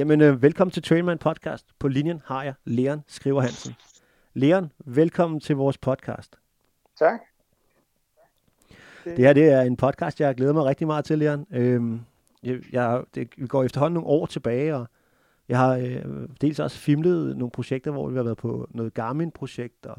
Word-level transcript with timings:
Jamen, 0.00 0.20
øh, 0.20 0.42
velkommen 0.42 0.72
til 0.72 0.82
Trainman 0.82 1.18
Podcast. 1.18 1.66
På 1.78 1.88
linjen 1.88 2.22
har 2.24 2.42
jeg 2.42 2.54
Leon 2.64 3.02
Skriver 3.06 3.40
Hansen. 3.40 3.74
Leon, 4.34 4.72
velkommen 4.78 5.40
til 5.40 5.56
vores 5.56 5.78
podcast. 5.78 6.36
Tak. 6.98 7.20
Det 9.04 9.18
her 9.18 9.32
det 9.32 9.48
er 9.48 9.60
en 9.60 9.76
podcast, 9.76 10.20
jeg 10.20 10.34
glæder 10.34 10.52
mig 10.52 10.64
rigtig 10.64 10.86
meget 10.86 11.04
til, 11.04 11.18
Leon. 11.18 11.46
Øhm, 11.50 12.00
jeg, 12.42 12.58
jeg, 12.72 13.02
det, 13.14 13.28
vi 13.36 13.46
går 13.46 13.64
efterhånden 13.64 13.94
nogle 13.94 14.08
år 14.08 14.26
tilbage, 14.26 14.76
og 14.76 14.86
jeg 15.48 15.58
har 15.58 15.76
øh, 15.76 16.28
dels 16.40 16.60
også 16.60 16.78
filmet 16.78 17.36
nogle 17.36 17.50
projekter, 17.50 17.90
hvor 17.90 18.08
vi 18.08 18.16
har 18.16 18.22
været 18.22 18.38
på 18.38 18.68
noget 18.70 18.94
Garmin-projekt, 18.94 19.86
og 19.86 19.98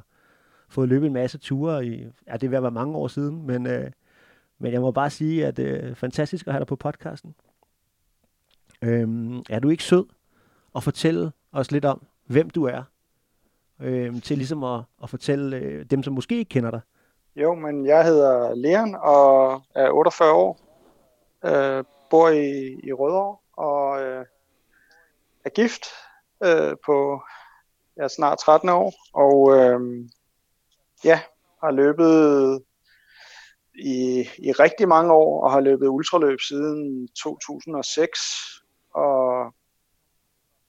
fået 0.70 0.90
løbet 0.90 1.08
en 1.08 1.14
masse 1.14 1.38
ture 1.38 1.86
i, 1.86 2.08
ja, 2.28 2.34
det 2.34 2.44
er 2.44 2.50
ved 2.50 2.58
at 2.58 2.64
være 2.64 2.72
mange 2.72 2.96
år 2.96 3.08
siden, 3.08 3.48
men, 3.48 3.68
øh, 3.68 3.92
men 4.60 4.74
jeg 4.74 4.82
må 4.82 4.92
bare 4.92 5.10
sige, 5.10 5.46
at 5.46 5.58
det 5.58 5.86
er 5.86 5.96
fantastisk 5.96 6.48
at 6.48 6.54
have 6.54 6.60
dig 6.60 6.68
på 6.68 6.76
podcasten. 6.76 7.36
Øhm, 8.84 9.40
er 9.50 9.60
du 9.60 9.70
ikke 9.70 9.84
sød 9.84 10.06
at 10.76 10.84
fortælle 10.84 11.32
os 11.52 11.72
lidt 11.72 11.86
om, 11.86 12.02
hvem 12.26 12.50
du 12.50 12.66
er? 12.66 12.84
Øhm, 13.80 14.22
til 14.22 14.38
ligesom 14.38 14.64
at, 14.64 14.82
at 15.04 15.10
fortælle 15.10 15.58
øh, 15.58 15.86
dem, 15.86 16.04
som 16.04 16.14
måske 16.14 16.38
ikke 16.38 16.50
kender 16.50 16.72
dig. 16.72 16.82
Jo, 17.36 17.56
men 17.56 17.86
jeg 17.86 18.06
hedder 18.06 18.56
Leon 18.56 18.96
og 18.96 19.62
er 19.76 19.90
48 19.90 20.32
år. 20.32 20.60
Øh, 21.46 21.84
bor 22.10 22.30
i, 22.30 22.80
i 22.84 22.94
Rødovre 22.94 23.38
og 23.54 24.02
øh, 24.02 24.26
er 25.46 25.50
gift 25.50 25.86
øh, 26.44 26.76
på 26.86 27.22
ja, 27.98 28.08
snart 28.08 28.40
13 28.40 28.70
år. 28.70 28.94
Og 29.14 29.56
øh, 29.58 30.10
ja, 31.04 31.20
har 31.64 31.72
løbet 31.72 32.64
i, 33.76 34.28
i 34.38 34.52
rigtig 34.52 34.88
mange 34.88 35.14
år 35.14 35.44
og 35.44 35.52
har 35.52 35.60
løbet 35.60 35.88
ultraløb 35.88 36.40
siden 36.40 37.08
2006 37.24 38.20
og 38.94 39.54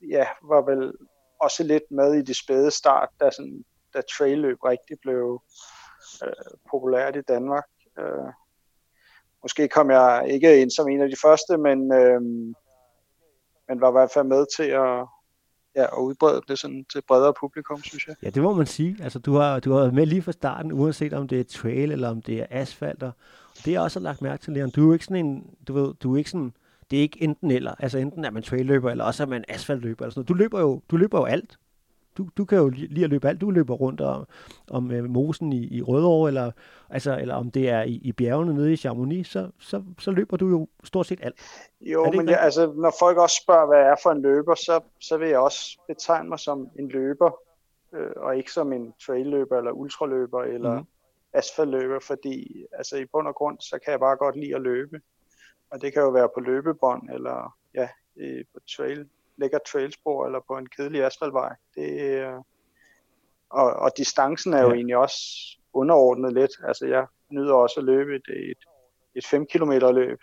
ja, 0.00 0.26
var 0.42 0.60
vel 0.70 0.92
også 1.40 1.62
lidt 1.64 1.90
med 1.90 2.14
i 2.14 2.22
de 2.22 2.34
spæde 2.34 2.70
start, 2.70 3.08
da, 3.20 3.30
sådan, 3.30 3.64
da 3.94 4.00
trailløb 4.18 4.64
rigtig 4.64 4.96
blev 5.02 5.42
øh, 6.24 6.58
populært 6.70 7.16
i 7.16 7.22
Danmark. 7.28 7.64
Øh, 7.98 8.32
måske 9.42 9.68
kom 9.68 9.90
jeg 9.90 10.26
ikke 10.30 10.60
ind 10.62 10.70
som 10.70 10.88
en 10.88 11.00
af 11.02 11.08
de 11.08 11.16
første, 11.22 11.56
men, 11.56 11.92
øh, 11.92 12.20
men 13.68 13.80
var 13.80 13.88
i 13.88 13.92
hvert 13.92 14.10
fald 14.10 14.26
med 14.26 14.46
til 14.56 14.70
at, 14.84 15.06
ja, 15.76 15.82
at 15.82 15.98
udbrede 15.98 16.42
det 16.48 16.58
sådan 16.58 16.84
til 16.92 17.02
bredere 17.08 17.34
publikum, 17.40 17.82
synes 17.82 18.06
jeg. 18.06 18.16
Ja, 18.22 18.30
det 18.30 18.42
må 18.42 18.54
man 18.54 18.66
sige. 18.66 18.96
Altså, 19.02 19.18
du 19.18 19.34
har, 19.34 19.60
du 19.60 19.72
har 19.72 19.80
været 19.80 19.94
med 19.94 20.06
lige 20.06 20.22
fra 20.22 20.32
starten, 20.32 20.72
uanset 20.72 21.12
om 21.12 21.28
det 21.28 21.40
er 21.40 21.44
trail 21.44 21.92
eller 21.92 22.10
om 22.10 22.22
det 22.22 22.40
er 22.40 22.46
asfalt. 22.50 23.02
Og 23.02 23.12
det 23.64 23.74
er 23.74 23.80
også 23.80 24.00
lagt 24.00 24.22
mærke 24.22 24.42
til, 24.42 24.52
Leon. 24.52 24.70
Du 24.70 24.90
er 24.90 24.92
ikke 24.92 25.04
sådan 25.04 25.26
en, 25.26 25.56
du 25.68 25.72
ved, 25.72 25.94
du 25.94 26.14
er 26.14 26.18
ikke 26.18 26.30
sådan 26.30 26.52
det 26.92 26.98
er 26.98 27.02
ikke 27.02 27.22
enten 27.22 27.50
eller. 27.50 27.74
Altså 27.78 27.98
enten 27.98 28.24
er 28.24 28.30
man 28.30 28.42
trailløber, 28.42 28.90
eller 28.90 29.04
også 29.04 29.22
er 29.22 29.26
man 29.26 29.44
asfaltløber. 29.48 30.04
Eller 30.04 30.10
sådan 30.10 30.18
noget. 30.18 30.28
Du, 30.28 30.34
løber 30.34 30.60
jo, 30.60 30.82
du 30.90 30.96
løber 30.96 31.18
jo 31.18 31.24
alt. 31.24 31.58
Du, 32.18 32.28
du 32.36 32.44
kan 32.44 32.58
jo 32.58 32.68
lige 32.68 33.04
at 33.04 33.10
løbe 33.10 33.28
alt. 33.28 33.40
Du 33.40 33.50
løber 33.50 33.74
rundt 33.74 34.00
om, 34.00 34.26
om 34.70 34.90
uh, 34.90 35.04
mosen 35.04 35.52
i, 35.52 35.76
i 35.76 35.82
Rødovre, 35.82 36.28
eller, 36.28 36.50
altså, 36.90 37.18
eller 37.18 37.34
om 37.34 37.50
det 37.50 37.68
er 37.68 37.82
i, 37.82 38.00
i 38.04 38.12
bjergene 38.12 38.54
nede 38.54 38.72
i 38.72 38.76
Chamonix, 38.76 39.26
så, 39.26 39.50
så, 39.60 39.82
så 39.98 40.10
løber 40.10 40.36
du 40.36 40.48
jo 40.48 40.68
stort 40.84 41.06
set 41.06 41.20
alt. 41.22 41.34
Jo, 41.80 42.10
men 42.10 42.28
jeg, 42.28 42.40
altså, 42.40 42.72
når 42.76 42.94
folk 42.98 43.18
også 43.18 43.40
spørger, 43.42 43.66
hvad 43.66 43.78
jeg 43.78 43.88
er 43.88 43.96
for 44.02 44.10
en 44.10 44.22
løber, 44.22 44.54
så, 44.54 44.80
så 45.00 45.16
vil 45.16 45.28
jeg 45.28 45.38
også 45.38 45.78
betegne 45.88 46.28
mig 46.28 46.38
som 46.38 46.68
en 46.78 46.88
løber, 46.88 47.30
øh, 47.94 48.10
og 48.16 48.36
ikke 48.36 48.52
som 48.52 48.72
en 48.72 48.94
trailløber, 49.06 49.58
eller 49.58 49.70
ultraløber, 49.70 50.42
eller 50.42 50.78
mm. 50.78 50.86
asfaltløber, 51.32 51.98
fordi 52.00 52.64
altså, 52.72 52.96
i 52.96 53.04
bund 53.12 53.28
og 53.28 53.34
grund, 53.34 53.60
så 53.60 53.78
kan 53.84 53.90
jeg 53.90 54.00
bare 54.00 54.16
godt 54.16 54.36
lide 54.36 54.54
at 54.54 54.62
løbe. 54.62 55.00
Og 55.72 55.80
det 55.80 55.92
kan 55.92 56.02
jo 56.02 56.08
være 56.08 56.28
på 56.34 56.40
løbebånd, 56.40 57.10
eller 57.10 57.56
ja, 57.74 57.88
på 58.54 58.60
trail, 58.76 59.08
lækker 59.36 59.58
trailspor, 59.72 60.26
eller 60.26 60.40
på 60.40 60.56
en 60.56 60.68
kedelig 60.68 61.04
asfaltvej. 61.04 61.54
Det, 61.74 62.24
og, 63.50 63.72
og 63.72 63.90
distancen 63.96 64.52
er 64.54 64.62
jo 64.62 64.68
ja. 64.68 64.74
egentlig 64.74 64.96
også 64.96 65.18
underordnet 65.72 66.32
lidt. 66.32 66.52
Altså 66.68 66.86
jeg 66.86 67.06
nyder 67.30 67.54
også 67.54 67.80
at 67.80 67.84
løbe 67.84 68.16
et, 68.16 68.28
et, 68.28 68.64
et 69.14 69.26
5 69.26 69.46
km 69.46 69.72
løb, 69.72 70.18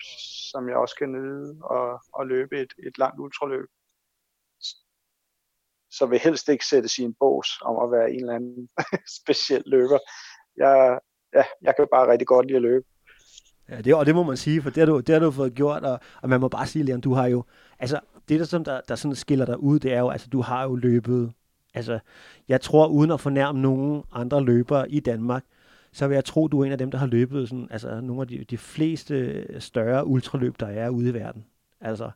som 0.51 0.69
jeg 0.69 0.77
også 0.77 0.95
kan 0.95 1.11
nyde 1.11 1.61
at, 1.71 1.99
at 2.19 2.27
løbe 2.27 2.61
et, 2.61 2.73
et 2.87 2.97
langt 2.97 3.19
ultraløb. 3.19 3.69
Så 5.91 6.05
vil 6.05 6.19
helst 6.19 6.49
ikke 6.49 6.65
sætte 6.65 6.89
sin 6.89 7.13
bås 7.13 7.61
om 7.61 7.83
at 7.83 7.91
være 7.91 8.11
en 8.11 8.19
eller 8.19 8.35
anden 8.35 8.69
speciel 9.21 9.63
løber. 9.65 9.99
Jeg, 10.57 10.99
ja, 11.33 11.43
jeg 11.61 11.75
kan 11.75 11.87
bare 11.91 12.11
rigtig 12.11 12.27
godt 12.27 12.45
lide 12.45 12.55
at 12.55 12.61
løbe. 12.61 12.85
Ja, 13.69 13.81
det, 13.81 13.95
og 13.95 14.05
det 14.05 14.15
må 14.15 14.23
man 14.23 14.37
sige, 14.37 14.61
for 14.61 14.69
det 14.69 14.77
har 14.77 14.85
du, 14.85 14.99
det 14.99 15.13
har 15.15 15.19
du 15.19 15.31
fået 15.31 15.55
gjort, 15.55 15.83
og, 15.83 15.99
og 16.21 16.29
man 16.29 16.39
må 16.39 16.47
bare 16.47 16.67
sige, 16.67 16.83
Leon, 16.83 17.01
du 17.01 17.13
har 17.13 17.27
jo, 17.27 17.43
altså 17.79 17.99
det 18.29 18.39
der, 18.39 18.45
som 18.45 18.63
der, 18.63 18.81
der 18.87 18.95
sådan 18.95 19.15
skiller 19.15 19.45
dig 19.45 19.59
ud, 19.63 19.79
det 19.79 19.93
er 19.93 19.99
jo, 19.99 20.09
altså 20.09 20.29
du 20.29 20.41
har 20.41 20.63
jo 20.63 20.75
løbet, 20.75 21.31
altså 21.73 21.99
jeg 22.47 22.61
tror, 22.61 22.87
uden 22.87 23.11
at 23.11 23.19
fornærme 23.19 23.61
nogen 23.61 24.03
andre 24.11 24.43
løbere 24.43 24.91
i 24.91 24.99
Danmark, 24.99 25.43
så 25.91 26.07
vil 26.07 26.15
jeg 26.15 26.25
tro, 26.25 26.47
du 26.47 26.59
er 26.59 26.65
en 26.65 26.71
af 26.71 26.77
dem, 26.77 26.91
der 26.91 26.97
har 26.97 27.07
løbet 27.07 27.49
sådan, 27.49 27.67
altså 27.71 28.01
nogle 28.01 28.21
af 28.21 28.27
de, 28.27 28.45
de 28.49 28.57
fleste 28.57 29.45
større 29.61 30.07
ultraløb, 30.07 30.59
der 30.59 30.67
er 30.67 30.89
ude 30.89 31.09
i 31.09 31.13
verden. 31.13 31.45
Altså, 31.81 32.11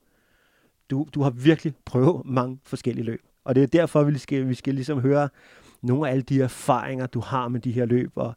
du, 0.90 1.08
du 1.16 1.22
har 1.22 1.30
virkelig 1.30 1.74
prøvet 1.86 2.26
mange 2.26 2.60
forskellige 2.64 3.06
løb. 3.06 3.22
Og 3.44 3.56
det 3.56 3.64
er 3.64 3.68
derfor, 3.68 4.04
vi 4.04 4.18
skal, 4.18 4.50
vi 4.50 4.54
skal 4.54 4.76
ligesom 4.76 5.00
høre 5.00 5.30
nogle 5.82 6.08
af 6.08 6.12
alle 6.12 6.22
de 6.22 6.42
erfaringer, 6.42 7.06
du 7.06 7.20
har 7.20 7.48
med 7.48 7.60
de 7.60 7.72
her 7.72 7.86
løb, 7.86 8.12
og, 8.16 8.36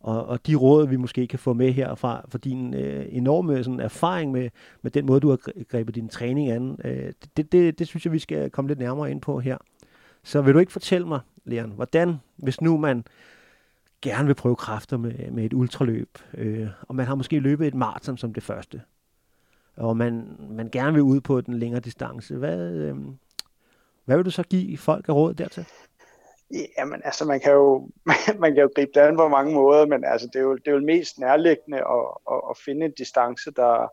og, 0.00 0.26
og 0.26 0.46
de 0.46 0.54
råd, 0.54 0.88
vi 0.88 0.96
måske 0.96 1.26
kan 1.26 1.38
få 1.38 1.52
med 1.52 1.72
herfra, 1.72 2.26
for 2.28 2.38
din 2.38 2.74
øh, 2.74 3.06
enorme 3.08 3.64
sådan, 3.64 3.80
erfaring 3.80 4.32
med, 4.32 4.50
med 4.82 4.90
den 4.90 5.06
måde, 5.06 5.20
du 5.20 5.28
har 5.28 5.64
grebet 5.68 5.94
din 5.94 6.08
træning 6.08 6.50
an, 6.50 6.78
øh, 6.84 7.12
det, 7.36 7.52
det, 7.52 7.78
det 7.78 7.86
synes 7.86 8.04
jeg, 8.04 8.12
vi 8.12 8.18
skal 8.18 8.50
komme 8.50 8.68
lidt 8.68 8.78
nærmere 8.78 9.10
ind 9.10 9.20
på 9.20 9.40
her. 9.40 9.56
Så 10.24 10.42
vil 10.42 10.54
du 10.54 10.58
ikke 10.58 10.72
fortælle 10.72 11.08
mig, 11.08 11.20
Leon, 11.44 11.70
hvordan, 11.70 12.16
hvis 12.36 12.60
nu 12.60 12.76
man 12.76 13.04
gerne 14.02 14.26
vil 14.26 14.34
prøve 14.34 14.56
kræfter 14.56 14.96
med, 14.96 15.30
med 15.30 15.44
et 15.44 15.52
ultraløb, 15.52 16.18
øh, 16.34 16.68
og 16.82 16.94
man 16.94 17.06
har 17.06 17.14
måske 17.14 17.38
løbet 17.38 17.66
et 17.66 17.74
maraton 17.74 18.18
som 18.18 18.34
det 18.34 18.42
første, 18.42 18.82
og 19.76 19.96
man, 19.96 20.36
man 20.50 20.68
gerne 20.72 20.92
vil 20.92 21.02
ud 21.02 21.20
på 21.20 21.40
den 21.40 21.58
længere 21.58 21.80
distance, 21.80 22.36
hvad, 22.36 22.72
øh, 22.72 22.96
hvad 24.04 24.16
vil 24.16 24.24
du 24.24 24.30
så 24.30 24.42
give 24.42 24.78
folk 24.78 25.08
af 25.08 25.12
råd 25.12 25.34
dertil? 25.34 25.66
Jamen, 26.50 27.02
altså, 27.04 27.24
man 27.24 27.40
kan 27.40 27.52
jo, 27.52 27.90
man 28.42 28.54
kan 28.54 28.62
jo 28.62 28.70
gribe 28.74 28.90
det 28.94 29.00
an 29.00 29.16
på 29.16 29.28
mange 29.28 29.54
måder, 29.54 29.86
men 29.86 30.04
altså, 30.04 30.26
det 30.26 30.36
er 30.36 30.42
jo, 30.42 30.56
det 30.56 30.68
er 30.68 30.72
jo 30.72 30.80
mest 30.80 31.18
nærliggende 31.18 31.78
at, 31.78 32.06
at, 32.32 32.40
at 32.50 32.58
finde 32.64 32.86
en 32.86 32.92
distance, 32.92 33.50
der, 33.50 33.88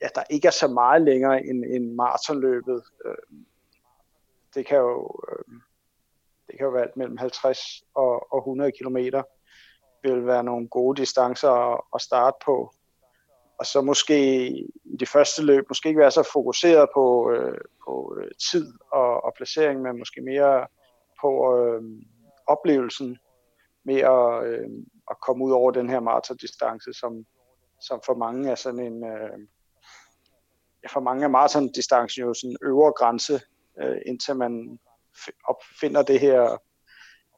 ja, 0.00 0.08
der 0.14 0.22
ikke 0.30 0.46
er 0.46 0.52
så 0.52 0.68
meget 0.68 1.02
længere 1.02 1.46
end, 1.46 1.64
end 1.64 1.94
maratonløbet. 1.94 2.82
Øh, 3.04 3.38
det 4.54 4.66
kan 4.66 4.78
jo, 4.78 5.20
øh, 5.28 5.54
det 6.46 6.58
kan 6.58 6.64
jo 6.64 6.70
være 6.70 6.88
mellem 6.96 7.16
50 7.16 7.82
og, 7.94 8.32
og 8.32 8.38
100 8.38 8.72
kilometer 8.72 9.22
vil 10.02 10.26
være 10.26 10.44
nogle 10.44 10.68
gode 10.68 11.00
distancer 11.00 11.50
at, 11.50 11.80
at 11.94 12.00
starte 12.00 12.36
på. 12.44 12.74
Og 13.58 13.66
så 13.66 13.80
måske 13.80 14.48
i 14.84 14.96
det 15.00 15.08
første 15.08 15.44
løb, 15.44 15.64
måske 15.68 15.88
ikke 15.88 16.00
være 16.00 16.10
så 16.10 16.30
fokuseret 16.32 16.88
på, 16.94 17.30
øh, 17.30 17.58
på 17.84 18.16
øh, 18.18 18.30
tid 18.50 18.72
og, 18.92 19.24
og 19.24 19.32
placering, 19.36 19.82
men 19.82 19.98
måske 19.98 20.20
mere 20.20 20.66
på 21.22 21.30
øh, 21.56 21.82
oplevelsen 22.46 23.18
med 23.84 23.96
at, 23.96 24.46
øh, 24.46 24.68
at 25.10 25.16
komme 25.26 25.44
ud 25.44 25.52
over 25.52 25.70
den 25.70 25.90
her 25.90 26.00
maratondistance, 26.00 26.92
som, 26.92 27.26
som 27.80 28.00
for 28.06 28.14
mange 28.14 28.50
er 28.50 28.54
sådan 28.54 28.80
en, 28.80 29.04
øh, 29.04 29.38
ja, 30.82 30.88
for 30.88 31.00
mange 31.00 31.24
er 31.24 31.28
maratondistancen 31.28 32.22
jo 32.22 32.34
sådan 32.34 32.50
en 32.50 32.56
øvre 32.62 32.92
grænse, 32.92 33.40
øh, 33.82 33.96
indtil 34.06 34.36
man 34.36 34.78
opfinder 35.44 36.02
det 36.02 36.20
her 36.20 36.62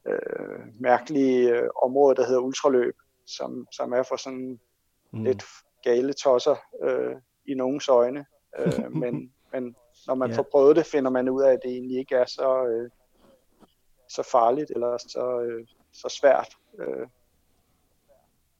øh, 0.07 0.59
mærkelige 0.79 1.49
øh, 1.49 1.69
område, 1.83 2.15
der 2.15 2.25
hedder 2.25 2.41
ultraløb, 2.41 2.95
som, 3.27 3.67
som 3.71 3.93
er 3.93 4.03
for 4.03 4.15
sådan 4.15 4.59
mm. 5.13 5.23
lidt 5.23 5.43
gale 5.83 6.13
tosser 6.13 6.55
øh, 6.83 7.15
i 7.47 7.53
nogens 7.53 7.87
øjne. 7.87 8.25
Øh, 8.59 8.91
men, 9.01 9.33
men 9.53 9.75
når 10.07 10.15
man 10.15 10.29
yeah. 10.29 10.35
får 10.35 10.47
prøvet 10.51 10.75
det, 10.75 10.85
finder 10.85 11.11
man 11.11 11.29
ud 11.29 11.41
af, 11.41 11.53
at 11.53 11.59
det 11.63 11.71
egentlig 11.71 11.97
ikke 11.97 12.15
er 12.15 12.25
så, 12.25 12.65
øh, 12.65 12.89
så 14.15 14.23
farligt 14.31 14.71
eller 14.71 14.97
så, 14.97 15.41
øh, 15.41 15.67
så 15.91 16.09
svært. 16.09 16.57
Øh. 16.79 17.07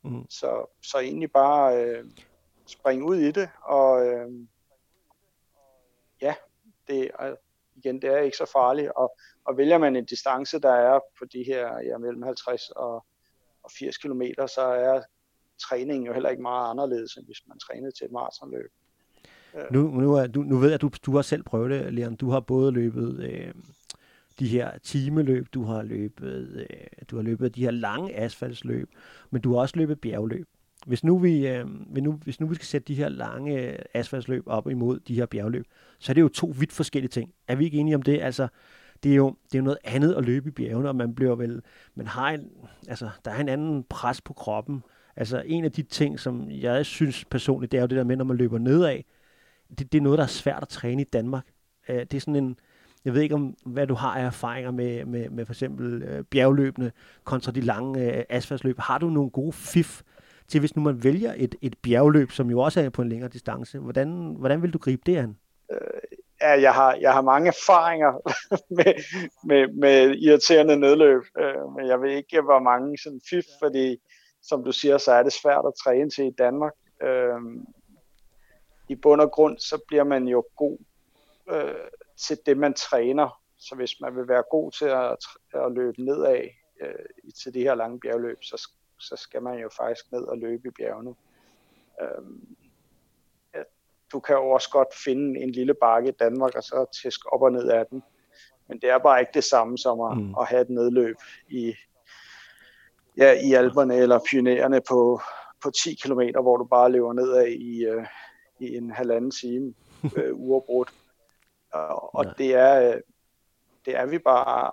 Mm. 0.01 0.25
Så, 0.29 0.65
så 0.81 0.99
egentlig 0.99 1.31
bare 1.31 1.83
øh, 1.83 2.05
springe 2.65 3.05
ud 3.05 3.15
i 3.15 3.31
det, 3.31 3.49
og 3.61 4.07
øh, 4.07 4.31
ja, 6.21 6.35
det 6.87 7.11
er, 7.19 7.35
igen, 7.75 8.01
det 8.01 8.09
er 8.09 8.17
ikke 8.17 8.37
så 8.37 8.49
farligt, 8.53 8.91
og, 8.95 9.17
og 9.45 9.57
vælger 9.57 9.77
man 9.77 9.95
en 9.95 10.05
distance, 10.05 10.59
der 10.59 10.71
er 10.73 10.99
på 11.19 11.25
de 11.25 11.43
her 11.43 11.79
ja, 11.79 11.97
mellem 11.97 12.21
50 12.21 12.69
og, 12.69 13.05
og 13.63 13.71
80 13.79 13.97
km, 13.97 14.21
så 14.47 14.61
er 14.61 15.01
træningen 15.69 16.05
jo 16.07 16.13
heller 16.13 16.29
ikke 16.29 16.41
meget 16.41 16.69
anderledes, 16.69 17.15
end 17.15 17.25
hvis 17.25 17.41
man 17.47 17.59
trænede 17.59 17.91
til 17.91 18.05
et 18.05 18.11
maratonløb. 18.11 18.71
Nu, 19.71 19.87
nu, 19.87 20.13
er, 20.13 20.27
du, 20.27 20.41
nu 20.41 20.57
ved 20.57 20.67
jeg, 20.67 20.75
at 20.75 20.81
du, 20.81 20.89
du 21.05 21.15
har 21.15 21.21
selv 21.21 21.43
prøvet 21.43 21.71
det, 21.71 21.93
Leon. 21.93 22.15
Du 22.15 22.29
har 22.29 22.39
både 22.39 22.71
løbet 22.71 23.19
øh, 23.19 23.53
de 24.39 24.47
her 24.47 24.77
timeløb, 24.77 25.47
du 25.53 25.63
har 25.63 25.83
løbet, 25.83 26.65
øh, 26.69 26.77
du 27.11 27.15
har 27.15 27.23
løbet 27.23 27.55
de 27.55 27.63
her 27.63 27.71
lange 27.71 28.15
asfaltsløb, 28.15 28.89
men 29.31 29.41
du 29.41 29.53
har 29.53 29.59
også 29.59 29.77
løbet 29.77 30.01
bjergløb. 30.01 30.47
hvis 30.85 31.03
nu 31.03 31.17
vi, 31.17 31.47
øh, 31.47 31.65
hvis 31.67 32.03
nu, 32.03 32.11
hvis 32.11 32.39
nu 32.39 32.47
vi 32.47 32.55
skal 32.55 32.65
sætte 32.65 32.87
de 32.87 32.95
her 32.95 33.09
lange 33.09 33.77
asfaltsløb 33.97 34.43
op 34.45 34.69
imod 34.69 34.99
de 34.99 35.15
her 35.15 35.25
bjergløb, 35.25 35.65
så 35.99 36.11
er 36.11 36.13
det 36.13 36.21
jo 36.21 36.27
to 36.27 36.53
vidt 36.59 36.71
forskellige 36.71 37.09
ting. 37.09 37.33
Er 37.47 37.55
vi 37.55 37.65
ikke 37.65 37.77
enige 37.77 37.95
om 37.95 38.01
det? 38.01 38.21
Altså, 38.21 38.47
det 39.03 39.11
er 39.11 39.15
jo 39.15 39.35
det 39.45 39.55
er 39.55 39.59
jo 39.59 39.63
noget 39.63 39.79
andet 39.83 40.13
at 40.13 40.25
løbe 40.25 40.49
i 40.49 40.51
bjergene, 40.51 40.89
og 40.89 40.95
man 40.95 41.15
bliver 41.15 41.35
vel, 41.35 41.61
man 41.95 42.07
har 42.07 42.29
en, 42.29 42.49
altså, 42.87 43.09
der 43.25 43.31
er 43.31 43.39
en 43.39 43.49
anden 43.49 43.83
pres 43.83 44.21
på 44.21 44.33
kroppen. 44.33 44.83
Altså, 45.15 45.43
en 45.45 45.65
af 45.65 45.71
de 45.71 45.83
ting, 45.83 46.19
som 46.19 46.51
jeg 46.51 46.85
synes 46.85 47.25
personligt, 47.25 47.71
det 47.71 47.77
er 47.77 47.81
jo 47.81 47.87
det 47.87 47.97
der 47.97 48.03
med, 48.03 48.15
når 48.15 48.25
man 48.25 48.37
løber 48.37 48.57
nedad, 48.57 49.01
det, 49.69 49.91
det 49.91 49.97
er 49.97 50.01
noget, 50.01 50.17
der 50.17 50.23
er 50.23 50.27
svært 50.27 50.61
at 50.61 50.69
træne 50.69 51.01
i 51.01 51.05
Danmark. 51.05 51.45
Øh, 51.89 51.99
det 51.99 52.13
er 52.13 52.19
sådan 52.19 52.35
en, 52.35 52.57
jeg 53.05 53.13
ved 53.13 53.21
ikke, 53.21 53.35
om 53.35 53.55
hvad 53.65 53.87
du 53.87 53.93
har 53.93 54.17
af 54.17 54.25
erfaringer 54.25 54.71
med, 54.71 55.05
med, 55.05 55.29
med 55.29 55.45
for 55.45 55.53
eksempel 55.53 56.03
øh, 56.03 56.23
bjergløbene 56.23 56.91
kontra 57.23 57.51
de 57.51 57.61
lange 57.61 58.17
øh, 58.17 58.23
asfaltløb. 58.29 58.79
Har 58.79 58.97
du 58.97 59.09
nogle 59.09 59.29
gode 59.29 59.53
fif 59.53 60.01
til, 60.47 60.59
hvis 60.59 60.75
nu 60.75 60.81
man 60.81 61.03
vælger 61.03 61.33
et, 61.37 61.55
et 61.61 61.75
bjergløb, 61.83 62.31
som 62.31 62.49
jo 62.49 62.59
også 62.59 62.81
er 62.81 62.89
på 62.89 63.01
en 63.01 63.09
længere 63.09 63.29
distance? 63.29 63.79
Hvordan, 63.79 64.35
hvordan 64.39 64.61
vil 64.61 64.73
du 64.73 64.77
gribe 64.77 65.01
det 65.05 65.17
an? 65.17 65.37
Øh, 65.71 65.77
ja, 66.41 66.61
jeg 66.61 66.73
har, 66.73 66.97
jeg 67.01 67.13
har 67.13 67.21
mange 67.21 67.47
erfaringer 67.47 68.11
med, 68.77 68.93
med, 69.45 69.67
med 69.73 70.15
irriterende 70.15 70.75
nedløb, 70.75 71.23
øh, 71.39 71.75
men 71.77 71.87
jeg 71.87 72.01
ved 72.01 72.11
ikke, 72.11 72.41
hvor 72.41 72.59
mange 72.59 72.97
sådan 72.97 73.21
fif, 73.29 73.45
fordi 73.63 73.97
som 74.43 74.63
du 74.63 74.71
siger, 74.71 74.97
så 74.97 75.11
er 75.11 75.23
det 75.23 75.33
svært 75.33 75.65
at 75.67 75.73
træne 75.83 76.09
til 76.09 76.25
i 76.25 76.35
Danmark. 76.37 76.73
Øh, 77.03 77.39
I 78.89 78.95
bund 78.95 79.21
og 79.21 79.31
grund, 79.31 79.57
så 79.57 79.79
bliver 79.87 80.03
man 80.03 80.27
jo 80.27 80.43
god 80.57 80.77
øh, 81.49 81.87
til 82.17 82.37
det, 82.45 82.57
man 82.57 82.73
træner. 82.73 83.41
Så 83.57 83.75
hvis 83.75 84.01
man 84.01 84.15
vil 84.15 84.27
være 84.27 84.43
god 84.51 84.71
til 84.71 84.85
at, 84.85 85.17
at 85.53 85.71
løbe 85.71 86.01
nedad 86.01 86.41
øh, 86.81 87.31
til 87.35 87.53
de 87.53 87.59
her 87.59 87.75
lange 87.75 87.99
bjergløb, 87.99 88.43
så, 88.43 88.69
så 88.99 89.15
skal 89.15 89.41
man 89.41 89.59
jo 89.59 89.69
faktisk 89.77 90.11
ned 90.11 90.21
og 90.21 90.37
løbe 90.37 90.67
i 90.67 90.71
bjergene. 90.71 91.15
Øhm, 92.01 92.55
ja, 93.53 93.61
du 94.11 94.19
kan 94.19 94.35
jo 94.35 94.49
også 94.49 94.69
godt 94.69 94.95
finde 95.03 95.39
en 95.39 95.51
lille 95.51 95.73
bakke 95.73 96.09
i 96.09 96.15
Danmark, 96.19 96.55
og 96.55 96.63
så 96.63 96.85
tæske 97.03 97.33
op 97.33 97.41
og 97.41 97.51
ned 97.51 97.69
af 97.69 97.85
den. 97.85 98.03
Men 98.67 98.81
det 98.81 98.89
er 98.89 98.97
bare 98.97 99.19
ikke 99.19 99.31
det 99.33 99.43
samme 99.43 99.77
som 99.77 100.01
at, 100.01 100.17
mm. 100.17 100.35
at 100.39 100.47
have 100.47 100.61
et 100.61 100.69
nedløb 100.69 101.15
i, 101.49 101.75
ja, 103.17 103.31
i 103.31 103.53
Alperne 103.53 103.95
eller 103.95 104.19
Pyreneerne 104.29 104.81
på, 104.89 105.21
på 105.63 105.71
10 105.71 105.95
km, 105.95 106.21
hvor 106.41 106.57
du 106.57 106.63
bare 106.63 106.91
løber 106.91 107.13
nedad 107.13 107.47
i, 107.47 107.85
øh, 107.85 108.05
i 108.59 108.77
en 108.77 108.91
halvanden 108.91 109.31
time 109.31 109.73
øh, 110.17 110.31
uafbrudt. 110.33 110.93
Og, 111.75 112.15
og 112.15 112.37
det 112.37 112.55
er 112.55 113.01
det 113.85 113.95
er 113.95 114.05
vi 114.05 114.19
bare 114.19 114.71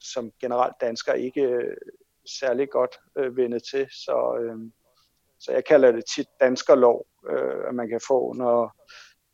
som 0.00 0.32
generelt 0.40 0.74
danskere 0.80 1.20
ikke 1.20 1.42
øh, 1.42 1.76
særlig 2.40 2.70
godt 2.70 3.00
øh, 3.16 3.36
vendet 3.36 3.62
til. 3.70 3.86
Så, 3.90 4.38
øh, 4.40 4.56
så 5.40 5.52
jeg 5.52 5.64
kalder 5.64 5.92
det 5.92 6.04
tit 6.14 6.26
danskerlov, 6.40 7.06
øh, 7.30 7.68
at 7.68 7.74
man 7.74 7.88
kan 7.88 8.00
få, 8.08 8.32
når, 8.32 8.72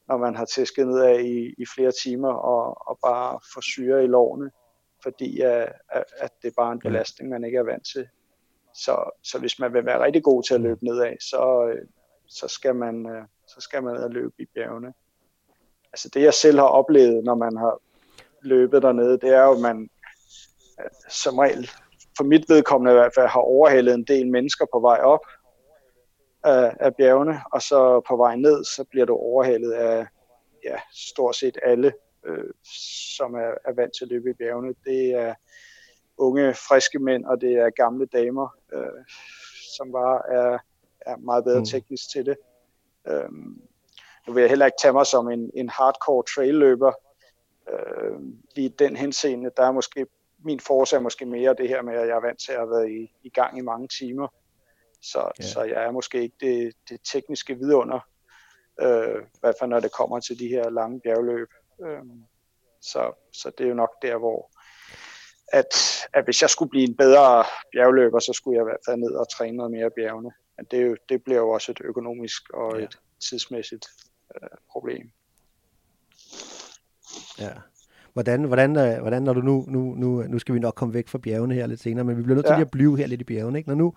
når 0.09 0.17
man 0.17 0.35
har 0.35 0.45
tæsket 0.45 0.87
nedad 0.87 1.21
i, 1.21 1.55
i 1.59 1.65
flere 1.75 1.93
timer 2.03 2.33
og, 2.33 2.89
og 2.89 2.99
bare 3.05 3.41
få 3.55 3.61
syre 3.61 4.05
i 4.05 4.07
lovene, 4.07 4.51
fordi 5.03 5.41
at, 5.41 5.73
at 6.17 6.31
det 6.43 6.49
er 6.49 6.55
bare 6.57 6.73
en 6.73 6.81
belastning, 6.81 7.31
man 7.31 7.45
ikke 7.45 7.59
er 7.59 7.63
vant 7.63 7.87
til. 7.93 8.09
Så, 8.75 9.19
så 9.23 9.39
hvis 9.39 9.59
man 9.59 9.73
vil 9.73 9.87
være 9.87 10.05
rigtig 10.05 10.23
god 10.23 10.43
til 10.43 10.55
at 10.55 10.61
løbe 10.61 10.85
nedad, 10.85 11.17
så, 11.21 11.67
øh, 11.67 11.87
så, 12.29 12.49
skal 12.49 12.77
man, 12.77 13.07
øh, 13.11 13.25
så 13.47 13.61
skal 13.61 13.83
man 13.83 14.13
løbe 14.13 14.35
i 14.39 14.47
bjergene 14.55 14.95
altså 15.93 16.09
det 16.15 16.23
jeg 16.23 16.35
selv 16.35 16.59
har 16.59 16.67
oplevet, 16.67 17.25
når 17.25 17.35
man 17.35 17.57
har 17.57 17.81
løbet 18.43 18.83
dernede, 18.83 19.19
det 19.19 19.29
er 19.29 19.45
jo, 19.45 19.53
at 19.53 19.61
man 19.61 19.91
øh, 20.81 20.91
som 21.09 21.39
regel, 21.39 21.71
for 22.17 22.25
mit 22.25 22.49
vedkommende 22.49 22.93
i 22.93 22.99
hvert 22.99 23.15
fald, 23.15 23.29
har 23.29 23.41
overhældet 23.41 23.95
en 23.95 24.05
del 24.05 24.31
mennesker 24.31 24.67
på 24.73 24.81
vej 24.81 24.99
op 24.99 25.27
af, 26.45 26.77
af 26.81 26.97
bjergene, 26.97 27.41
og 27.53 27.63
så 27.63 28.01
på 28.09 28.17
vej 28.17 28.37
ned, 28.37 28.65
så 28.65 28.85
bliver 28.91 29.07
du 29.07 29.15
overhældet 29.15 29.73
af 29.73 30.07
ja, 30.65 30.77
stort 30.93 31.37
set 31.37 31.59
alle, 31.63 31.93
øh, 32.27 32.51
som 33.17 33.35
er, 33.35 33.53
er 33.65 33.73
vant 33.73 33.93
til 33.99 34.05
at 34.05 34.11
løbe 34.11 34.31
i 34.31 34.35
bjergene. 34.35 34.75
Det 34.85 35.11
er 35.11 35.35
unge, 36.19 36.55
friske 36.55 36.99
mænd, 36.99 37.25
og 37.25 37.41
det 37.41 37.53
er 37.53 37.71
gamle 37.71 38.07
damer, 38.07 38.57
øh, 38.73 39.05
som 39.77 39.93
bare 39.93 40.23
er, 40.29 40.59
er 41.07 41.17
meget 41.17 41.45
bedre 41.45 41.59
mm. 41.59 41.65
teknisk 41.65 42.11
til 42.11 42.27
det. 42.27 42.37
Øhm, 43.09 43.63
nu 44.31 44.35
vil 44.35 44.41
jeg 44.41 44.49
heller 44.49 44.67
ikke 44.67 44.79
tage 44.83 44.93
mig 44.93 45.07
som 45.07 45.31
en, 45.31 45.51
en 45.55 45.69
hardcore 45.69 46.25
trailløber. 46.35 46.93
Øh, 47.71 48.19
lige 48.57 48.69
den 48.69 48.97
henseende, 48.97 49.51
der 49.57 49.63
er 49.63 49.73
måske, 49.73 50.07
min 50.45 50.61
forårsag 50.61 50.97
er 50.97 51.01
måske 51.01 51.27
mere 51.27 51.55
det 51.55 51.69
her 51.69 51.83
med, 51.83 51.95
at 51.95 52.09
jeg 52.09 52.17
er 52.17 52.21
vant 52.21 52.41
til 52.41 52.53
at 52.53 52.59
have 52.59 52.71
været 52.71 52.91
i, 52.91 53.13
i 53.23 53.31
gang 53.31 53.59
i 53.59 53.61
mange 53.61 53.89
timer. 53.89 54.29
Så, 55.03 55.31
ja. 55.39 55.45
så 55.45 55.63
jeg 55.63 55.85
er 55.85 55.91
måske 55.91 56.23
ikke 56.23 56.37
det, 56.41 56.73
det 56.89 57.01
tekniske 57.13 57.55
vidunder, 57.55 58.01
øh, 58.81 59.23
i 59.23 59.39
hvert 59.41 59.55
fald 59.59 59.71
når 59.71 59.81
det 59.81 59.93
kommer 59.93 60.21
til 60.21 60.39
de 60.39 60.49
her 60.49 60.71
lange 60.71 61.01
bjergløb. 61.01 61.49
Øh, 61.85 62.03
så, 62.81 63.13
så 63.33 63.51
det 63.59 63.65
er 63.65 63.69
jo 63.69 63.75
nok 63.75 64.03
der, 64.03 64.17
hvor 64.17 64.51
at, 65.53 65.75
at 66.15 66.25
hvis 66.25 66.43
jeg 66.43 66.51
skulle 66.51 66.71
blive 66.71 66.89
en 66.89 66.97
bedre 66.97 67.45
bjergløber, 67.73 68.19
så 68.19 68.33
skulle 68.33 68.57
jeg 68.57 68.63
i 68.63 68.71
hvert 68.71 68.85
fald 68.87 68.97
ned 68.97 69.13
og 69.13 69.31
træne 69.31 69.57
noget 69.57 69.73
mere 69.73 69.91
bjergene. 69.91 70.31
Men 70.57 70.67
det, 70.71 70.79
er 70.81 70.87
jo, 70.87 70.97
det 71.09 71.25
bliver 71.25 71.41
jo 71.41 71.51
også 71.51 71.73
et 71.73 71.81
økonomisk 71.85 72.51
og 72.51 72.79
ja. 72.79 72.85
et 72.85 72.99
tidsmæssigt 73.21 73.87
øh, 74.35 74.49
problem. 74.71 75.11
Ja. 77.39 77.51
Hvordan, 78.13 78.45
hvordan, 78.45 78.77
øh, 78.77 79.01
hvordan 79.01 79.23
når 79.23 79.33
du 79.33 79.41
nu, 79.41 79.65
nu, 79.69 79.95
nu, 79.95 80.23
nu 80.23 80.39
skal 80.39 80.55
vi 80.55 80.61
nok 80.61 80.75
komme 80.75 80.95
væk 80.95 81.09
fra 81.09 81.19
bjergene 81.19 81.55
her 81.55 81.67
lidt 81.67 81.81
senere, 81.81 82.05
men 82.05 82.17
vi 82.17 82.23
bliver 82.23 82.35
nødt 82.35 82.47
til 82.47 82.55
ja. 82.55 82.61
at 82.61 82.71
blive 82.71 82.99
her 82.99 83.07
lidt 83.07 83.21
i 83.21 83.25
bjergene, 83.25 83.59
ikke? 83.59 83.69
Når 83.69 83.77
nu, 83.77 83.95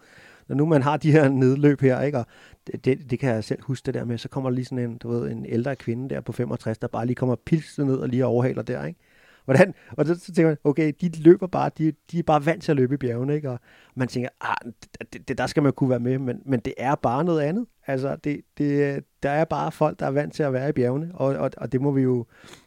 når 0.48 0.56
nu 0.56 0.66
man 0.66 0.82
har 0.82 0.98
de 0.98 1.12
her 1.12 1.30
nedløb 1.30 1.82
her, 1.82 2.02
ikke? 2.02 2.18
Og 2.18 2.26
det, 2.68 2.86
det, 2.86 3.12
det, 3.12 3.20
kan 3.20 3.30
jeg 3.30 3.44
selv 3.44 3.64
huske 3.64 3.86
det 3.86 3.94
der 3.94 4.06
med, 4.06 4.18
så 4.18 4.30
kommer 4.30 4.50
lige 4.50 4.66
sådan 4.66 4.90
en, 4.90 4.98
du 4.98 5.10
ved, 5.10 5.32
en 5.32 5.46
ældre 5.46 5.76
kvinde 5.76 6.10
der 6.10 6.22
på 6.22 6.32
65, 6.32 6.78
der 6.78 6.88
bare 6.88 7.06
lige 7.06 7.16
kommer 7.16 7.36
pilset 7.36 7.86
ned 7.86 7.96
og 7.96 8.10
lige 8.10 8.26
overhaler 8.26 8.62
der, 8.62 8.86
ikke? 8.86 9.00
Hvordan, 9.46 9.74
og 9.92 10.06
så, 10.06 10.16
så 10.20 10.34
tænker 10.34 10.50
man, 10.50 10.58
okay, 10.64 10.94
de 11.02 11.24
løber 11.24 11.48
bare, 11.48 11.72
de, 11.78 11.94
de 12.12 12.20
er 12.20 12.24
bare 12.24 12.46
vant 12.46 12.64
til 12.64 12.72
at 12.72 12.76
løbe 12.76 12.94
i 12.94 12.98
bjergene, 12.98 13.36
ikke? 13.36 13.50
Og 13.50 13.60
man 13.96 14.08
tænker, 14.08 14.30
ah, 14.42 14.72
det, 15.14 15.28
det, 15.28 15.38
der 15.38 15.48
skal 15.48 15.64
man 15.64 15.74
kunne 15.74 15.90
være 15.90 16.00
med, 16.00 16.20
men, 16.20 16.42
men 16.46 16.60
det 16.60 16.74
er 16.78 16.96
bare 16.96 17.24
noget 17.24 17.42
andet. 17.42 17.66
Altså, 17.88 18.16
det, 18.16 18.42
det, 18.58 19.04
der 19.24 19.30
er 19.30 19.46
bare 19.46 19.72
folk, 19.72 20.00
der 20.00 20.06
er 20.06 20.12
vant 20.12 20.34
til 20.34 20.44
at 20.44 20.54
være 20.54 20.70
i 20.70 20.72
bjergene, 20.72 21.12
og, 21.14 21.28
og, 21.28 21.52
og 21.58 21.72
det, 21.72 21.82
må 21.82 21.92
vi 21.92 22.02
jo, 22.02 22.26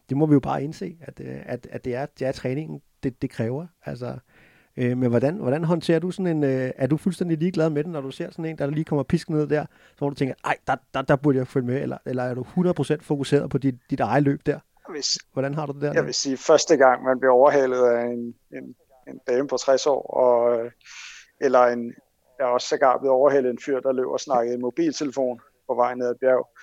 det 0.09 0.17
må 0.17 0.27
vi 0.27 0.33
jo 0.33 0.41
bare 0.41 0.65
indse, 0.65 0.97
at, 1.01 1.21
at, 1.21 1.67
at 1.71 1.85
det, 1.85 1.95
er, 1.95 2.07
det 2.19 2.27
er 2.27 2.33
træningen, 2.33 2.83
det, 3.03 3.23
det 3.23 3.31
kræver. 3.31 3.67
Altså, 3.85 4.19
øh, 4.77 4.99
men 4.99 5.11
hvordan, 5.11 5.37
hvordan 5.37 5.65
håndterer 5.65 5.99
du 5.99 6.11
sådan 6.11 6.37
en, 6.37 6.45
øh, 6.45 6.71
er 6.77 6.87
du 6.87 6.97
fuldstændig 6.97 7.39
ligeglad 7.39 7.71
med 7.71 7.85
den, 7.85 7.93
når 7.93 8.01
du 8.01 8.11
ser 8.11 8.31
sådan 8.31 8.45
en, 8.45 8.59
der 8.59 8.67
lige 8.67 8.85
kommer 8.85 9.03
pisk 9.03 9.31
ned 9.31 9.47
der, 9.47 9.67
så 9.91 9.99
hvor 9.99 10.08
du 10.08 10.15
tænker, 10.15 10.35
ej, 10.44 10.56
der, 10.67 10.77
der, 10.94 11.03
der 11.03 11.17
burde 11.17 11.39
jeg 11.39 11.46
følge 11.46 11.67
med, 11.67 11.82
eller, 11.82 11.99
eller 12.06 12.23
er 12.23 12.35
du 12.35 12.43
100% 12.43 12.96
fokuseret 13.03 13.51
på 13.51 13.58
dit, 13.58 13.75
dit 13.91 14.01
eget 14.01 14.23
løb 14.23 14.41
der? 14.46 14.58
Hvis, 14.91 15.19
Hvordan 15.32 15.55
har 15.55 15.67
du 15.67 15.73
det 15.73 15.82
der? 15.82 15.93
Jeg 15.93 16.05
vil 16.05 16.15
sige, 16.15 16.37
første 16.37 16.77
gang 16.77 17.05
man 17.05 17.20
bliver 17.20 17.32
overhalet 17.32 17.85
af 17.85 18.05
en, 18.05 18.35
en, 18.53 18.75
en 19.08 19.20
dame 19.29 19.49
på 19.49 19.56
60 19.56 19.87
år, 19.87 20.03
og, 20.03 20.61
eller 21.41 21.61
en, 21.61 21.94
jeg 22.38 22.44
er 22.44 22.50
også 22.50 22.69
sågar 22.69 22.98
blevet 22.98 23.14
overhældet 23.14 23.50
en 23.50 23.58
fyr, 23.64 23.81
der 23.81 23.93
løber 23.93 24.12
og 24.12 24.20
snakkede 24.20 24.55
i 24.55 24.60
mobiltelefon 24.60 25.40
på 25.66 25.74
vej 25.74 25.94
ned 25.94 26.08
ad 26.08 26.14
bjerg. 26.14 26.48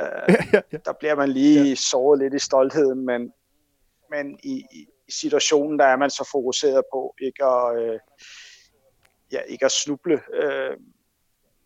Ja, 0.00 0.60
ja. 0.72 0.78
Der 0.84 0.92
bliver 0.92 1.14
man 1.14 1.28
lige 1.28 1.68
ja. 1.68 1.74
såret 1.74 2.18
lidt 2.18 2.34
i 2.34 2.38
stoltheden, 2.38 3.06
men, 3.06 3.32
men 4.10 4.38
i, 4.42 4.64
i 4.72 4.86
situationen, 5.08 5.78
der 5.78 5.84
er 5.84 5.96
man 5.96 6.10
så 6.10 6.28
fokuseret 6.32 6.84
på 6.92 7.14
ikke 7.22 7.44
at, 7.44 7.78
uh, 7.78 7.98
ja, 9.32 9.40
ikke 9.40 9.64
at 9.64 9.72
snuble. 9.72 10.14
Uh, 10.14 10.76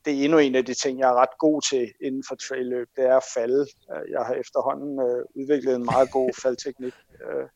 det 0.04 0.12
er 0.14 0.24
endnu 0.24 0.38
en 0.38 0.54
af 0.54 0.64
de 0.64 0.74
ting, 0.74 0.98
jeg 0.98 1.08
er 1.10 1.14
ret 1.14 1.38
god 1.38 1.62
til 1.70 1.92
inden 2.00 2.24
for 2.28 2.34
trailløb, 2.34 2.88
det 2.96 3.04
er 3.04 3.16
at 3.16 3.24
falde. 3.34 3.66
Jeg 4.10 4.20
har 4.20 4.34
efterhånden 4.34 4.98
uh, 4.98 5.42
udviklet 5.42 5.74
en 5.74 5.84
meget 5.84 6.10
god 6.10 6.30
faldteknik. 6.42 6.94
Uh, 7.26 7.48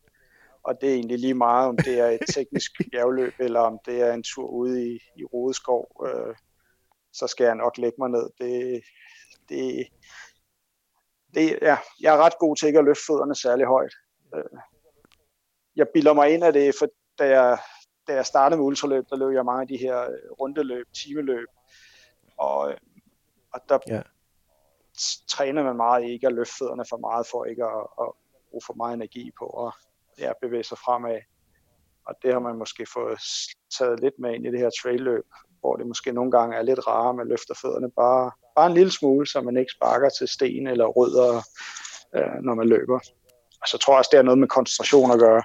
og 0.62 0.80
det 0.80 0.88
er 0.88 0.94
egentlig 0.94 1.18
lige 1.18 1.34
meget, 1.34 1.68
om 1.68 1.76
det 1.76 2.00
er 2.00 2.06
et 2.06 2.20
teknisk 2.34 2.72
bjergløb, 2.92 3.32
eller 3.38 3.60
om 3.60 3.78
det 3.86 4.00
er 4.00 4.12
en 4.12 4.22
tur 4.22 4.48
ude 4.48 4.86
i, 4.86 4.98
i 5.16 5.24
Rodeskov, 5.24 6.06
øh, 6.06 6.34
så 7.12 7.26
skal 7.26 7.44
jeg 7.44 7.54
nok 7.54 7.78
lægge 7.78 7.96
mig 7.98 8.10
ned. 8.10 8.30
Det, 8.38 8.82
det, 9.48 9.86
det, 11.34 11.58
ja, 11.62 11.76
jeg 12.00 12.14
er 12.14 12.18
ret 12.18 12.38
god 12.38 12.56
til 12.56 12.66
ikke 12.66 12.78
at 12.78 12.84
løfte 12.84 13.04
fødderne 13.06 13.34
særlig 13.34 13.66
højt. 13.66 13.94
Øh, 14.34 14.58
jeg 15.76 15.86
bilder 15.94 16.12
mig 16.12 16.30
ind 16.30 16.44
af 16.44 16.52
det, 16.52 16.74
for 16.78 16.86
da 17.18 17.40
jeg, 17.40 17.58
da 18.08 18.14
jeg 18.14 18.26
startede 18.26 18.58
med 18.58 18.66
ultraløb, 18.66 19.04
der 19.10 19.16
løb 19.16 19.34
jeg 19.34 19.44
mange 19.44 19.62
af 19.62 19.68
de 19.68 19.76
her 19.76 20.00
øh, 20.02 20.30
rundeløb, 20.40 20.86
timeløb, 20.92 21.48
og, 22.36 22.74
og 23.52 23.60
der 23.68 23.78
ja. 23.88 24.02
træner 25.28 25.62
man 25.62 25.76
meget 25.76 26.04
ikke 26.04 26.26
at 26.26 26.32
løfte 26.32 26.54
fødderne 26.58 26.84
for 26.88 26.96
meget, 26.96 27.26
for 27.26 27.44
ikke 27.44 27.64
at, 27.64 27.86
at 28.00 28.12
bruge 28.50 28.62
for 28.66 28.74
meget 28.74 28.94
energi 28.94 29.30
på 29.38 29.66
at, 29.66 29.72
ja, 30.18 30.32
bevæge 30.42 30.64
sig 30.64 30.78
fremad. 30.78 31.18
Og 32.06 32.14
det 32.22 32.32
har 32.32 32.40
man 32.40 32.56
måske 32.56 32.87
fået 32.94 33.18
taget 33.78 34.00
lidt 34.00 34.14
med 34.18 34.34
ind 34.34 34.46
i 34.46 34.50
det 34.50 34.58
her 34.58 34.70
trailløb, 34.82 35.25
hvor 35.60 35.76
det 35.76 35.87
måske 35.87 36.12
nogle 36.12 36.30
gange 36.30 36.56
er 36.56 36.62
lidt 36.62 36.87
rarere, 36.87 37.14
man 37.14 37.28
løfter 37.28 37.54
fødderne 37.62 37.90
bare, 37.90 38.30
bare 38.56 38.66
en 38.66 38.75
lille 38.75 38.92
smule, 38.92 39.26
så 39.26 39.40
man 39.40 39.56
ikke 39.56 39.72
sparker 39.72 40.08
til 40.08 40.28
sten 40.28 40.66
eller 40.66 40.87
rødder, 40.87 41.34
øh, 42.16 42.42
når 42.42 42.54
man 42.54 42.68
løber. 42.68 43.00
Og 43.62 43.68
så 43.68 43.78
tror 43.78 43.92
jeg 43.92 43.98
også, 43.98 44.08
det 44.12 44.18
har 44.18 44.22
noget 44.22 44.38
med 44.38 44.48
koncentration 44.48 45.10
at 45.10 45.18
gøre. 45.18 45.42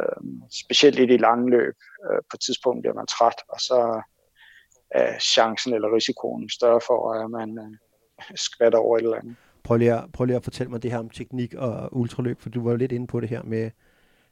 Øh, 0.00 0.22
specielt 0.50 0.98
i 0.98 1.06
de 1.06 1.16
lange 1.16 1.50
løb. 1.50 1.76
Øh, 2.06 2.18
på 2.30 2.34
et 2.34 2.40
tidspunkt 2.40 2.82
bliver 2.82 2.94
man 2.94 3.06
træt, 3.06 3.38
og 3.48 3.60
så 3.60 4.02
er 4.90 5.18
chancen 5.18 5.74
eller 5.74 5.94
risikoen 5.96 6.50
større 6.50 6.80
for, 6.86 7.12
at 7.12 7.30
man 7.30 7.58
øh, 7.58 8.36
skvatter 8.36 8.78
over 8.78 8.98
et 8.98 9.02
eller 9.02 9.16
andet. 9.16 9.36
Prøv 9.64 9.76
lige, 9.76 9.94
at, 9.94 10.12
prøv 10.12 10.24
lige 10.24 10.36
at 10.36 10.44
fortælle 10.44 10.70
mig 10.70 10.82
det 10.82 10.90
her 10.90 10.98
om 10.98 11.10
teknik 11.10 11.54
og 11.54 11.96
ultraløb, 11.96 12.40
for 12.40 12.48
du 12.48 12.64
var 12.64 12.70
jo 12.70 12.76
lidt 12.76 12.92
inde 12.92 13.06
på 13.06 13.20
det 13.20 13.28
her 13.28 13.42
med, 13.42 13.70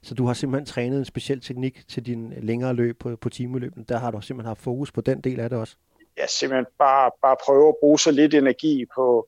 så 0.03 0.15
du 0.15 0.25
har 0.25 0.33
simpelthen 0.33 0.65
trænet 0.65 0.99
en 0.99 1.05
speciel 1.05 1.41
teknik 1.41 1.87
til 1.87 2.05
din 2.05 2.33
længere 2.37 2.73
løb 2.73 2.99
på, 2.99 3.15
på 3.15 3.29
timeløben. 3.29 3.83
Der 3.83 3.97
har 3.97 4.11
du 4.11 4.21
simpelthen 4.21 4.47
haft 4.47 4.61
fokus 4.61 4.91
på 4.91 5.01
den 5.01 5.21
del 5.21 5.39
af 5.39 5.49
det 5.49 5.59
også. 5.59 5.75
Ja, 6.17 6.27
simpelthen 6.27 6.65
bare, 6.77 7.11
bare 7.21 7.35
prøve 7.45 7.67
at 7.67 7.75
bruge 7.79 7.99
så 7.99 8.11
lidt 8.11 8.33
energi 8.33 8.85
på, 8.95 9.27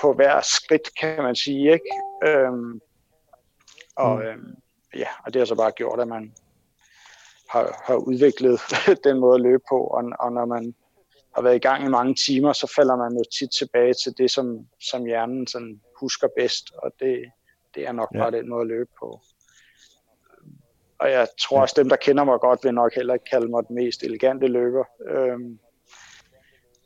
på 0.00 0.12
hver 0.12 0.40
skridt, 0.40 0.88
kan 1.00 1.22
man 1.22 1.36
sige. 1.36 1.72
Ikke? 1.72 1.90
Øhm, 2.24 2.80
og, 3.96 4.16
mm. 4.16 4.22
øhm, 4.22 4.54
ja, 4.94 5.08
og 5.26 5.34
det 5.34 5.40
har 5.40 5.46
så 5.46 5.54
bare 5.54 5.70
gjort, 5.70 6.00
at 6.00 6.08
man 6.08 6.34
har, 7.48 7.82
har 7.86 7.94
udviklet 7.94 8.60
den 9.04 9.18
måde 9.18 9.34
at 9.34 9.40
løbe 9.40 9.62
på, 9.68 9.76
og, 9.76 10.04
og 10.20 10.32
når 10.32 10.44
man 10.44 10.74
har 11.34 11.42
været 11.42 11.56
i 11.56 11.66
gang 11.68 11.84
i 11.84 11.88
mange 11.88 12.14
timer, 12.14 12.52
så 12.52 12.72
falder 12.76 12.96
man 12.96 13.12
jo 13.12 13.24
tit 13.38 13.50
tilbage 13.58 13.94
til 13.94 14.18
det, 14.18 14.30
som, 14.30 14.66
som 14.80 15.04
hjernen 15.04 15.46
sådan 15.46 15.80
husker 16.00 16.28
bedst, 16.36 16.72
og 16.82 16.92
det, 17.00 17.32
det 17.74 17.86
er 17.86 17.92
nok 17.92 18.08
ja. 18.14 18.18
bare 18.18 18.30
den 18.30 18.48
måde 18.48 18.60
at 18.60 18.66
løbe 18.66 18.90
på. 19.00 19.20
Og 21.00 21.10
jeg 21.10 21.26
tror 21.40 21.60
også, 21.60 21.74
dem, 21.78 21.88
der 21.88 21.96
kender 21.96 22.24
mig 22.24 22.40
godt, 22.40 22.64
vil 22.64 22.74
nok 22.74 22.94
heller 22.94 23.14
ikke 23.14 23.30
kalde 23.30 23.48
mig 23.48 23.62
den 23.68 23.74
mest 23.74 24.02
elegante 24.02 24.46
løber. 24.46 24.84
Øhm, 25.08 25.58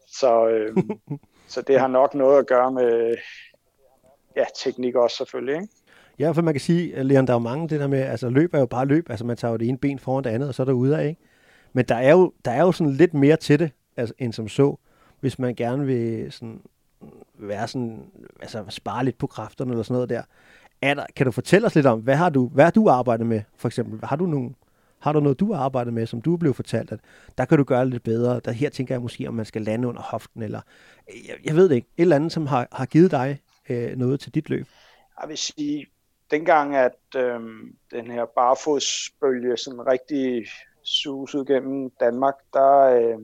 så, 0.07 0.49
øhm, 0.49 0.91
så 1.53 1.63
det 1.63 1.81
har 1.81 1.89
nok 1.89 2.15
noget 2.15 2.39
at 2.39 2.47
gøre 2.47 2.73
med 2.73 3.17
ja, 4.37 4.45
teknik 4.65 4.95
også 4.95 5.17
selvfølgelig. 5.17 5.55
Ikke? 5.55 5.69
Ja, 6.19 6.31
for 6.31 6.43
man 6.43 6.55
kan 6.55 6.61
sige, 6.61 7.03
Leon, 7.03 7.27
der 7.27 7.33
er 7.33 7.35
jo 7.35 7.39
mange 7.39 7.69
det 7.69 7.81
der 7.81 7.87
med, 7.87 8.01
altså 8.01 8.29
løb 8.29 8.55
er 8.55 8.59
jo 8.59 8.67
bare 8.67 8.87
løb, 8.87 9.11
altså 9.11 9.25
man 9.25 9.37
tager 9.37 9.53
jo 9.53 9.57
det 9.57 9.69
ene 9.69 9.79
ben 9.79 9.99
foran 9.99 10.25
det 10.25 10.31
andet, 10.31 10.49
og 10.49 10.55
så 10.55 10.63
er 10.63 10.65
der 10.65 10.73
ude 10.73 10.99
af, 10.99 11.09
ikke? 11.09 11.21
Men 11.73 11.85
der 11.85 11.95
er 11.95 12.11
jo, 12.11 12.33
der 12.45 12.51
er 12.51 12.63
jo 12.63 12.73
sådan 12.73 12.93
lidt 12.93 13.15
mere 13.15 13.37
til 13.37 13.59
det, 13.59 13.71
altså, 13.97 14.15
end 14.19 14.33
som 14.33 14.49
så, 14.49 14.77
hvis 15.21 15.39
man 15.39 15.55
gerne 15.55 15.87
vil 15.87 16.33
sådan, 16.33 16.61
være 17.39 17.69
sådan, 17.69 18.11
altså 18.41 18.65
spare 18.69 19.05
lidt 19.05 19.19
på 19.19 19.27
kræfterne 19.27 19.71
eller 19.71 19.83
sådan 19.83 19.95
noget 19.95 20.09
der. 20.09 20.23
Er 20.83 20.95
der, 20.95 21.07
kan 21.17 21.27
du 21.27 21.33
fortælle 21.33 21.67
os 21.67 21.75
lidt 21.75 21.87
om, 21.87 22.01
hvad 22.01 22.17
har 22.17 22.31
du, 22.31 22.49
hvad 22.49 22.65
har 22.65 22.71
du 22.71 22.89
arbejdet 22.89 23.27
med, 23.27 23.43
for 23.57 23.69
eksempel? 23.69 24.09
Har 24.09 24.17
du 24.17 24.27
nogle, 24.27 24.55
har 24.99 25.13
du 25.13 25.21
noget, 25.21 25.41
du 25.41 25.53
har 25.53 25.65
arbejdet 25.65 25.93
med, 25.93 26.07
som 26.07 26.23
du 26.23 26.33
er 26.33 26.37
blevet 26.37 26.57
fortalt, 26.57 26.93
at 26.93 27.01
der 27.39 27.45
kan 27.45 27.59
du 27.59 27.65
gøre 27.65 27.89
lidt 27.89 28.03
bedre? 28.03 28.41
Der, 28.41 28.53
her 28.53 28.71
tænker 28.71 28.95
jeg 28.95 29.03
måske, 29.03 29.29
om 29.29 29.35
man 29.35 29.45
skal 29.45 29.63
lande 29.63 29.89
under 29.89 30.03
hoften, 30.03 30.43
eller 30.43 30.61
jeg, 31.29 31.37
jeg 31.45 31.57
ved 31.57 31.69
det 31.69 31.75
ikke, 31.75 31.89
et 31.97 32.03
eller 32.03 32.17
andet, 32.17 32.33
som 32.33 32.47
har, 32.47 32.69
har 32.73 32.87
givet 32.87 33.11
dig 33.11 33.41
øh, 33.69 33.97
noget 33.97 34.21
til 34.21 34.35
dit 34.35 34.51
løb? 34.51 34.67
Jeg 35.21 35.29
vil 35.29 35.39
sige, 35.39 35.87
dengang, 36.31 36.77
at 36.77 36.99
øh, 37.17 37.41
den 37.91 38.11
her 38.11 38.25
barfodsbølge 38.25 39.57
sådan 39.57 39.87
rigtig 39.87 40.47
susede 40.85 41.47
gennem 41.47 41.91
Danmark, 42.01 42.35
der, 42.53 42.79
øh, 42.79 43.19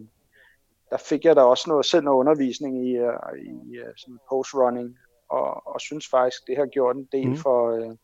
der 0.90 0.96
fik 0.96 1.24
jeg 1.24 1.36
da 1.36 1.40
også 1.40 1.64
noget, 1.70 1.86
selv 1.86 2.04
noget 2.04 2.18
undervisning 2.18 2.88
i, 2.88 2.96
øh, 2.96 3.12
i 3.42 3.76
øh, 3.76 3.92
sådan 3.96 4.18
post-running, 4.30 4.98
og, 5.28 5.66
og 5.66 5.80
synes 5.80 6.08
faktisk, 6.08 6.46
det 6.46 6.56
har 6.56 6.66
gjort 6.66 6.96
en 6.96 7.08
del 7.12 7.28
mm. 7.28 7.36
for, 7.36 7.72
uh, 7.72 7.94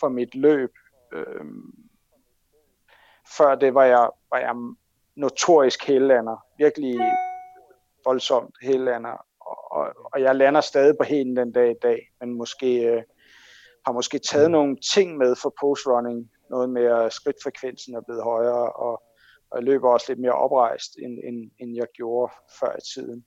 for 0.00 0.08
mit 0.08 0.34
løb. 0.34 0.72
Uh, 1.16 1.46
før 3.36 3.54
det 3.54 3.74
var 3.74 3.84
jeg, 3.84 4.10
var 4.30 4.38
jeg 4.38 4.54
notorisk 5.16 5.86
hællander, 5.86 6.46
virkelig 6.58 7.00
voldsomt 8.04 8.54
hællander, 8.62 9.26
og, 9.40 9.72
og, 9.72 9.92
og 10.12 10.22
jeg 10.22 10.36
lander 10.36 10.60
stadig 10.60 10.96
på 10.98 11.04
hælen 11.04 11.36
den 11.36 11.52
dag 11.52 11.70
i 11.70 11.78
dag, 11.82 12.10
men 12.20 12.34
måske... 12.34 12.96
Uh, 12.96 13.02
har 13.86 13.92
måske 13.92 14.18
taget 14.18 14.50
nogle 14.50 14.76
ting 14.94 15.16
med 15.16 15.36
for 15.42 15.54
postrunning, 15.60 16.30
noget 16.50 16.70
mere 16.70 17.10
skridtfrekvensen 17.10 17.94
er 17.94 18.00
blevet 18.00 18.22
højere, 18.22 18.72
og, 18.72 19.02
og 19.50 19.58
jeg 19.58 19.62
løber 19.62 19.88
også 19.90 20.06
lidt 20.08 20.20
mere 20.20 20.32
oprejst, 20.32 20.96
end, 20.98 21.18
end, 21.24 21.50
end 21.58 21.76
jeg 21.76 21.86
gjorde 21.94 22.32
før 22.60 22.76
i 22.76 22.84
tiden. 22.94 23.24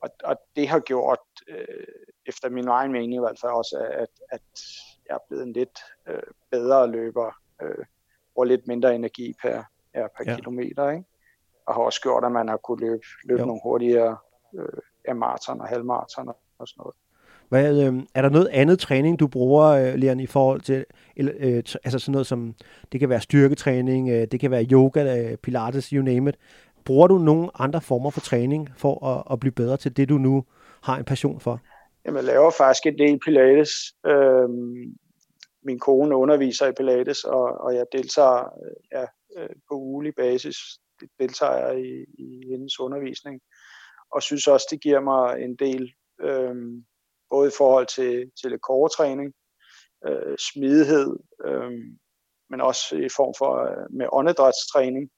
Og, 0.00 0.10
og 0.24 0.36
det 0.56 0.68
har 0.68 0.80
gjort, 0.80 1.18
øh, 1.48 1.84
efter 2.26 2.50
min 2.50 2.68
egen 2.68 2.92
mening 2.92 3.14
i 3.14 3.18
hvert 3.18 3.38
fald 3.40 3.52
også, 3.52 3.76
at, 3.90 4.08
at 4.30 4.42
jeg 5.08 5.14
er 5.14 5.24
blevet 5.28 5.42
en 5.42 5.52
lidt 5.52 5.78
øh, 6.08 6.22
bedre 6.50 6.90
løber, 6.90 7.32
øh, 7.62 7.84
og 8.36 8.46
lidt 8.46 8.66
mindre 8.66 8.94
energi 8.94 9.34
per, 9.42 9.62
ja, 9.94 10.06
per 10.16 10.24
ja. 10.26 10.36
kilometer, 10.36 10.90
ikke? 10.90 11.04
og 11.66 11.74
har 11.74 11.82
også 11.82 12.00
gjort, 12.00 12.24
at 12.24 12.32
man 12.32 12.48
har 12.48 12.56
kunne 12.56 12.80
løbe, 12.80 13.04
løbe 13.24 13.46
nogle 13.46 13.60
hurtigere 13.62 14.16
øh, 14.54 15.16
maraton 15.16 15.60
og 15.60 15.68
halvmaraton 15.68 16.28
og 16.58 16.68
sådan 16.68 16.80
noget. 16.80 16.94
Hvad, 17.48 17.86
øh, 17.86 18.02
er 18.14 18.22
der 18.22 18.28
noget 18.28 18.48
andet 18.48 18.78
træning, 18.78 19.20
du 19.20 19.26
bruger, 19.26 19.66
øh, 19.66 19.94
Leon, 19.94 20.20
i 20.20 20.26
forhold 20.26 20.60
til, 20.60 20.84
eller, 21.16 21.32
øh, 21.38 21.56
altså 21.84 21.98
sådan 21.98 22.12
noget 22.12 22.26
som, 22.26 22.54
det 22.92 23.00
kan 23.00 23.08
være 23.08 23.20
styrketræning, 23.20 24.08
øh, 24.08 24.26
det 24.32 24.40
kan 24.40 24.50
være 24.50 24.64
yoga, 24.72 25.18
øh, 25.18 25.36
pilates, 25.36 25.88
you 25.88 26.02
name 26.02 26.28
it. 26.28 26.36
Bruger 26.86 27.06
du 27.06 27.18
nogle 27.18 27.50
andre 27.54 27.80
former 27.80 28.10
for 28.10 28.20
træning 28.20 28.68
for 28.76 29.06
at, 29.06 29.32
at 29.32 29.40
blive 29.40 29.52
bedre 29.52 29.76
til 29.76 29.96
det, 29.96 30.08
du 30.08 30.18
nu 30.18 30.44
har 30.82 30.96
en 30.96 31.04
passion 31.04 31.40
for? 31.40 31.60
Jamen, 32.04 32.16
jeg 32.16 32.24
laver 32.24 32.50
faktisk 32.50 32.86
en 32.86 32.98
del 32.98 33.18
pilates. 33.18 33.70
Øhm, 34.06 34.96
min 35.62 35.78
kone 35.78 36.16
underviser 36.16 36.66
i 36.66 36.72
pilates, 36.72 37.24
og, 37.24 37.42
og 37.42 37.74
jeg 37.74 37.86
deltager 37.92 38.44
ja, 38.92 39.02
øh, 39.36 39.48
på 39.68 39.74
ugelig 39.74 40.14
basis 40.14 40.56
deltager 41.18 41.66
jeg 41.66 41.80
i, 41.80 42.04
i 42.18 42.48
hendes 42.50 42.80
undervisning, 42.80 43.40
og 44.10 44.22
synes 44.22 44.46
også, 44.46 44.66
det 44.70 44.82
giver 44.82 45.00
mig 45.00 45.42
en 45.42 45.56
del 45.56 45.92
øhm, 46.20 46.84
både 47.30 47.48
i 47.48 47.56
forhold 47.58 47.86
til, 47.86 48.30
til 48.42 48.58
koretræning, 48.58 49.34
øh, 50.06 50.36
smidighed, 50.38 51.16
øh, 51.44 51.72
men 52.50 52.60
også 52.60 52.96
i 52.96 53.08
form 53.16 53.34
for 53.38 53.52
øh, 53.64 53.86
med 53.90 54.06
åndedrætstræning, 54.12 55.10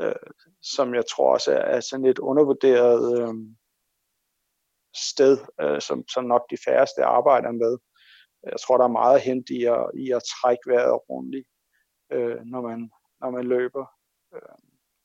øh, 0.00 0.14
som 0.62 0.94
jeg 0.94 1.04
tror 1.06 1.32
også 1.32 1.52
er, 1.52 1.64
er 1.76 1.80
sådan 1.80 2.06
et 2.06 2.18
undervurderet 2.18 3.20
øh, 3.20 3.34
sted, 5.10 5.38
øh, 5.60 5.80
som, 5.80 6.08
som 6.08 6.24
nok 6.24 6.50
de 6.50 6.56
færreste 6.64 7.04
arbejder 7.04 7.52
med. 7.52 7.78
Jeg 8.42 8.60
tror, 8.60 8.76
der 8.76 8.84
er 8.84 8.98
meget 9.02 9.20
hent 9.20 9.50
i 9.50 9.64
at, 9.64 9.90
i 9.94 10.10
at 10.10 10.22
trække 10.24 10.62
vejret 10.66 11.00
ordentligt, 11.08 11.48
øh, 12.12 12.40
når, 12.44 12.60
man, 12.60 12.90
når 13.20 13.30
man 13.30 13.44
løber. 13.44 13.86
Øh, 14.34 14.56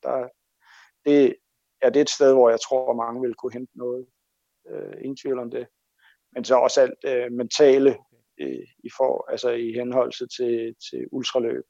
der, 0.02 0.28
det, 1.04 1.36
ja, 1.82 1.88
det 1.88 1.96
er 1.96 2.00
et 2.00 2.10
sted, 2.10 2.32
hvor 2.32 2.50
jeg 2.50 2.60
tror, 2.60 2.94
mange 2.94 3.20
vil 3.20 3.34
kunne 3.34 3.52
hente 3.52 3.78
noget. 3.78 4.06
Øh, 4.68 4.92
ingen 5.00 5.16
tvivl 5.16 5.38
om 5.38 5.50
det 5.50 5.66
men 6.32 6.44
så 6.44 6.54
også 6.56 6.80
alt 6.80 7.04
øh, 7.04 7.32
mentale 7.32 7.96
øh, 8.40 8.66
i, 8.84 8.90
for, 8.96 9.30
altså 9.30 9.50
i 9.50 9.72
henholdelse 9.72 10.26
til, 10.26 10.74
til 10.90 11.06
ultraløb. 11.12 11.64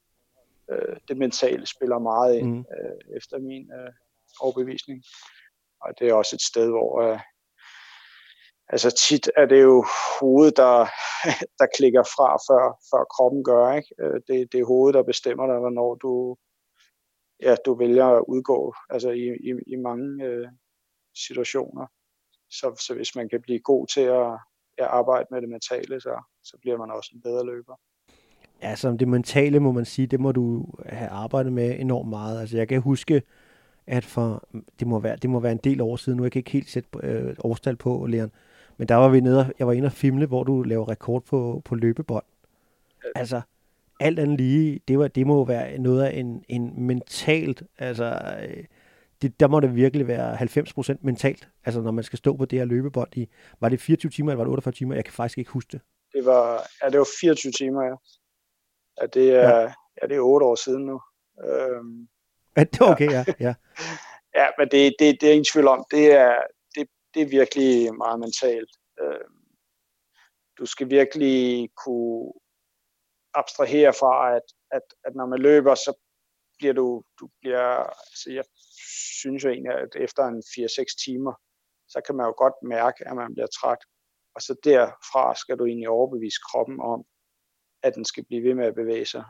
Øh, 0.71 0.97
det 1.07 1.17
mentale 1.17 1.65
spiller 1.65 1.99
meget 1.99 2.37
ind, 2.37 2.51
mm. 2.51 2.59
øh, 2.59 3.17
efter 3.17 3.39
min 3.39 3.71
øh, 3.71 3.93
overbevisning. 4.39 5.03
Og 5.81 5.99
det 5.99 6.09
er 6.09 6.13
også 6.13 6.35
et 6.35 6.41
sted, 6.41 6.69
hvor 6.69 7.01
øh, 7.01 7.19
altså 8.67 8.91
tit 8.91 9.31
er 9.37 9.45
det 9.45 9.61
jo 9.61 9.85
hovedet, 10.19 10.57
der, 10.57 10.77
der 11.59 11.67
klikker 11.77 12.03
fra, 12.03 12.29
før, 12.47 12.63
før 12.91 13.03
kroppen 13.03 13.43
gør. 13.43 13.73
Ikke? 13.73 13.95
Øh, 13.99 14.21
det, 14.27 14.51
det 14.51 14.59
er 14.59 14.65
hovedet, 14.65 14.93
der 14.93 15.03
bestemmer 15.03 15.47
dig, 15.47 15.59
hvornår 15.59 15.95
du, 15.95 16.37
ja, 17.41 17.55
du 17.65 17.73
vælger 17.73 18.07
at 18.07 18.23
udgå 18.27 18.73
altså 18.89 19.09
i, 19.09 19.25
i, 19.49 19.51
i 19.67 19.75
mange 19.75 20.23
øh, 20.25 20.47
situationer. 21.25 21.87
Så, 22.49 22.83
så 22.85 22.93
hvis 22.93 23.15
man 23.15 23.29
kan 23.29 23.41
blive 23.41 23.59
god 23.59 23.87
til 23.87 24.01
at, 24.01 24.31
at 24.77 24.85
arbejde 24.85 25.27
med 25.31 25.41
det 25.41 25.49
mentale, 25.49 26.01
så, 26.01 26.21
så 26.43 26.57
bliver 26.61 26.77
man 26.77 26.91
også 26.91 27.11
en 27.13 27.21
bedre 27.21 27.45
løber. 27.45 27.75
Ja, 28.63 28.75
som 28.75 28.97
det 28.97 29.07
mentale 29.07 29.59
må 29.59 29.71
man 29.71 29.85
sige, 29.85 30.07
det 30.07 30.19
må 30.19 30.31
du 30.31 30.65
have 30.85 31.09
arbejdet 31.09 31.53
med 31.53 31.79
enormt 31.79 32.09
meget. 32.09 32.41
Altså 32.41 32.57
jeg 32.57 32.67
kan 32.67 32.81
huske, 32.81 33.21
at 33.87 34.05
for, 34.05 34.47
det 34.79 34.87
må 34.87 34.99
være, 34.99 35.15
det 35.15 35.29
må 35.29 35.39
være 35.39 35.51
en 35.51 35.59
del 35.63 35.81
år 35.81 35.95
siden, 35.95 36.17
nu 36.17 36.23
jeg 36.23 36.31
kan 36.31 36.39
ikke 36.39 36.51
helt 36.51 36.69
sætte 36.69 36.89
øh, 37.03 37.35
årstal 37.39 37.75
på, 37.75 38.05
Leon, 38.05 38.31
men 38.77 38.87
der 38.87 38.95
var 38.95 39.09
vi 39.09 39.19
nede, 39.19 39.53
jeg 39.59 39.67
var 39.67 39.73
inde 39.73 39.85
og 39.85 39.91
filme, 39.91 40.25
hvor 40.25 40.43
du 40.43 40.63
laver 40.63 40.89
rekord 40.89 41.23
på, 41.23 41.61
på 41.65 41.75
løbebånd. 41.75 42.23
Altså, 43.15 43.41
alt 43.99 44.19
andet 44.19 44.37
lige, 44.37 44.79
det, 44.87 44.99
var, 44.99 45.07
det 45.07 45.27
må 45.27 45.45
være 45.45 45.77
noget 45.77 46.03
af 46.03 46.19
en, 46.19 46.43
en 46.49 46.73
mentalt, 46.81 47.63
altså, 47.77 48.21
øh, 48.43 48.63
det, 49.21 49.39
der 49.39 49.47
må 49.47 49.59
det 49.59 49.75
virkelig 49.75 50.07
være 50.07 50.35
90% 50.35 50.95
mentalt, 51.01 51.49
altså 51.65 51.81
når 51.81 51.91
man 51.91 52.03
skal 52.03 52.17
stå 52.17 52.37
på 52.37 52.45
det 52.45 52.59
her 52.59 52.65
løbebånd 52.65 53.17
i, 53.17 53.29
var 53.59 53.69
det 53.69 53.81
24 53.81 54.09
timer, 54.09 54.31
eller 54.31 54.37
var 54.37 54.43
det 54.43 54.51
48 54.51 54.71
timer? 54.71 54.95
Jeg 54.95 55.05
kan 55.05 55.13
faktisk 55.13 55.37
ikke 55.37 55.51
huske 55.51 55.71
det. 55.71 55.81
Det 56.13 56.25
var, 56.25 56.61
ja, 56.83 56.89
det 56.89 56.99
var 56.99 57.07
24 57.21 57.51
timer, 57.51 57.83
ja. 57.83 57.95
Ja 59.01 59.05
det 59.05 59.35
er, 59.35 59.49
ja. 59.49 59.73
ja 60.01 60.07
det 60.07 60.15
er 60.15 60.21
8 60.21 60.45
år 60.45 60.55
siden 60.55 60.85
nu. 60.85 61.01
Øhm, 61.43 62.07
ja, 62.57 62.63
det 62.63 62.81
er 62.81 62.91
okay, 62.91 63.11
ja. 63.11 63.25
Ja, 63.39 63.53
ja 64.39 64.47
men 64.57 64.67
det, 64.71 64.95
det, 64.99 65.21
det 65.21 65.29
er 65.29 65.33
ingen 65.33 65.51
tvivl 65.53 65.67
om, 65.67 65.85
det 65.91 66.11
er, 66.11 66.41
det, 66.75 66.87
det 67.13 67.21
er 67.21 67.29
virkelig 67.39 67.95
meget 67.95 68.19
mentalt. 68.19 68.71
Øhm, 69.01 69.41
du 70.57 70.65
skal 70.65 70.89
virkelig 70.89 71.69
kunne 71.85 72.33
abstrahere 73.33 73.93
fra, 73.93 74.35
at, 74.35 74.47
at, 74.71 74.81
at 75.05 75.15
når 75.15 75.25
man 75.25 75.39
løber, 75.39 75.75
så 75.75 75.93
bliver 76.57 76.73
du, 76.73 77.03
du 77.19 77.29
bliver, 77.41 77.67
altså 78.03 78.27
jeg 78.31 78.45
synes 79.21 79.43
jo 79.43 79.49
egentlig, 79.49 79.73
at 79.73 79.95
efter 79.95 80.23
en 80.23 80.43
4-6 80.55 81.05
timer, 81.05 81.33
så 81.87 82.01
kan 82.05 82.15
man 82.15 82.25
jo 82.25 82.33
godt 82.37 82.53
mærke, 82.75 83.07
at 83.07 83.15
man 83.15 83.33
bliver 83.33 83.51
træt. 83.59 83.81
Og 84.35 84.41
så 84.41 84.53
derfra 84.63 85.35
skal 85.35 85.57
du 85.59 85.65
egentlig 85.65 85.89
overbevise 85.89 86.39
kroppen 86.49 86.79
om, 86.79 86.99
at 87.83 87.95
den 87.95 88.05
skal 88.05 88.25
blive 88.25 88.43
ved 88.43 88.53
med 88.53 88.65
at 88.65 88.75
bevæge 88.75 89.05
sig. 89.05 89.23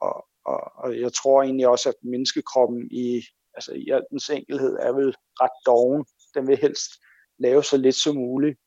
Og, 0.00 0.28
og, 0.44 0.72
og 0.74 1.00
jeg 1.00 1.12
tror 1.12 1.42
egentlig 1.42 1.68
også, 1.68 1.88
at 1.88 1.94
menneskekroppen 2.02 2.88
i, 2.90 3.22
altså 3.54 3.72
i 3.72 3.88
al 3.88 4.04
dens 4.10 4.30
enkelhed, 4.30 4.76
er 4.80 4.92
vel 4.92 5.14
ret 5.40 5.66
doven. 5.66 6.04
Den 6.34 6.46
vil 6.46 6.58
helst 6.58 6.90
lave 7.38 7.64
så 7.64 7.76
lidt 7.76 7.96
som 7.96 8.16
muligt, 8.16 8.58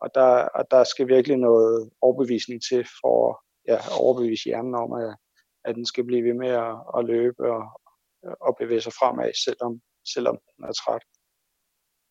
og 0.00 0.14
der, 0.14 0.48
og 0.58 0.70
der 0.70 0.84
skal 0.84 1.08
virkelig 1.08 1.36
noget 1.36 1.90
overbevisning 2.00 2.62
til 2.62 2.88
for 3.00 3.44
ja, 3.68 3.78
overbevise 4.00 4.44
hjernen 4.44 4.74
om, 4.74 4.92
at, 4.92 5.16
at 5.64 5.74
den 5.74 5.86
skal 5.86 6.04
blive 6.04 6.24
ved 6.24 6.34
med 6.34 6.48
at, 6.48 6.76
at 6.96 7.04
løbe 7.04 7.52
og, 7.52 7.80
og 8.40 8.56
bevæge 8.56 8.80
sig 8.80 8.92
fremad, 8.92 9.32
selvom, 9.44 9.80
selvom 10.14 10.38
den 10.56 10.64
er 10.64 10.72
træt. 10.72 11.02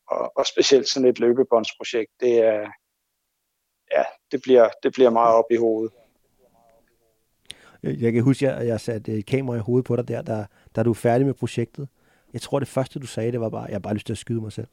Og, 0.07 0.31
og 0.37 0.45
specielt 0.45 0.87
sådan 0.89 1.09
et 1.09 1.19
løbebåndsprojekt, 1.19 2.11
det 2.19 2.37
er, 2.37 2.71
ja, 3.91 4.03
det 4.31 4.41
bliver, 4.41 4.69
det 4.83 4.93
bliver 4.93 5.09
meget 5.09 5.35
op 5.35 5.51
i 5.51 5.55
hovedet. 5.55 5.93
Øh, 7.83 8.03
jeg 8.03 8.13
kan 8.13 8.23
huske, 8.23 8.51
at 8.51 8.67
jeg 8.67 8.79
satte 8.79 9.11
et 9.11 9.25
kamera 9.25 9.55
i 9.55 9.59
hovedet 9.59 9.85
på 9.85 9.95
dig 9.95 10.07
der, 10.07 10.21
da, 10.21 10.45
da 10.75 10.83
du 10.83 10.89
er 10.89 10.93
færdig 10.93 11.25
med 11.25 11.33
projektet. 11.33 11.87
Jeg 12.33 12.41
tror, 12.41 12.59
det 12.59 12.67
første, 12.67 12.99
du 12.99 13.07
sagde, 13.07 13.31
det 13.31 13.41
var 13.41 13.49
bare, 13.49 13.63
jeg 13.63 13.73
har 13.73 13.79
bare 13.79 13.93
lyst 13.93 14.05
til 14.05 14.13
at 14.13 14.17
skyde 14.17 14.41
mig 14.41 14.51
selv. 14.51 14.67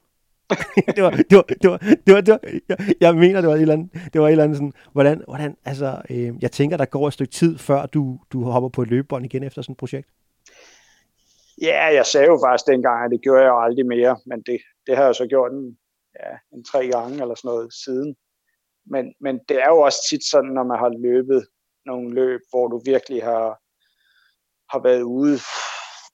det 0.95 1.03
var, 1.03 1.09
det 1.09 1.35
var, 1.37 1.41
det 1.41 1.69
var, 1.69 1.77
det 1.77 2.13
var, 2.13 2.21
det 2.21 2.33
var 2.33 2.39
jeg, 2.69 2.95
jeg 2.99 3.15
mener, 3.15 3.41
det 3.41 3.49
var 3.49 3.55
et 3.55 3.61
eller 3.61 3.73
andet, 3.73 3.89
det 4.13 4.21
var 4.21 4.27
et 4.27 4.31
eller 4.31 4.43
andet 4.43 4.57
sådan, 4.57 4.73
hvordan, 4.93 5.23
hvordan 5.27 5.57
altså, 5.65 6.01
øh, 6.09 6.33
jeg 6.41 6.51
tænker, 6.51 6.77
der 6.77 6.85
går 6.85 7.07
et 7.07 7.13
stykke 7.13 7.31
tid, 7.31 7.57
før 7.57 7.85
du, 7.85 8.19
du 8.33 8.43
hopper 8.43 8.69
på 8.69 8.81
et 8.81 8.89
løbebånd 8.89 9.25
igen 9.25 9.43
efter 9.43 9.61
sådan 9.61 9.73
et 9.73 9.77
projekt. 9.77 10.09
Ja, 11.61 11.85
jeg 11.85 12.05
sagde 12.05 12.27
jo 12.27 12.39
faktisk 12.45 12.67
dengang, 12.67 13.05
at 13.05 13.11
det 13.11 13.21
gjorde 13.21 13.41
jeg 13.41 13.49
jo 13.49 13.59
aldrig 13.59 13.85
mere, 13.85 14.17
men 14.25 14.41
det, 14.41 14.59
det 14.87 14.97
har 14.97 15.05
jeg 15.05 15.15
så 15.15 15.27
gjort 15.27 15.51
en, 15.51 15.77
ja, 16.19 16.57
en 16.57 16.63
tre 16.63 16.87
gange 16.87 17.21
eller 17.21 17.35
sådan 17.35 17.49
noget 17.49 17.73
siden. 17.73 18.15
Men, 18.85 19.13
men 19.21 19.39
det 19.49 19.57
er 19.57 19.69
jo 19.69 19.79
også 19.79 19.99
tit 20.09 20.23
sådan, 20.23 20.51
når 20.51 20.63
man 20.63 20.79
har 20.79 20.89
løbet 20.89 21.47
nogle 21.91 22.13
løb, 22.19 22.41
hvor 22.49 22.67
du 22.67 22.77
virkelig 22.85 23.23
har, 23.23 23.47
har 24.71 24.81
været 24.87 25.01
ude, 25.01 25.37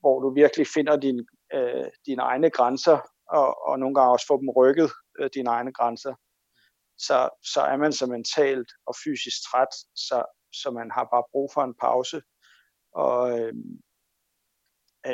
hvor 0.02 0.20
du 0.24 0.30
virkelig 0.34 0.68
finder 0.76 0.96
din, 1.06 1.20
øh, 1.54 1.88
dine 2.06 2.22
egne 2.22 2.50
grænser, 2.50 2.98
og, 3.40 3.48
og 3.68 3.80
nogle 3.80 3.96
gange 3.96 4.12
også 4.12 4.28
får 4.28 4.38
dem 4.38 4.50
rykket, 4.50 4.90
øh, 5.20 5.30
dine 5.34 5.50
egne 5.50 5.74
grænser, 5.74 6.14
så, 6.98 7.30
så 7.54 7.62
er 7.62 7.78
man 7.78 7.94
så 7.94 8.06
mentalt 8.06 8.72
og 8.88 8.94
fysisk 9.04 9.38
træt, 9.48 9.74
så, 9.96 10.18
så 10.62 10.72
man 10.72 10.92
har 10.92 11.08
bare 11.14 11.24
brug 11.32 11.50
for 11.54 11.62
en 11.62 11.76
pause. 11.86 12.22
Og 12.94 13.40
øh, 13.40 13.54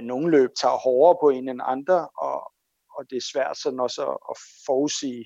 nogle 0.04 0.32
løb 0.32 0.50
tager 0.62 0.78
hårdere 0.78 1.18
på 1.22 1.30
en 1.30 1.50
end 1.50 1.62
andre, 1.64 2.10
og, 2.18 2.38
og 2.96 3.10
det 3.10 3.18
er 3.18 3.30
svært 3.34 3.58
sådan 3.58 3.80
også 3.80 4.02
at, 4.12 4.18
at 4.32 4.38
forudsige, 4.66 5.26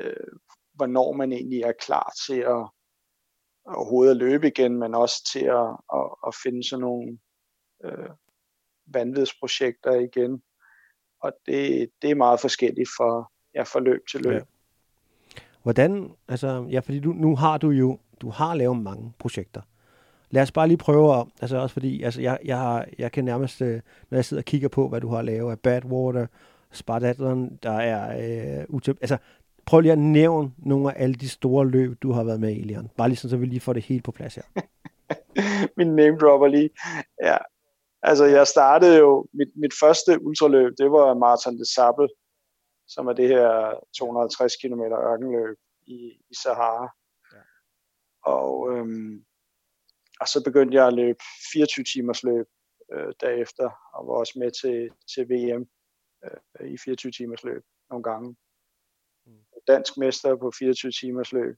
øh, 0.00 0.32
hvornår 0.74 1.12
man 1.12 1.32
egentlig 1.32 1.62
er 1.62 1.72
klar 1.72 2.12
til 2.26 2.40
at 2.40 2.62
overhovedet 3.66 4.10
at 4.10 4.16
løbe 4.16 4.46
igen, 4.46 4.78
men 4.78 4.94
også 4.94 5.30
til 5.32 5.44
at, 5.44 5.68
at, 5.94 6.10
at 6.26 6.34
finde 6.42 6.68
sådan 6.68 6.80
nogle 6.80 7.18
øh, 7.84 8.10
vanvidsprojekter 8.86 9.92
igen. 9.92 10.42
Og 11.20 11.32
det, 11.46 11.90
det 12.02 12.10
er 12.10 12.14
meget 12.14 12.40
forskelligt 12.40 12.88
fra, 12.88 13.30
ja, 13.54 13.62
fra 13.62 13.80
løb 13.80 14.00
til 14.10 14.20
løb. 14.20 14.32
Ja. 14.32 14.40
Hvordan, 15.62 16.10
altså, 16.28 16.66
ja, 16.70 16.80
fordi 16.80 17.00
du, 17.00 17.12
nu 17.12 17.36
har 17.36 17.58
du 17.58 17.70
jo, 17.70 17.98
du 18.20 18.30
har 18.30 18.54
lavet 18.54 18.82
mange 18.82 19.12
projekter. 19.18 19.60
Lad 20.30 20.42
os 20.42 20.52
bare 20.52 20.68
lige 20.68 20.78
prøve 20.78 21.20
at, 21.20 21.26
altså 21.40 21.56
også 21.56 21.72
fordi, 21.72 22.02
altså 22.02 22.20
jeg, 22.20 22.38
jeg, 22.44 22.58
har, 22.58 22.86
jeg 22.98 23.12
kan 23.12 23.24
nærmest, 23.24 23.62
øh, 23.62 23.80
når 24.10 24.18
jeg 24.18 24.24
sidder 24.24 24.40
og 24.40 24.44
kigger 24.44 24.68
på, 24.68 24.88
hvad 24.88 25.00
du 25.00 25.08
har 25.08 25.22
lavet 25.22 25.50
af 25.50 25.60
Badwater, 25.60 26.26
Spartathlon, 26.72 27.58
der 27.62 27.70
er, 27.70 28.60
øh, 28.60 28.64
utøb, 28.68 28.98
altså 29.00 29.16
prøv 29.66 29.80
lige 29.80 29.92
at 29.92 29.98
nævne 29.98 30.52
nogle 30.58 30.94
af 30.94 31.02
alle 31.02 31.14
de 31.14 31.28
store 31.28 31.66
løb, 31.66 32.02
du 32.02 32.12
har 32.12 32.24
været 32.24 32.40
med 32.40 32.56
i, 32.56 32.62
Leon. 32.62 32.88
Bare 32.96 33.08
lige 33.08 33.16
sådan, 33.16 33.30
så 33.30 33.36
vi 33.36 33.46
lige 33.46 33.60
får 33.60 33.72
det 33.72 33.82
helt 33.82 34.04
på 34.04 34.12
plads 34.12 34.34
her. 34.34 34.42
Min 35.78 35.96
name 35.96 36.18
dropper 36.18 36.46
lige. 36.46 36.70
Ja. 37.22 37.36
Altså, 38.02 38.24
jeg 38.24 38.46
startede 38.46 38.98
jo, 38.98 39.26
mit, 39.32 39.48
mit 39.56 39.74
første 39.80 40.22
ultraløb, 40.22 40.72
det 40.78 40.90
var 40.90 41.14
Marathon 41.14 41.58
de 41.58 41.74
Sable, 41.74 42.08
som 42.86 43.06
er 43.06 43.12
det 43.12 43.28
her 43.28 43.80
250 43.98 44.56
km 44.56 44.80
ørkenløb 44.80 45.56
i, 45.86 45.96
i 46.30 46.34
Sahara. 46.42 46.88
Ja. 47.32 47.42
Og, 48.32 48.72
øhm, 48.72 49.24
og 50.20 50.28
så 50.28 50.42
begyndte 50.44 50.76
jeg 50.76 50.86
at 50.86 50.92
løbe 50.92 51.18
24 51.52 51.84
timers 51.84 52.22
løb 52.22 52.46
øh, 52.92 53.12
derefter, 53.20 53.70
og 53.94 54.06
var 54.06 54.14
også 54.14 54.38
med 54.38 54.50
til, 54.60 54.90
til 55.14 55.22
VM 55.30 55.62
øh, 56.24 56.70
i 56.72 56.76
24 56.84 57.12
timers 57.12 57.44
løb 57.44 57.62
nogle 57.90 58.02
gange 58.02 58.36
dansk 59.66 59.96
mester 59.96 60.36
på 60.36 60.50
24 60.58 60.92
timers 60.92 61.32
løb. 61.32 61.56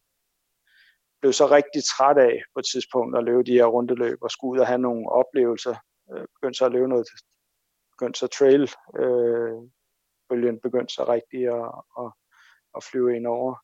Blev 1.20 1.32
så 1.32 1.46
rigtig 1.46 1.82
træt 1.84 2.18
af 2.18 2.42
på 2.54 2.58
et 2.58 2.66
tidspunkt 2.72 3.18
at 3.18 3.24
løbe 3.24 3.42
de 3.42 3.52
her 3.52 3.64
rundeløb 3.64 4.18
og 4.22 4.30
skulle 4.30 4.52
ud 4.52 4.58
og 4.58 4.66
have 4.66 4.78
nogle 4.78 5.08
oplevelser. 5.08 5.76
Øh, 6.12 6.26
begyndte 6.34 6.58
så 6.58 6.64
at 6.64 6.72
løbe 6.72 6.88
noget, 6.88 7.06
begyndte 7.92 8.18
så 8.18 8.26
trail, 8.26 8.62
øh, 8.98 9.58
bølgen 10.28 10.60
begyndte 10.60 10.94
så 10.94 11.04
rigtig 11.08 11.42
at, 11.58 11.70
at, 12.02 12.12
at 12.76 12.84
flyve 12.84 13.16
ind 13.16 13.26
over. 13.26 13.54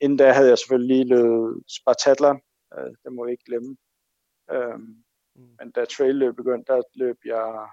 Inden 0.00 0.18
da 0.18 0.32
havde 0.32 0.48
jeg 0.48 0.58
selvfølgelig 0.58 0.96
lige 0.96 1.08
løbet 1.08 1.62
Spartathlon, 1.68 2.40
øh, 2.78 2.90
det 3.02 3.12
må 3.12 3.24
jeg 3.24 3.32
ikke 3.32 3.44
glemme. 3.44 3.76
Øh, 4.50 4.78
mm. 5.34 5.56
Men 5.58 5.70
da 5.70 5.84
trail 5.84 6.14
løb 6.14 6.36
begyndte, 6.36 6.72
der 6.72 6.82
løb 6.94 7.18
jeg 7.24 7.68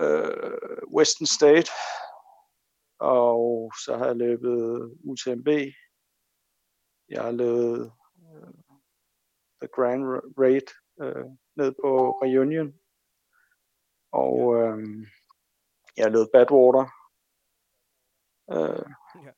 øh, 0.00 0.78
Western 0.96 1.26
State, 1.26 1.70
og 3.04 3.72
så 3.84 3.96
har 3.96 4.06
jeg 4.06 4.16
løbet 4.16 4.58
UTMB. 5.04 5.48
Jeg 7.08 7.22
har 7.22 7.30
løbet 7.30 7.92
uh, 8.16 8.54
The 9.60 9.68
Grand 9.74 10.04
Raid 10.38 10.68
uh, 11.02 11.30
ned 11.56 11.72
på 11.82 12.10
Reunion. 12.22 12.74
Og 14.12 14.36
uh, 14.38 14.82
jeg 15.96 16.04
har 16.04 16.10
løbet 16.10 16.30
Badwater. 16.32 16.86
Uh, 18.54 18.90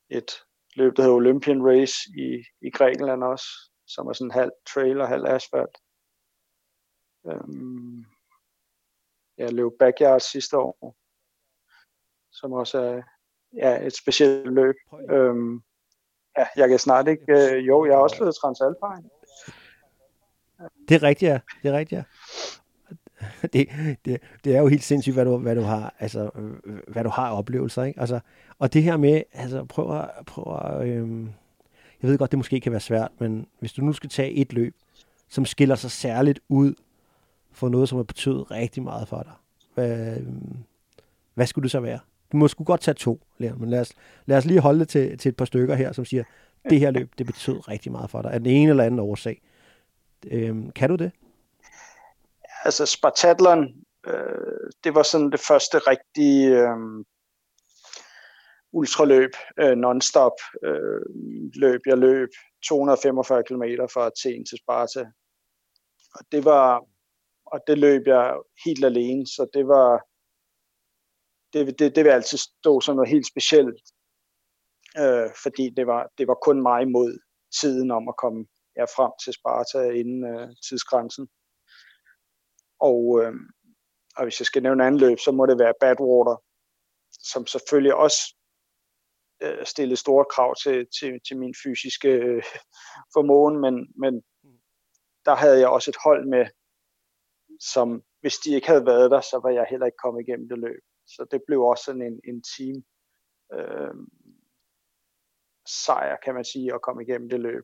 et 0.09 0.31
løb, 0.75 0.95
der 0.95 1.01
hedder 1.01 1.15
Olympian 1.15 1.61
Race 1.69 1.95
i, 2.17 2.43
i 2.67 2.69
Grækenland 2.69 3.23
også, 3.23 3.47
som 3.87 4.07
er 4.07 4.13
sådan 4.13 4.31
halv 4.31 4.51
trail 4.73 5.01
og 5.01 5.07
halv 5.07 5.25
asfalt. 5.25 5.77
Um, 7.23 8.05
jeg 9.37 9.53
løb 9.53 9.71
backyard 9.79 10.19
sidste 10.19 10.57
år, 10.57 10.95
som 12.31 12.53
også 12.53 12.77
er 12.79 13.01
ja, 13.53 13.85
et 13.85 13.95
specielt 13.95 14.53
løb. 14.53 14.75
Øhm, 15.09 15.61
ja, 16.37 16.45
jeg 16.57 16.69
kan 16.69 16.79
snart 16.79 17.07
ikke... 17.07 17.23
Øh, 17.29 17.67
jo, 17.67 17.85
jeg 17.85 17.93
har 17.93 18.01
også 18.01 18.15
løbet 18.19 18.35
Transalpine. 18.35 19.09
Det 20.89 20.95
er 20.95 21.03
rigtigt, 21.03 21.29
ja. 21.29 21.39
Det 21.63 21.69
er 21.73 21.77
rigtigt, 21.77 21.99
ja. 21.99 22.03
Det, 23.53 23.69
det, 24.05 24.21
det 24.43 24.55
er 24.55 24.59
jo 24.59 24.67
helt 24.67 24.83
sindssygt, 24.83 25.13
hvad 25.13 25.25
du, 25.25 25.37
hvad 25.37 25.55
du 25.55 25.61
har, 25.61 25.93
altså, 25.99 26.29
hvad 26.87 27.03
du 27.03 27.09
har 27.09 27.31
oplevelser, 27.31 27.83
ikke? 27.83 27.99
Altså, 27.99 28.19
og 28.59 28.73
det 28.73 28.83
her 28.83 28.97
med, 28.97 29.21
altså, 29.33 29.65
prøv 29.65 29.99
at, 29.99 30.09
prøv 30.25 30.59
at 30.65 30.87
øhm, 30.87 31.29
jeg 32.01 32.09
ved 32.09 32.17
godt, 32.17 32.31
det 32.31 32.39
måske 32.39 32.59
kan 32.59 32.71
være 32.71 32.81
svært, 32.81 33.11
men 33.19 33.47
hvis 33.59 33.73
du 33.73 33.81
nu 33.81 33.93
skal 33.93 34.09
tage 34.09 34.31
et 34.31 34.53
løb, 34.53 34.75
som 35.29 35.45
skiller 35.45 35.75
sig 35.75 35.91
særligt 35.91 36.39
ud 36.49 36.73
for 37.51 37.69
noget, 37.69 37.89
som 37.89 37.95
har 37.95 38.03
betydet 38.03 38.51
rigtig 38.51 38.83
meget 38.83 39.07
for 39.07 39.23
dig, 39.23 39.33
hvad, 39.73 40.17
hvad 41.33 41.47
skulle 41.47 41.63
det 41.63 41.71
så 41.71 41.79
være? 41.79 41.99
Du 42.31 42.37
må 42.37 42.47
sgu 42.47 42.63
godt 42.63 42.81
tage 42.81 42.95
to, 42.95 43.21
Leon, 43.37 43.59
men 43.59 43.69
lad 43.69 43.81
os, 43.81 43.93
lad 44.25 44.37
os 44.37 44.45
lige 44.45 44.59
holde 44.59 44.79
det 44.79 44.89
til, 44.89 45.17
til 45.17 45.29
et 45.29 45.37
par 45.37 45.45
stykker 45.45 45.75
her, 45.75 45.91
som 45.91 46.05
siger, 46.05 46.23
det 46.69 46.79
her 46.79 46.91
løb, 46.91 47.11
det 47.17 47.25
betød 47.25 47.67
rigtig 47.67 47.91
meget 47.91 48.09
for 48.11 48.21
dig, 48.21 48.31
af 48.31 48.39
den 48.39 48.49
ene 48.49 48.69
eller 48.69 48.83
anden 48.83 48.99
årsag. 48.99 49.41
Øhm, 50.31 50.71
kan 50.71 50.89
du 50.89 50.95
det? 50.95 51.11
Altså 52.63 52.85
Spartathlon, 52.85 53.67
øh, 54.07 54.71
det 54.83 54.95
var 54.95 55.03
sådan 55.03 55.31
det 55.31 55.39
første 55.39 55.77
rigtige 55.77 56.47
øh, 56.47 57.05
ultraløb, 58.71 59.31
øh, 59.59 59.75
non-stop 59.77 60.37
øh, 60.63 61.01
løb. 61.55 61.81
Jeg 61.85 61.97
løb 61.97 62.29
245 62.67 63.43
km 63.43 63.63
fra 63.93 64.05
Athen 64.05 64.45
til 64.45 64.57
Sparta. 64.57 65.05
Og 66.13 66.25
det 66.31 66.45
var, 66.45 66.83
og 67.45 67.59
det 67.67 67.77
løb 67.77 68.07
jeg 68.07 68.35
helt 68.65 68.85
alene, 68.85 69.27
så 69.27 69.47
det 69.53 69.67
var, 69.67 70.01
det, 71.65 71.79
det, 71.79 71.95
det 71.95 72.03
vil 72.03 72.11
altid 72.11 72.37
stå 72.37 72.81
som 72.81 72.95
noget 72.95 73.09
helt 73.09 73.27
specielt, 73.27 73.81
øh, 74.97 75.29
fordi 75.43 75.69
det 75.77 75.87
var, 75.87 76.11
det 76.17 76.27
var 76.27 76.37
kun 76.45 76.61
mig 76.61 76.91
mod 76.91 77.19
tiden 77.61 77.91
om 77.91 78.09
at 78.09 78.17
komme 78.17 78.47
ja, 78.77 78.83
frem 78.83 79.11
til 79.23 79.33
Sparta 79.33 79.79
inden 79.89 80.23
øh, 80.33 80.49
tidsgrænsen. 80.69 81.27
Og, 82.79 83.21
øh, 83.21 83.33
og 84.17 84.23
hvis 84.23 84.39
jeg 84.39 84.45
skal 84.45 84.63
nævne 84.63 84.83
en 84.83 84.87
anden 84.87 85.01
løb, 85.01 85.19
så 85.19 85.31
må 85.31 85.45
det 85.45 85.59
være 85.59 85.73
Badwater, 85.79 86.43
som 87.11 87.47
selvfølgelig 87.47 87.95
også 87.95 88.35
øh, 89.43 89.65
stillede 89.65 89.99
store 89.99 90.25
krav 90.25 90.55
til, 90.63 90.87
til, 90.99 91.19
til 91.27 91.37
min 91.37 91.55
fysiske 91.63 92.09
øh, 92.09 92.43
formåen, 93.13 93.57
men, 93.61 93.75
men 94.03 94.13
der 95.25 95.35
havde 95.35 95.59
jeg 95.59 95.69
også 95.69 95.91
et 95.91 96.03
hold 96.03 96.27
med, 96.27 96.45
som 97.59 98.03
hvis 98.21 98.37
de 98.37 98.55
ikke 98.55 98.67
havde 98.67 98.85
været 98.85 99.11
der, 99.11 99.21
så 99.21 99.39
var 99.43 99.49
jeg 99.49 99.65
heller 99.69 99.85
ikke 99.85 100.03
kommet 100.03 100.21
igennem 100.21 100.49
det 100.49 100.59
løb. 100.59 100.81
Så 101.07 101.25
det 101.31 101.41
blev 101.47 101.61
også 101.61 101.83
sådan 101.83 102.01
en, 102.01 102.19
en 102.23 102.43
team 102.43 102.83
øh, 103.53 103.95
sejr, 105.65 106.17
kan 106.23 106.33
man 106.33 106.45
sige, 106.45 106.73
at 106.73 106.81
komme 106.81 107.03
igennem 107.03 107.29
det 107.29 107.39
løb. 107.39 107.63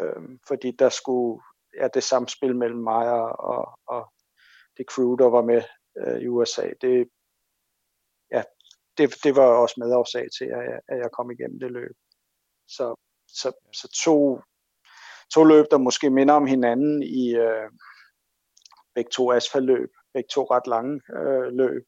Øh, 0.00 0.38
fordi 0.48 0.70
der 0.70 0.88
skulle 0.88 1.42
ja, 1.80 1.88
det 1.94 2.02
samspil 2.02 2.56
mellem 2.56 2.82
mig 2.82 3.10
og, 3.10 3.40
og, 3.86 4.12
det 4.76 4.86
crew, 4.86 5.16
der 5.16 5.30
var 5.30 5.42
med 5.42 5.62
øh, 5.98 6.22
i 6.22 6.28
USA, 6.28 6.70
det, 6.80 7.08
det, 9.00 9.24
det 9.24 9.36
var 9.36 9.42
også 9.42 9.74
medårsag 9.78 10.26
til, 10.38 10.44
at 10.44 10.64
jeg, 10.70 10.80
at 10.88 10.98
jeg 10.98 11.10
kom 11.12 11.30
igennem 11.30 11.60
det 11.60 11.70
løb. 11.72 11.96
Så, 12.68 12.94
så, 13.28 13.52
så 13.72 13.88
to, 14.04 14.40
to 15.34 15.44
løb, 15.44 15.66
der 15.70 15.78
måske 15.78 16.10
minder 16.10 16.34
om 16.34 16.46
hinanden 16.46 17.02
i 17.02 17.34
øh, 17.34 17.70
begge 18.94 19.10
to 19.10 19.32
asfaltløb, 19.32 19.90
begge 20.14 20.28
to 20.28 20.42
ret 20.44 20.66
lange 20.66 21.00
øh, 21.18 21.52
løb. 21.52 21.84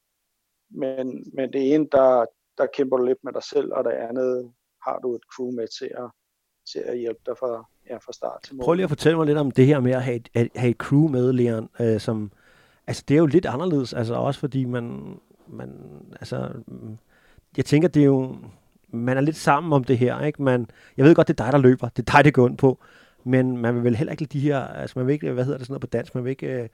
Men, 0.74 1.24
men 1.34 1.52
det 1.52 1.74
ene, 1.74 1.86
der, 1.92 2.24
der 2.58 2.66
kæmper 2.76 2.96
du 2.96 3.04
lidt 3.04 3.24
med 3.24 3.32
dig 3.32 3.42
selv, 3.42 3.72
og 3.72 3.84
det 3.84 3.90
andet 3.90 4.52
har 4.86 4.98
du 5.02 5.14
et 5.14 5.22
crew 5.34 5.50
med 5.50 5.66
til 5.78 5.90
at, 5.98 6.10
til 6.72 6.78
at 6.78 6.98
hjælpe 6.98 7.20
dig 7.26 7.34
fra, 7.38 7.68
ja, 7.90 7.96
fra 7.96 8.12
start 8.12 8.42
til 8.44 8.54
mål. 8.54 8.64
Prøv 8.64 8.74
lige 8.74 8.84
at 8.84 8.90
fortælle 8.90 9.18
mig 9.18 9.26
lidt 9.26 9.38
om 9.38 9.50
det 9.50 9.66
her 9.66 9.80
med 9.80 9.92
at 9.92 10.02
have 10.02 10.16
et, 10.16 10.28
at 10.34 10.48
have 10.56 10.70
et 10.70 10.76
crew 10.76 11.08
med, 11.08 11.32
Leon, 11.32 11.68
øh, 11.80 12.00
som, 12.00 12.32
altså 12.86 13.04
det 13.08 13.14
er 13.14 13.18
jo 13.18 13.26
lidt 13.26 13.46
anderledes, 13.46 13.94
altså 13.94 14.14
også 14.14 14.40
fordi 14.40 14.64
man, 14.64 15.16
man 15.46 15.70
altså, 16.20 16.50
jeg 17.56 17.64
tænker, 17.64 17.88
det 17.88 18.00
er 18.02 18.06
jo, 18.06 18.36
man 18.88 19.16
er 19.16 19.20
lidt 19.20 19.36
sammen 19.36 19.72
om 19.72 19.84
det 19.84 19.98
her, 19.98 20.20
ikke? 20.20 20.42
Man, 20.42 20.70
jeg 20.96 21.04
ved 21.04 21.14
godt, 21.14 21.28
det 21.28 21.40
er 21.40 21.44
dig, 21.44 21.52
der 21.52 21.58
løber, 21.58 21.88
det 21.88 22.08
er 22.08 22.12
dig, 22.16 22.24
det 22.24 22.34
går 22.34 22.48
ind 22.48 22.58
på, 22.58 22.78
men 23.24 23.56
man 23.56 23.74
vil 23.74 23.84
vel 23.84 23.96
heller 23.96 24.10
ikke 24.12 24.24
de 24.24 24.40
her, 24.40 24.60
altså 24.60 24.98
man 24.98 25.06
vil 25.06 25.12
ikke, 25.12 25.32
hvad 25.32 25.44
hedder 25.44 25.58
det 25.58 25.66
sådan 25.66 25.72
noget 25.72 25.80
på 25.80 25.86
dansk, 25.86 26.14
man 26.14 26.24
vil 26.24 26.30
ikke, 26.30 26.62
øh, 26.62 26.68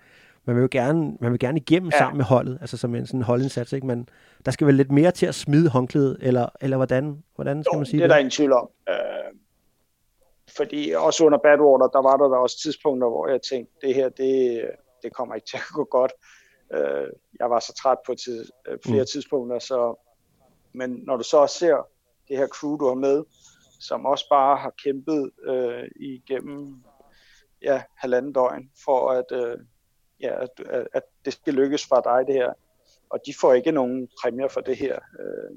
man 0.48 0.56
vil 0.56 0.62
jo 0.62 0.68
gerne, 0.70 1.16
man 1.20 1.32
vil 1.32 1.40
gerne 1.40 1.58
igennem 1.58 1.90
ja. 1.90 1.98
sammen 1.98 2.16
med 2.16 2.24
holdet, 2.24 2.58
altså 2.60 2.76
som 2.76 2.94
en 2.94 3.06
sådan 3.06 3.22
holdindsats, 3.22 3.72
ikke? 3.72 3.86
Men 3.86 4.08
der 4.44 4.50
skal 4.50 4.66
vel 4.66 4.74
lidt 4.74 4.92
mere 4.92 5.10
til 5.10 5.26
at 5.26 5.34
smide 5.34 5.70
håndklædet, 5.70 6.18
eller, 6.22 6.48
eller 6.60 6.76
hvordan, 6.76 7.22
hvordan 7.34 7.64
skal 7.64 7.74
jo, 7.74 7.78
man 7.78 7.86
sige 7.86 7.98
det? 7.98 8.04
er 8.04 8.08
der 8.08 8.16
ingen 8.16 8.30
tvivl 8.30 8.52
om. 8.52 8.70
Øh, 8.88 8.96
fordi 10.56 10.90
også 10.96 11.24
under 11.24 11.38
Badwater, 11.38 11.86
der 11.86 12.02
var 12.02 12.16
der, 12.16 12.28
der 12.28 12.36
også 12.36 12.58
tidspunkter, 12.62 13.08
hvor 13.08 13.28
jeg 13.28 13.42
tænkte, 13.42 13.72
det 13.86 13.94
her, 13.94 14.08
det, 14.08 14.64
det 15.02 15.12
kommer 15.12 15.34
ikke 15.34 15.46
til 15.50 15.56
at 15.56 15.74
gå 15.74 15.84
godt. 15.84 16.12
Øh, 16.74 17.08
jeg 17.40 17.50
var 17.50 17.60
så 17.60 17.74
træt 17.82 17.98
på 18.06 18.14
tid, 18.14 18.46
øh, 18.68 18.78
flere 18.86 19.02
mm. 19.02 19.08
tidspunkter, 19.12 19.58
så, 19.58 19.94
men 20.72 20.90
når 21.06 21.16
du 21.16 21.22
så 21.22 21.36
også 21.36 21.58
ser 21.58 21.86
det 22.28 22.36
her 22.36 22.46
crew, 22.46 22.76
du 22.76 22.86
har 22.86 22.94
med, 22.94 23.24
som 23.80 24.06
også 24.06 24.26
bare 24.30 24.56
har 24.56 24.72
kæmpet 24.84 25.30
øh, 25.44 25.84
igennem 25.96 26.74
ja, 27.62 27.82
halvanden 27.96 28.32
døgn 28.32 28.70
for 28.84 29.10
at, 29.10 29.24
øh, 29.32 29.58
ja, 30.20 30.42
at, 30.42 30.50
at 30.92 31.02
det 31.24 31.32
skal 31.32 31.54
lykkes 31.54 31.86
for 31.86 32.00
dig 32.00 32.26
det 32.26 32.34
her. 32.34 32.52
Og 33.10 33.20
de 33.26 33.32
får 33.40 33.52
ikke 33.52 33.72
nogen 33.72 34.08
præmier 34.22 34.48
for 34.48 34.60
det 34.60 34.76
her. 34.76 34.98
Øh, 35.20 35.56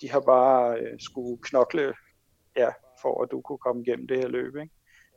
de 0.00 0.10
har 0.10 0.20
bare 0.20 0.78
øh, 0.78 1.00
skulle 1.00 1.38
knokle 1.42 1.94
ja, 2.56 2.68
for 3.02 3.22
at 3.22 3.30
du 3.30 3.40
kunne 3.40 3.58
komme 3.58 3.82
igennem 3.82 4.08
det 4.08 4.16
her 4.16 4.28
løb. 4.28 4.56
Ikke? 4.56 4.74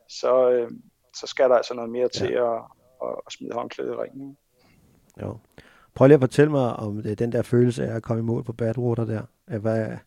Så, 0.10 0.52
øh, 0.52 0.72
så 1.16 1.28
skal 1.28 1.50
der 1.50 1.56
altså 1.56 1.74
noget 1.74 1.90
mere 1.90 2.08
til 2.08 2.32
ja. 2.32 2.56
at, 2.56 2.64
at, 3.04 3.16
at 3.28 3.34
smide 3.34 3.54
håndklædet 3.54 3.92
i 3.92 3.96
ringen. 3.96 4.38
Jo. 5.22 5.38
Prøv 5.94 6.08
lige 6.08 6.16
at 6.16 6.22
fortælle 6.22 6.52
mig 6.52 6.76
om 6.76 7.04
det, 7.04 7.20
den 7.20 7.32
der 7.32 7.42
følelse 7.42 7.86
af 7.86 7.96
at 7.96 8.04
komme 8.04 8.20
i 8.20 8.24
mål 8.24 8.44
på 8.44 8.54
Badwater 8.54 9.06
der. 9.06 9.22
Hvad, 9.60 9.98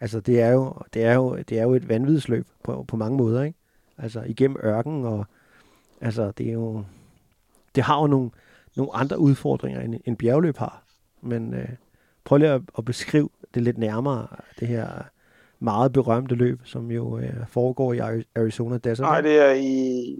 altså 0.00 0.20
det 0.20 0.40
er 0.40 0.52
jo, 0.52 0.74
det 0.94 1.04
er 1.04 1.14
jo, 1.14 1.36
det 1.36 1.58
er 1.58 1.62
jo 1.62 1.74
et 1.74 1.88
vanvidsløb 1.88 2.46
på, 2.62 2.82
på 2.82 2.96
mange 2.96 3.16
måder, 3.16 3.42
ikke? 3.42 3.58
Altså 3.98 4.22
igennem 4.22 4.56
ørken 4.62 5.04
og 5.04 5.26
altså 6.00 6.30
det 6.30 6.48
er 6.48 6.52
jo, 6.52 6.84
det 7.74 7.82
har 7.82 8.00
jo 8.00 8.06
nogle, 8.06 8.30
nogle 8.76 8.94
andre 8.94 9.18
udfordringer 9.18 9.80
end, 9.80 9.94
end 10.04 10.16
bjergløb 10.16 10.56
har. 10.56 10.82
Men 11.20 11.54
øh, 11.54 11.68
prøv 12.24 12.38
lige 12.38 12.50
at, 12.50 12.62
at 12.78 12.84
beskrive 12.84 13.28
det 13.54 13.62
lidt 13.62 13.78
nærmere, 13.78 14.26
det 14.60 14.68
her 14.68 15.02
meget 15.58 15.92
berømte 15.92 16.34
løb, 16.34 16.60
som 16.64 16.90
jo 16.90 17.18
øh, 17.18 17.46
foregår 17.46 17.92
i 17.92 17.98
Arizona 18.36 18.78
Desert. 18.78 19.06
Nej, 19.06 19.20
det 19.20 19.38
er 19.38 19.52
i, 19.52 20.16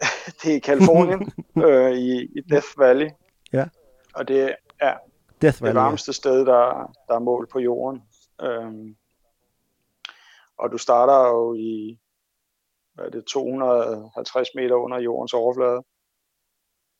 det 0.42 0.52
er 0.52 0.56
i 0.56 0.58
Kalifornien, 0.58 1.32
øh, 1.66 1.92
i, 1.92 2.22
i 2.22 2.40
Death 2.50 2.68
Valley. 2.78 3.10
Ja. 3.52 3.68
Og 4.14 4.28
det 4.28 4.54
er 4.80 4.94
Death 5.42 5.62
Valley, 5.62 5.74
det 5.74 5.82
varmeste 5.82 6.08
ja. 6.08 6.12
sted, 6.12 6.38
der, 6.46 6.92
der 7.08 7.14
er 7.14 7.18
mål 7.18 7.48
på 7.52 7.58
jorden. 7.58 8.02
Øhm, 8.42 8.96
og 10.58 10.72
du 10.72 10.78
starter 10.78 11.28
jo 11.28 11.54
i 11.54 11.98
hvad 12.94 13.06
er 13.06 13.10
det, 13.10 13.24
250 13.24 14.48
meter 14.54 14.74
under 14.74 14.98
jordens 15.00 15.32
overflade. 15.32 15.82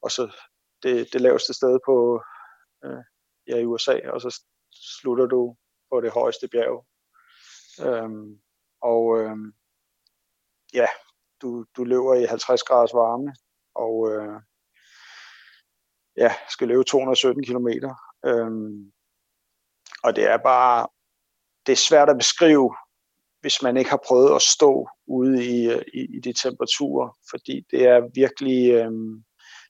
Og 0.03 0.11
så 0.11 0.33
det, 0.83 1.13
det 1.13 1.21
laveste 1.21 1.55
sted 1.55 1.79
på 1.87 2.23
øh, 2.85 3.03
ja, 3.47 3.57
i 3.57 3.65
USA, 3.65 4.01
og 4.13 4.21
så 4.21 4.43
slutter 5.01 5.27
du 5.27 5.57
på 5.93 6.01
det 6.01 6.11
højeste 6.11 6.49
bjerg. 6.49 6.87
Øhm, 7.87 8.41
og 8.81 9.19
øhm, 9.21 9.53
ja, 10.75 10.87
du, 11.43 11.65
du 11.77 11.85
løber 11.85 12.15
i 12.15 12.25
50 12.25 12.63
graders 12.63 12.95
varme, 12.95 13.35
og 13.75 14.13
øh, 14.13 14.41
ja, 16.17 16.35
skal 16.49 16.69
løbe 16.69 16.85
217 16.85 17.45
km. 17.45 17.69
Øhm, 18.27 18.93
og 20.03 20.17
det 20.17 20.25
er 20.25 20.37
bare, 20.37 20.89
det 21.67 21.73
er 21.73 21.77
svært 21.89 22.09
at 22.11 22.19
beskrive, 22.19 22.77
hvis 23.41 23.63
man 23.63 23.77
ikke 23.77 23.91
har 23.91 24.03
prøvet 24.07 24.35
at 24.35 24.43
stå 24.43 24.89
ude 25.07 25.45
i, 25.45 25.71
øh, 25.71 25.83
i, 25.95 26.17
i 26.17 26.21
de 26.21 26.33
temperaturer, 26.33 27.19
fordi 27.31 27.67
det 27.71 27.87
er 27.87 28.09
virkelig, 28.15 28.71
øhm, 28.71 29.25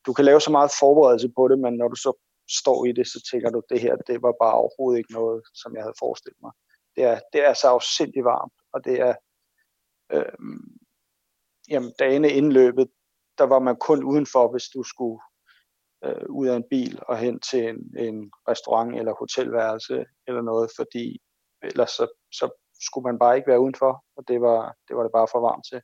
du 0.07 0.13
kan 0.13 0.25
lave 0.25 0.41
så 0.41 0.51
meget 0.51 0.71
forberedelse 0.81 1.29
på 1.37 1.49
det, 1.49 1.59
men 1.59 1.75
når 1.75 1.89
du 1.89 1.97
så 1.97 2.13
står 2.51 2.85
i 2.85 2.93
det, 2.93 3.07
så 3.07 3.29
tænker 3.31 3.51
du, 3.51 3.63
det 3.71 3.81
her, 3.81 3.97
det 3.97 4.23
var 4.23 4.35
bare 4.43 4.55
overhovedet 4.55 4.99
ikke 4.99 5.13
noget, 5.13 5.43
som 5.55 5.75
jeg 5.75 5.83
havde 5.83 5.95
forestillet 5.99 6.43
mig. 6.43 6.53
Det 6.97 7.05
er, 7.05 7.21
det 7.33 7.41
er 7.49 7.55
så 7.55 7.69
afsindig 7.69 8.25
varmt, 8.25 8.53
og 8.73 8.85
det 8.85 9.01
er, 9.01 9.15
øh, 10.13 10.33
jamen, 11.71 11.93
dagene 11.99 12.31
indløbet, 12.31 12.89
der 13.39 13.45
var 13.45 13.59
man 13.59 13.77
kun 13.77 14.05
udenfor, 14.05 14.51
hvis 14.51 14.69
du 14.69 14.83
skulle 14.83 15.21
øh, 16.05 16.27
ud 16.29 16.47
af 16.49 16.57
en 16.57 16.69
bil 16.71 17.03
og 17.09 17.19
hen 17.19 17.41
til 17.41 17.69
en, 17.69 17.97
en 17.99 18.33
restaurant 18.49 18.97
eller 18.97 19.15
hotelværelse 19.19 20.07
eller 20.27 20.43
noget, 20.43 20.71
fordi 20.77 21.23
ellers 21.63 21.91
så, 21.91 22.07
så 22.33 22.51
skulle 22.81 23.05
man 23.05 23.19
bare 23.19 23.37
ikke 23.37 23.49
være 23.49 23.61
udenfor, 23.61 24.05
og 24.17 24.29
det 24.29 24.41
var 24.41 24.75
det, 24.89 24.97
var 24.97 25.03
det 25.03 25.13
bare 25.13 25.29
for 25.33 25.41
varmt 25.41 25.65
til. 25.71 25.83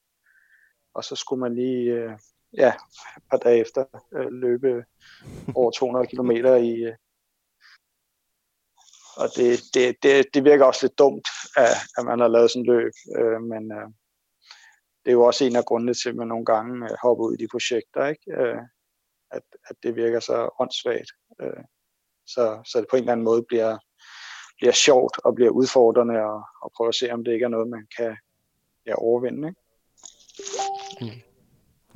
Og 0.94 1.04
så 1.04 1.16
skulle 1.16 1.40
man 1.40 1.54
lige 1.54 1.82
øh, 1.92 2.18
ja, 2.56 2.72
et 3.16 3.22
par 3.30 3.36
dage 3.36 3.60
efter 3.60 3.84
øh, 4.14 4.28
løbe 4.30 4.84
over 5.54 5.70
200 5.70 6.06
km 6.06 6.30
i, 6.30 6.84
øh, 6.84 6.94
og 9.16 9.28
det, 9.36 9.60
det, 9.74 9.96
det, 10.02 10.26
det 10.34 10.44
virker 10.44 10.64
også 10.64 10.86
lidt 10.86 10.98
dumt, 10.98 11.28
at, 11.56 11.76
at 11.98 12.04
man 12.04 12.20
har 12.20 12.28
lavet 12.28 12.50
sådan 12.50 12.62
en 12.62 12.66
løb, 12.66 12.92
øh, 13.18 13.42
men 13.42 13.72
øh, 13.72 13.88
det 15.04 15.10
er 15.10 15.12
jo 15.12 15.22
også 15.22 15.44
en 15.44 15.56
af 15.56 15.64
grundene 15.64 15.94
til, 15.94 16.08
at 16.08 16.16
man 16.16 16.28
nogle 16.28 16.44
gange 16.44 16.84
øh, 16.84 16.96
hopper 17.02 17.24
ud 17.24 17.34
i 17.34 17.42
de 17.42 17.48
projekter, 17.52 18.06
ikke? 18.06 18.32
Øh, 18.40 18.58
at, 19.30 19.42
at 19.68 19.76
det 19.82 19.96
virker 19.96 20.20
så 20.20 20.48
åndssvagt. 20.60 21.10
Øh, 21.40 21.64
så, 22.26 22.62
så 22.64 22.80
det 22.80 22.86
på 22.90 22.96
en 22.96 23.02
eller 23.02 23.12
anden 23.12 23.24
måde 23.24 23.42
bliver, 23.48 23.78
bliver 24.56 24.72
sjovt 24.72 25.18
og 25.24 25.34
bliver 25.34 25.50
udfordrende 25.50 26.20
og, 26.20 26.42
og 26.62 26.72
prøve 26.76 26.88
at 26.88 26.94
se, 26.94 27.12
om 27.12 27.24
det 27.24 27.32
ikke 27.32 27.44
er 27.44 27.48
noget, 27.48 27.68
man 27.68 27.86
kan 27.96 28.16
ja, 28.86 28.94
overvinde. 28.94 29.48
Ikke? 29.48 29.60
Mm. 31.00 31.20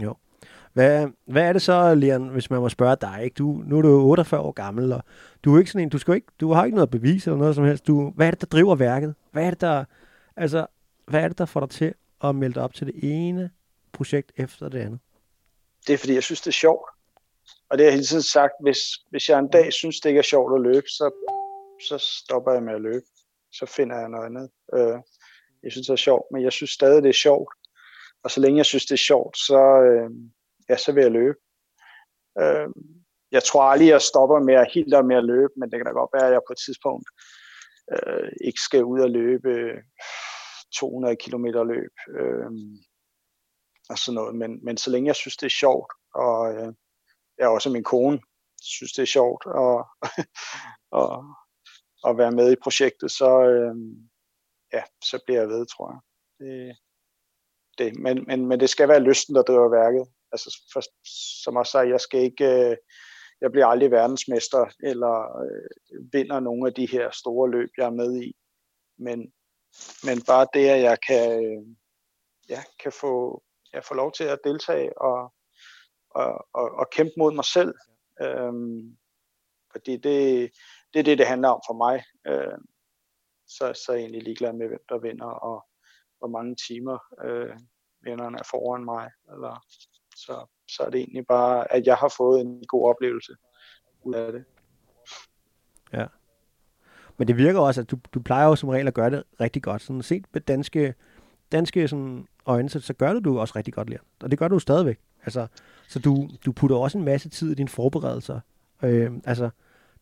Jo. 0.05 0.15
Hvad, 0.73 1.09
hvad 1.27 1.43
er 1.43 1.53
det 1.53 1.63
så, 1.63 1.95
Leon, 1.95 2.29
hvis 2.29 2.51
man 2.51 2.61
må 2.61 2.69
spørge 2.69 2.97
dig? 3.01 3.21
Ikke? 3.25 3.35
Du, 3.35 3.63
nu 3.67 3.79
er 3.79 3.83
du 3.83 3.89
48 3.89 4.41
år 4.41 4.53
gammel, 4.53 4.93
og 4.93 5.03
du 5.45 5.55
er 5.55 5.59
ikke 5.59 5.71
sådan 5.71 5.83
en, 5.83 5.89
du, 5.89 5.99
skal 5.99 6.15
ikke, 6.15 6.27
du 6.41 6.53
har 6.53 6.65
ikke 6.65 6.75
noget 6.75 6.91
bevis 6.91 7.27
eller 7.27 7.39
noget 7.39 7.55
som 7.55 7.65
helst. 7.65 7.87
Du, 7.87 8.11
hvad 8.11 8.27
er 8.27 8.31
det, 8.31 8.41
der 8.41 8.47
driver 8.47 8.75
værket? 8.75 9.15
Hvad 9.33 9.45
er 9.45 9.51
det, 9.51 9.61
der, 9.61 9.85
altså, 10.37 10.67
hvad 11.07 11.21
er 11.21 11.29
det, 11.29 11.39
der 11.39 11.47
får 11.47 11.61
dig 11.61 11.71
til 11.71 11.95
at 12.25 12.35
melde 12.35 12.55
dig 12.55 12.63
op 12.63 12.75
til 12.75 12.87
det 12.87 12.95
ene 13.03 13.51
projekt 13.93 14.33
efter 14.37 14.69
det 14.69 14.79
andet? 14.79 15.01
Det 15.87 15.93
er, 15.93 15.99
fordi 15.99 16.15
jeg 16.15 16.23
synes, 16.23 16.41
det 16.41 16.49
er 16.49 16.53
sjovt. 16.53 16.91
Og 17.71 17.79
det 17.79 17.85
har 17.85 17.91
jeg 17.91 17.95
hele 17.95 18.07
tiden 18.07 18.23
sagt, 18.23 18.53
hvis, 18.63 18.79
hvis 19.11 19.29
jeg 19.29 19.39
en 19.39 19.49
dag 19.49 19.73
synes, 19.73 20.01
det 20.01 20.09
ikke 20.09 20.19
er 20.19 20.23
sjovt 20.23 20.55
at 20.55 20.61
løbe, 20.61 20.87
så, 20.89 21.11
så 21.89 21.99
stopper 21.99 22.53
jeg 22.53 22.63
med 22.63 22.75
at 22.75 22.81
løbe. 22.81 23.05
Så 23.53 23.67
finder 23.67 23.99
jeg 23.99 24.09
noget 24.09 24.27
andet. 24.27 24.51
Øh, 24.75 24.99
jeg 25.63 25.73
synes, 25.73 25.87
det 25.87 25.93
er 25.93 25.97
sjovt, 25.97 26.27
men 26.33 26.43
jeg 26.43 26.53
synes 26.53 26.71
stadig, 26.71 27.03
det 27.03 27.09
er 27.09 27.23
sjovt. 27.27 27.55
Og 28.25 28.31
så 28.31 28.41
længe 28.41 28.57
jeg 28.57 28.67
synes, 28.67 28.87
det 28.87 28.93
er 28.93 29.07
sjovt, 29.11 29.39
så, 29.39 29.61
øh, 29.83 30.11
ja, 30.71 30.77
så 30.77 30.93
vil 30.93 31.03
jeg 31.03 31.13
løbe. 31.13 31.39
Øh, 32.43 32.69
jeg 33.33 33.43
tror 33.45 33.63
aldrig, 33.63 33.89
jeg 33.89 34.03
stopper 34.03 34.39
med 34.39 34.55
at 34.55 34.73
helt 34.75 35.07
med 35.07 35.17
at 35.17 35.25
løbe, 35.25 35.53
men 35.57 35.71
det 35.71 35.79
kan 35.79 35.87
da 35.87 35.93
godt 35.93 36.15
være, 36.15 36.27
at 36.27 36.33
jeg 36.33 36.47
på 36.47 36.53
et 36.53 36.63
tidspunkt 36.67 37.09
øh, 37.93 38.33
ikke 38.45 38.61
skal 38.61 38.85
ud 38.85 39.01
og 39.01 39.11
løbe 39.11 39.49
øh, 39.49 39.83
200 40.75 41.17
km 41.17 41.47
løb 41.47 41.95
øh, 42.19 42.51
og 43.91 43.99
sådan 43.99 44.15
noget. 44.15 44.35
Men, 44.35 44.65
men 44.65 44.77
så 44.77 44.91
længe 44.91 45.07
jeg 45.07 45.17
synes, 45.17 45.37
det 45.37 45.47
er 45.47 45.61
sjovt, 45.65 45.93
og 46.15 46.55
øh, 46.55 46.73
jeg 47.39 47.49
også 47.49 47.71
min 47.71 47.85
kone 47.85 48.21
synes, 48.63 48.93
det 48.93 49.03
er 49.03 49.17
sjovt 49.19 49.45
at, 49.47 49.77
og, 51.01 51.25
at 52.09 52.19
være 52.19 52.33
med 52.33 52.53
i 52.53 52.63
projektet, 52.63 53.11
så, 53.11 53.43
øh, 53.43 53.75
ja, 54.73 54.83
så 55.05 55.23
bliver 55.27 55.41
jeg 55.41 55.49
ved, 55.49 55.67
tror 55.67 55.87
jeg. 55.93 56.01
Det, 56.41 56.77
det. 57.79 57.99
Men, 57.99 58.25
men, 58.27 58.47
men 58.47 58.61
det 58.61 58.71
skal 58.71 58.89
være 58.89 59.01
lysten, 59.01 59.35
der 59.35 59.43
driver 59.43 59.69
værket. 59.69 60.07
Altså, 60.33 60.63
for, 60.73 60.81
som 61.43 61.57
jeg 61.57 61.67
sagde, 61.67 61.89
jeg 61.89 62.01
skal 62.01 62.21
ikke, 62.21 62.71
øh, 62.71 62.77
jeg 63.41 63.53
bliver 63.53 63.67
aldrig 63.67 63.91
verdensmester, 63.91 64.67
eller 64.83 65.43
øh, 65.43 66.13
vinder 66.13 66.41
nogle 66.41 66.67
af 66.67 66.75
de 66.75 66.87
her 66.87 67.11
store 67.11 67.51
løb, 67.51 67.71
jeg 67.77 67.87
er 67.87 67.91
med 67.91 68.23
i. 68.23 68.37
Men, 68.99 69.33
men 70.05 70.23
bare 70.27 70.47
det, 70.55 70.69
at 70.69 70.83
jeg 70.83 70.99
kan, 71.09 71.45
øh, 71.45 71.67
ja, 72.49 72.63
kan 72.83 72.93
få, 72.93 73.43
jeg 73.73 73.85
får 73.85 73.95
lov 73.95 74.13
til 74.13 74.25
at 74.25 74.39
deltage 74.45 74.99
og, 75.03 75.35
og, 76.11 76.47
og, 76.53 76.71
og 76.71 76.91
kæmpe 76.91 77.13
mod 77.19 77.35
mig 77.35 77.45
selv. 77.45 77.75
Øhm, 78.23 78.97
fordi 79.73 79.93
det, 79.97 80.51
det 80.93 80.99
er 80.99 81.03
det, 81.03 81.19
det 81.19 81.27
handler 81.27 81.49
om 81.49 81.61
for 81.67 81.75
mig. 81.75 82.05
Øh, 82.27 82.59
så, 83.47 83.73
så 83.85 83.93
er 83.93 83.97
jeg 83.97 84.03
egentlig 84.03 84.23
ligeglad 84.23 84.53
med, 84.53 84.69
hvem 84.69 84.85
der 84.89 84.99
vinder, 84.99 85.27
og 85.27 85.67
hvor 86.19 86.29
mange 86.29 86.57
timer 86.69 86.99
øh, 87.25 87.57
vinderne 88.01 88.39
er 88.39 88.49
foran 88.51 88.85
mig. 88.85 89.11
Eller, 89.33 89.65
så, 90.21 90.47
så 90.69 90.83
er 90.83 90.91
det 90.91 90.99
egentlig 90.99 91.27
bare, 91.27 91.73
at 91.73 91.87
jeg 91.87 91.97
har 91.97 92.15
fået 92.17 92.41
en 92.41 92.65
god 92.69 92.89
oplevelse 92.89 93.33
ud 94.03 94.15
af 94.15 94.33
det. 94.33 94.45
Ja. 95.93 96.07
Men 97.17 97.29
det 97.29 97.37
virker 97.37 97.61
også, 97.61 97.81
at 97.81 97.91
du, 97.91 97.99
du 98.15 98.21
plejer 98.21 98.47
jo 98.47 98.57
som 98.57 98.69
regel 98.69 98.89
at 98.89 98.95
gøre 98.95 99.11
det 99.11 99.23
rigtig 99.41 99.63
godt. 99.63 99.83
Sådan 99.83 100.03
set 100.03 100.25
med 100.33 100.41
danske, 100.41 100.95
danske 101.53 101.89
sådan 101.89 102.27
øjne, 102.47 102.69
så, 102.69 102.81
så 102.81 102.95
gør 102.95 103.13
det 103.13 103.25
du 103.25 103.39
også 103.39 103.55
rigtig 103.57 103.75
godt, 103.75 103.91
Leon. 103.91 104.05
Og 104.23 104.31
det 104.31 104.39
gør 104.39 104.49
du 104.49 104.59
stadigvæk. 104.59 104.99
Altså, 105.25 105.47
så 105.89 105.99
du, 105.99 106.29
du 106.47 106.53
putter 106.53 106.77
også 106.77 106.99
en 106.99 107.05
masse 107.05 107.29
tid 107.29 107.51
i 107.51 107.55
dine 107.55 107.69
forberedelser. 107.69 108.41
Øh, 108.83 109.13
altså, 109.25 109.51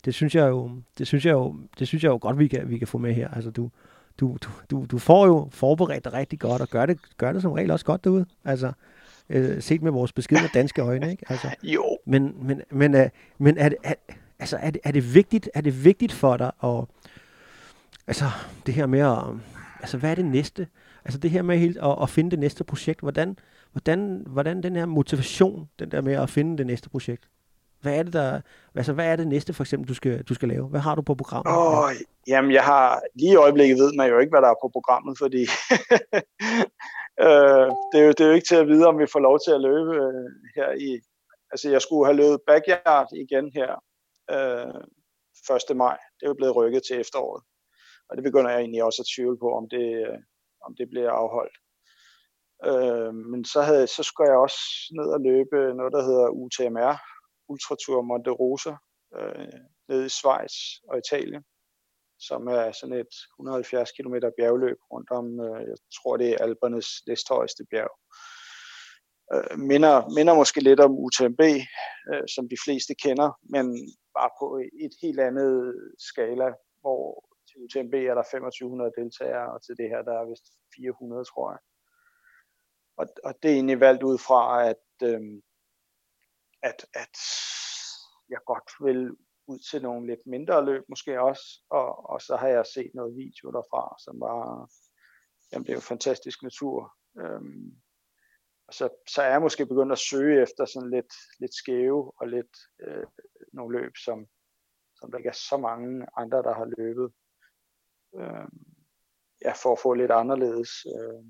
det 0.05 0.15
synes 0.15 0.35
jeg 0.35 0.49
jo, 0.49 0.71
det 0.99 1.07
synes 1.07 1.27
jeg 1.27 1.33
jo, 1.33 1.57
det 1.79 1.89
synes 1.89 2.05
jeg 2.05 2.11
jo 2.11 2.19
godt, 2.21 2.39
vi 2.39 2.49
kan, 2.49 2.69
vi 2.71 2.79
kan 2.79 2.87
få 2.87 2.99
med 2.99 3.15
her. 3.15 3.29
Altså, 3.29 3.51
du, 3.51 3.71
du, 4.21 4.37
du, 4.43 4.51
du, 4.71 4.87
du 4.91 4.99
får 4.99 5.27
jo 5.27 5.49
forberedt 5.53 6.05
dig 6.05 6.13
rigtig 6.13 6.41
godt, 6.41 6.63
og 6.63 6.69
gør 6.69 6.87
det, 6.87 6.99
gør 7.17 7.33
det 7.33 7.43
som 7.43 7.53
regel 7.53 7.71
også 7.71 7.85
godt 7.85 8.05
derude. 8.05 8.27
Altså, 8.45 8.73
øh, 9.31 9.63
set 9.63 9.83
med 9.83 9.93
vores 9.93 10.13
beskidende 10.13 10.51
danske 10.55 10.83
øjne, 10.83 11.11
ikke? 11.11 11.25
Altså, 11.29 11.49
jo. 11.63 11.99
Men, 12.07 12.35
men, 12.43 12.63
men, 12.71 12.95
øh, 12.95 13.09
men 13.39 13.59
er, 13.59 13.69
det, 13.69 13.79
er, 13.85 13.95
altså, 14.39 14.57
er, 14.57 14.71
det, 14.71 14.81
er, 14.85 14.93
det 14.93 15.15
vigtigt, 15.15 15.51
er 15.55 15.61
det 15.61 15.85
vigtigt 15.85 16.13
for 16.13 16.37
dig 16.37 16.51
at, 16.65 16.85
altså, 18.07 18.25
det 18.67 18.75
her 18.75 18.87
med 18.87 19.01
at, 19.01 19.25
altså, 19.81 19.99
hvad 19.99 20.11
er 20.11 20.15
det 20.15 20.25
næste? 20.25 20.67
Altså 21.05 21.19
det 21.19 21.31
her 21.31 21.43
med 21.43 21.59
helt 21.59 21.79
at, 21.79 21.97
at 22.03 22.11
finde 22.11 22.31
det 22.31 22.39
næste 22.39 22.65
projekt, 22.65 23.01
hvordan, 23.01 23.39
hvordan, 23.73 24.25
hvordan 24.27 24.63
den 24.63 24.77
her 24.77 24.87
motivation, 24.87 25.69
den 25.79 25.91
der 25.91 26.01
med 26.01 26.15
at 26.15 26.31
finde 26.31 26.59
det 26.59 26.67
næste 26.67 26.91
projekt, 26.91 27.29
hvad 27.81 27.99
er 27.99 28.03
det 28.03 28.13
der, 28.13 28.41
altså 28.75 28.93
hvad 28.93 29.07
er 29.07 29.17
det 29.17 29.29
næste 29.29 29.53
for 29.53 29.63
eksempel, 29.63 29.89
du 29.89 29.95
skal, 29.95 30.23
du 30.23 30.35
skal 30.35 30.49
lave? 30.49 30.67
Hvad 30.67 30.81
har 30.81 30.95
du 30.95 31.03
på 31.03 31.15
programmet? 31.15 31.55
Oh, 31.57 31.91
jamen 32.29 32.53
jeg 32.53 32.63
har, 32.63 33.03
lige 33.15 33.33
i 33.33 33.37
øjeblikket 33.37 33.79
ved 33.79 33.93
man 33.97 34.11
jo 34.11 34.19
ikke, 34.19 34.31
hvad 34.31 34.43
der 34.43 34.49
er 34.49 34.55
på 34.63 34.71
programmet, 34.73 35.19
fordi 35.19 35.47
det, 37.93 38.01
er 38.01 38.05
jo, 38.07 38.13
det 38.17 38.21
er 38.21 38.29
jo 38.29 38.39
ikke 38.39 38.49
til 38.49 38.63
at 38.63 38.69
vide, 38.69 38.87
om 38.87 38.99
vi 38.99 39.13
får 39.13 39.23
lov 39.29 39.39
til 39.45 39.53
at 39.55 39.61
løbe 39.61 39.93
øh, 40.05 40.29
her 40.57 40.71
i, 40.89 41.01
altså 41.53 41.71
jeg 41.71 41.83
skulle 41.83 42.07
have 42.07 42.21
løbet 42.23 42.41
backyard 42.47 43.09
igen 43.25 43.47
her 43.59 43.71
øh, 44.35 44.81
1. 45.71 45.77
maj. 45.77 45.99
Det 46.17 46.23
er 46.25 46.31
jo 46.31 46.41
blevet 46.41 46.57
rykket 46.57 46.83
til 46.89 47.01
efteråret. 47.01 47.43
Og 48.09 48.17
det 48.17 48.25
begynder 48.25 48.51
jeg 48.51 48.61
egentlig 48.61 48.85
også 48.85 49.03
at 49.03 49.11
tvivle 49.15 49.39
på, 49.39 49.49
om 49.61 49.69
det, 49.75 49.87
øh, 50.07 50.19
om 50.67 50.75
det 50.79 50.87
bliver 50.91 51.11
afholdt. 51.11 51.57
Øh, 52.69 53.15
men 53.31 53.45
så, 53.45 53.61
havde, 53.63 53.87
så 53.87 54.03
skulle 54.03 54.31
jeg 54.31 54.39
også 54.39 54.61
ned 54.99 55.09
og 55.17 55.21
løbe 55.21 55.57
noget, 55.79 55.93
der 55.97 56.03
hedder 56.09 56.29
UTMR, 56.43 56.97
Ultratur 57.49 58.03
Monte 58.03 58.31
Rosa, 58.31 58.75
øh, 59.19 59.59
nede 59.89 60.07
i 60.07 60.15
Schweiz 60.19 60.55
og 60.89 60.99
Italien, 60.99 61.43
som 62.21 62.47
er 62.49 62.73
sådan 62.73 62.97
et 62.97 63.15
170 63.39 63.93
km 63.93 64.15
bjergløb 64.39 64.79
rundt 64.93 65.11
om, 65.11 65.41
øh, 65.41 65.61
jeg 65.71 65.77
tror 65.97 66.17
det 66.17 66.29
er 66.31 66.43
Alpernes 66.45 66.89
næsthøjeste 67.07 67.65
bjerg. 67.71 67.95
Øh, 69.35 69.59
minder, 69.59 69.95
minder 70.17 70.35
måske 70.35 70.61
lidt 70.61 70.81
om 70.81 70.99
UTMB, 71.05 71.43
øh, 72.11 72.25
som 72.35 72.49
de 72.49 72.59
fleste 72.65 72.95
kender, 72.95 73.31
men 73.55 73.65
bare 74.19 74.31
på 74.41 74.47
et 74.85 74.95
helt 75.03 75.21
andet 75.21 75.75
skala, 76.09 76.49
hvor 76.81 77.03
til 77.49 77.57
UTMB 77.65 77.95
er 77.95 78.15
der 78.15 78.23
2500 78.23 78.93
deltagere, 78.99 79.53
og 79.55 79.59
til 79.63 79.75
det 79.81 79.89
her 79.93 80.03
der 80.03 80.15
er 80.21 80.29
vist 80.31 80.47
400, 80.77 81.25
tror 81.25 81.51
jeg. 81.53 81.61
Og, 83.01 83.07
og 83.25 83.33
det 83.43 83.51
er 83.51 83.55
egentlig 83.55 83.81
valgt 83.81 84.03
ud 84.03 84.19
fra, 84.19 84.69
at, 84.71 84.87
øh, 85.03 85.21
at, 86.63 86.79
at 87.03 87.17
jeg 88.29 88.41
godt 88.47 88.71
vil 88.87 89.01
ud 89.49 89.59
til 89.71 89.83
nogle 89.83 90.07
lidt 90.07 90.27
mindre 90.27 90.65
løb 90.65 90.85
måske 90.89 91.21
også, 91.21 91.65
og, 91.71 92.11
og 92.11 92.21
så 92.21 92.37
har 92.37 92.49
jeg 92.49 92.67
set 92.67 92.91
noget 92.95 93.17
video 93.17 93.51
derfra, 93.51 93.97
som 94.05 94.21
var, 94.21 94.71
jamen 95.53 95.65
det 95.67 95.73
er 95.73 95.77
jo 95.77 95.81
fantastisk 95.81 96.43
natur. 96.43 96.97
Øhm, 97.21 97.81
og 98.67 98.75
så, 98.75 98.89
så 99.09 99.23
er 99.23 99.31
jeg 99.31 99.41
måske 99.41 99.67
begyndt 99.67 99.93
at 99.93 99.99
søge 99.99 100.43
efter 100.43 100.65
sådan 100.65 100.91
lidt, 100.91 101.15
lidt 101.41 101.55
skæve 101.55 102.13
og 102.21 102.29
lidt 102.29 102.57
øh, 102.81 103.07
nogle 103.53 103.81
løb, 103.81 103.93
som, 103.97 104.27
som 104.95 105.11
der 105.11 105.19
ikke 105.19 105.29
er 105.29 105.41
så 105.49 105.57
mange 105.57 106.07
andre, 106.17 106.43
der 106.43 106.55
har 106.55 106.73
løbet. 106.79 107.13
Øhm, 108.15 108.65
ja, 109.45 109.53
for 109.63 109.73
at 109.73 109.79
få 109.83 109.95
lidt 109.95 110.11
anderledes 110.11 110.71
øh, 110.87 111.25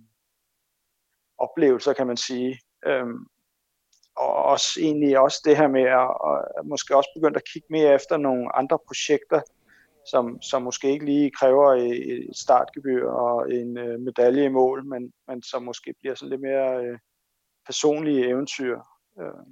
oplevelser, 1.38 1.92
kan 1.92 2.07
man 2.07 2.16
sige. 2.16 2.61
Øhm, 2.87 3.26
og 4.18 4.35
også 4.35 4.81
egentlig 4.81 5.18
også 5.18 5.42
det 5.44 5.57
her 5.57 5.68
med 5.68 5.83
at, 5.83 6.11
at 6.59 6.66
måske 6.66 6.96
også 6.96 7.11
begyndt 7.14 7.37
at 7.37 7.48
kigge 7.52 7.68
mere 7.70 7.94
efter 7.94 8.16
nogle 8.16 8.57
andre 8.57 8.78
projekter, 8.87 9.40
som, 10.11 10.42
som 10.42 10.62
måske 10.62 10.90
ikke 10.90 11.04
lige 11.04 11.31
kræver 11.31 11.74
et 11.74 12.37
startgebyr 12.37 13.09
og 13.11 13.52
en 13.52 13.78
øh, 13.78 14.00
medalje 14.00 14.44
i 14.44 14.48
mål, 14.48 14.85
men, 14.87 15.12
men 15.28 15.42
som 15.42 15.62
måske 15.62 15.94
bliver 16.00 16.14
sådan 16.14 16.31
lidt 16.31 16.40
mere 16.40 16.85
øh, 16.85 16.98
personlige 17.66 18.28
eventyr, 18.28 18.81
øh, 19.20 19.44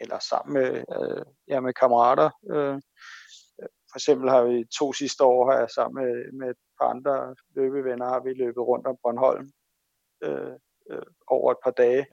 eller 0.00 0.18
sammen 0.18 0.54
med, 0.54 0.84
øh, 1.00 1.24
ja, 1.48 1.60
med 1.60 1.72
kammerater. 1.72 2.30
Øh, 2.50 2.80
for 3.90 3.98
eksempel 3.98 4.30
har 4.30 4.42
vi 4.42 4.64
to 4.78 4.92
sidste 4.92 5.24
år 5.24 5.52
her 5.52 5.66
sammen 5.66 6.04
med, 6.04 6.32
med 6.32 6.50
et 6.50 6.56
par 6.80 6.88
andre 6.88 7.34
løbevenner, 7.56 8.08
har 8.08 8.20
vi 8.20 8.32
løbet 8.32 8.66
rundt 8.66 8.86
om 8.86 8.96
Bornholm 9.02 9.50
øh, 10.22 10.52
øh, 10.90 11.02
over 11.26 11.52
et 11.52 11.58
par 11.64 11.70
dage, 11.70 12.06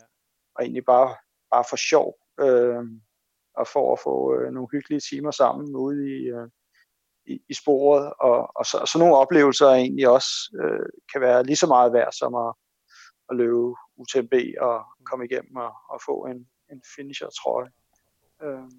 og 0.56 0.64
egentlig 0.64 0.86
bare 0.86 1.16
bare 1.52 1.66
for 1.70 1.76
sjov, 1.76 2.16
øh, 2.40 2.84
og 3.58 3.68
for 3.68 3.94
at 3.94 4.00
få 4.00 4.36
øh, 4.36 4.52
nogle 4.54 4.68
hyggelige 4.72 5.02
timer 5.10 5.32
sammen 5.32 5.76
ude 5.76 6.10
i, 6.18 6.20
øh, 6.36 6.48
i, 7.26 7.42
i 7.50 7.54
sporet. 7.54 8.14
Og, 8.20 8.52
og 8.56 8.66
så, 8.66 8.78
så 8.92 8.98
nogle 9.00 9.16
oplevelser 9.16 9.68
egentlig 9.68 10.10
også 10.10 10.32
øh, 10.62 10.86
kan 11.12 11.22
være 11.22 11.44
lige 11.44 11.56
så 11.56 11.68
meget 11.68 11.94
værd 11.94 12.12
som 12.12 12.36
at, 12.36 12.54
at 13.30 13.36
løbe 13.36 13.76
UTMB 13.98 14.34
og 14.62 14.86
komme 15.06 15.26
igennem 15.26 15.56
og, 15.56 15.72
og 15.90 16.00
få 16.06 16.26
en, 16.26 16.48
en 16.72 16.82
finisher-trøje. 16.96 17.70
Øh. 18.44 18.70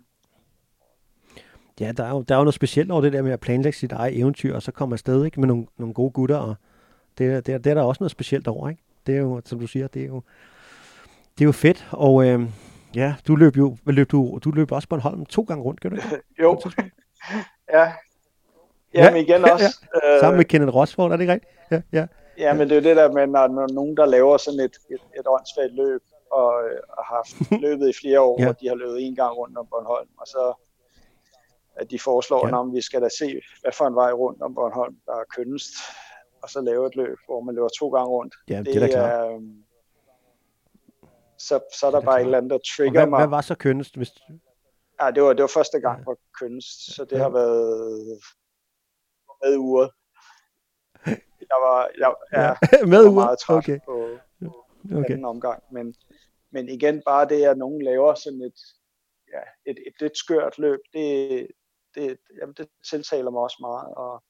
Ja, 1.81 1.93
der 1.93 2.05
er, 2.05 2.11
jo, 2.11 2.23
der 2.23 2.35
er 2.35 2.39
jo 2.39 2.45
noget 2.45 2.55
specielt 2.55 2.91
over 2.91 3.01
det 3.01 3.13
der 3.13 3.23
med 3.23 3.33
at 3.33 3.41
planlægge 3.41 3.79
sit 3.79 3.93
eget 3.93 4.19
eventyr, 4.19 4.55
og 4.55 4.63
så 4.63 4.73
komme 4.73 4.93
afsted 4.93 5.25
ikke, 5.25 5.41
med 5.41 5.49
nogle, 5.49 5.67
nogle 5.77 5.95
gode 5.95 6.11
gutter, 6.11 6.37
og 6.37 6.55
det, 7.19 7.47
det, 7.47 7.65
det 7.65 7.71
er 7.71 7.75
der 7.75 7.83
også 7.83 8.03
noget 8.03 8.11
specielt 8.11 8.49
over, 8.49 8.69
ikke? 8.69 8.83
Det 9.07 9.17
er 9.17 9.19
jo, 9.19 9.43
som 9.45 9.59
du 9.59 9.67
siger, 9.67 9.87
det 9.89 10.03
er 10.03 10.07
jo, 10.07 10.23
det 11.39 11.41
er 11.41 11.45
jo 11.45 11.53
fedt, 11.53 11.89
og 11.91 12.27
øh, 12.27 12.41
ja, 12.95 13.15
du 13.29 13.37
løb 13.37 13.57
jo, 13.57 13.77
løb 13.87 14.11
du, 14.11 14.39
du 14.45 14.51
løb 14.51 14.73
også 14.73 14.89
Bornholm 14.89 15.27
to 15.27 15.43
gange 15.43 15.65
rundt, 15.65 15.81
gør 15.81 15.89
du 15.89 15.97
ikke? 15.97 16.09
jo, 16.43 16.61
ja. 17.73 17.93
Jamen 18.95 19.27
ja, 19.27 19.35
igen 19.35 19.45
også. 19.45 19.81
Ja. 20.05 20.21
Sammen 20.21 20.37
med 20.37 20.45
Kenneth 20.45 20.75
Rosford, 20.75 21.13
er 21.13 21.17
det 21.17 21.23
ikke 21.23 21.33
rigtigt? 21.33 21.53
Ja, 21.71 21.83
ja. 21.93 22.07
Ja, 22.39 22.55
men 22.55 22.69
det 22.69 22.77
er 22.77 22.81
jo 22.81 22.89
det 22.89 22.97
der 22.97 23.13
med, 23.13 23.27
når, 23.27 23.49
når 23.49 23.67
nogen, 23.73 23.97
der 23.97 24.07
laver 24.07 24.37
sådan 24.37 24.61
et, 24.61 24.77
et, 24.91 25.03
et 25.19 25.27
åndssvagt 25.27 25.75
løb, 25.75 26.03
og, 26.31 26.53
øh, 26.65 26.81
og 26.97 27.05
har 27.05 27.15
haft 27.17 27.51
løbet 27.67 27.89
i 27.89 27.93
flere 28.03 28.21
år, 28.21 28.43
ja. 28.43 28.49
og 28.49 28.61
de 28.61 28.69
har 28.69 28.75
løbet 28.75 29.07
en 29.07 29.17
gang 29.17 29.37
rundt 29.37 29.59
om 29.59 29.67
Bornholm, 29.71 30.09
og 30.19 30.27
så 30.27 30.55
at 31.77 31.91
de 31.91 31.99
foreslår, 31.99 32.49
ja. 32.49 32.57
om 32.57 32.75
vi 32.75 32.81
skal 32.81 33.03
da 33.03 33.09
se, 33.19 33.41
hvad 33.63 33.73
for 33.73 33.87
en 33.87 33.95
vej 33.95 34.13
rundt 34.13 34.43
om 34.43 34.55
Bornholm, 34.55 34.97
der 35.07 35.13
er 35.13 35.25
kønnest, 35.37 35.73
og 36.43 36.51
så 36.51 36.61
lave 36.61 36.87
et 36.87 36.97
løb, 36.97 37.19
hvor 37.27 37.41
man 37.41 37.55
løber 37.55 37.69
to 37.69 37.89
gange 37.89 38.09
rundt. 38.09 38.35
Ja, 38.49 38.59
det, 38.59 38.67
det 38.67 38.95
er, 38.95 39.03
er 39.03 39.35
øhm, 39.35 39.65
så, 41.49 41.61
så 41.79 41.87
er 41.87 41.91
der 41.91 42.01
er 42.01 42.05
bare 42.05 42.21
et 42.21 42.25
eller 42.25 42.39
andet, 42.39 42.51
der 42.51 42.59
trigger 42.77 43.01
hvad, 43.01 43.07
mig. 43.07 43.19
Hvad 43.21 43.29
var 43.29 43.41
så 43.41 43.55
kønnest? 43.55 43.97
Hvis... 43.97 44.11
Ja, 45.01 45.11
det 45.11 45.23
var, 45.23 45.33
det 45.33 45.43
var 45.43 45.53
første 45.59 45.81
gang 45.81 45.99
ja. 45.99 46.05
på 46.05 46.17
kønnest, 46.41 46.95
så 46.95 47.05
det 47.05 47.17
ja. 47.17 47.23
har 47.23 47.31
været 47.31 48.21
med 49.43 49.57
uret. 49.57 49.91
Jeg 51.53 51.59
var, 51.67 51.91
jeg, 51.99 52.15
ja, 52.33 52.41
ja. 52.43 52.87
med 52.87 53.03
var 53.03 53.11
uret? 53.11 53.15
meget 53.15 53.39
træt 53.39 53.57
okay. 53.57 53.79
på, 53.85 54.19
på 54.91 54.99
okay. 54.99 55.11
anden 55.11 55.25
omgang, 55.25 55.63
men, 55.73 55.95
men 56.51 56.69
igen 56.69 57.03
bare 57.07 57.29
det, 57.29 57.45
at 57.45 57.59
nogen 57.59 57.83
laver 57.83 58.15
sådan 58.15 58.43
et, 58.43 58.61
ja, 59.33 59.71
et, 59.71 59.79
et 59.87 60.01
lidt 60.01 60.17
skørt 60.17 60.59
løb, 60.59 60.81
det, 60.93 61.47
det, 61.95 62.19
jamen, 62.41 62.55
det 62.55 62.69
tiltaler 62.91 63.31
mig 63.31 63.43
også 63.43 63.57
meget, 63.61 63.95
og, 63.95 64.23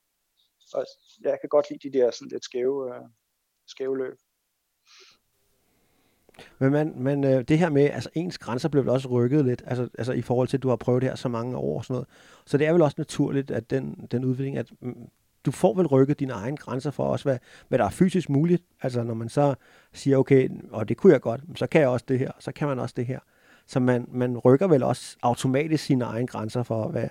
og 0.74 0.86
jeg 1.20 1.38
kan 1.40 1.48
godt 1.48 1.70
lide 1.70 1.88
de 1.88 1.98
der 1.98 2.10
sådan 2.10 2.28
lidt 2.28 2.44
skæve, 2.44 2.84
uh, 2.84 3.08
skæve 3.66 3.98
løb. 3.98 4.18
Men, 6.58 6.72
man, 6.72 6.92
men 6.96 7.24
øh, 7.24 7.42
det 7.42 7.58
her 7.58 7.70
med, 7.70 7.82
altså 7.82 8.10
ens 8.14 8.38
grænser 8.38 8.68
blev 8.68 8.82
vel 8.82 8.90
også 8.90 9.08
rykket 9.08 9.44
lidt, 9.44 9.62
altså, 9.66 9.88
altså 9.98 10.12
i 10.12 10.22
forhold 10.22 10.48
til, 10.48 10.56
at 10.56 10.62
du 10.62 10.68
har 10.68 10.76
prøvet 10.76 11.02
det 11.02 11.10
her 11.10 11.16
så 11.16 11.28
mange 11.28 11.56
år 11.56 11.78
og 11.78 11.84
sådan 11.84 11.94
noget. 11.94 12.08
Så 12.46 12.58
det 12.58 12.66
er 12.66 12.72
vel 12.72 12.82
også 12.82 12.94
naturligt, 12.98 13.50
at 13.50 13.70
den, 13.70 14.08
den 14.10 14.24
udvikling, 14.24 14.58
at 14.58 14.70
mm, 14.80 14.96
du 15.46 15.50
får 15.50 15.74
vel 15.74 15.86
rykket 15.86 16.20
dine 16.20 16.32
egne 16.32 16.56
grænser 16.56 16.90
for 16.90 17.04
også, 17.04 17.24
hvad, 17.24 17.38
hvad 17.68 17.78
der 17.78 17.84
er 17.84 17.90
fysisk 17.90 18.28
muligt. 18.28 18.62
Altså 18.82 19.02
når 19.02 19.14
man 19.14 19.28
så 19.28 19.54
siger, 19.92 20.16
okay, 20.16 20.48
og 20.70 20.88
det 20.88 20.96
kunne 20.96 21.12
jeg 21.12 21.20
godt, 21.20 21.40
så 21.56 21.66
kan 21.66 21.80
jeg 21.80 21.88
også 21.88 22.04
det 22.08 22.18
her, 22.18 22.30
så 22.38 22.52
kan 22.52 22.68
man 22.68 22.78
også 22.78 22.94
det 22.96 23.06
her. 23.06 23.18
Så 23.66 23.80
man, 23.80 24.08
man 24.12 24.38
rykker 24.38 24.68
vel 24.68 24.82
også 24.82 25.16
automatisk 25.22 25.84
sine 25.84 26.04
egne 26.04 26.26
grænser 26.26 26.62
for, 26.62 26.88
hvad, 26.88 27.08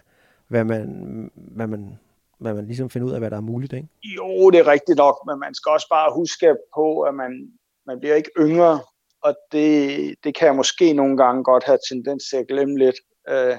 hvad, 0.48 0.64
man, 0.64 1.32
hvad, 1.36 1.68
man, 1.68 2.00
hvad 2.40 2.54
man 2.54 2.66
ligesom 2.66 2.90
finder 2.90 3.08
ud 3.08 3.14
af, 3.14 3.20
hvad 3.20 3.32
der 3.32 3.38
er 3.38 3.42
muligt, 3.42 3.74
ikke? 3.74 3.88
Jo, 4.04 4.50
det 4.50 4.60
er 4.60 4.68
rigtigt 4.68 4.98
nok, 4.98 5.16
men 5.28 5.40
man 5.40 5.54
skal 5.54 5.70
også 5.70 5.88
bare 5.90 6.14
huske 6.16 6.56
på, 6.76 7.02
at 7.02 7.16
man, 7.16 7.52
man 7.88 8.00
bliver 8.00 8.16
ikke 8.16 8.30
yngre 8.40 8.80
og 9.24 9.36
det, 9.52 10.16
det 10.24 10.36
kan 10.36 10.48
jeg 10.48 10.56
måske 10.56 10.94
nogle 10.94 11.18
gange 11.18 11.44
godt 11.44 11.64
have 11.64 11.80
tendens 11.90 12.24
til 12.30 12.38
at 12.38 12.48
glemme 12.48 12.78
lidt. 12.78 12.96
Øh, 13.30 13.58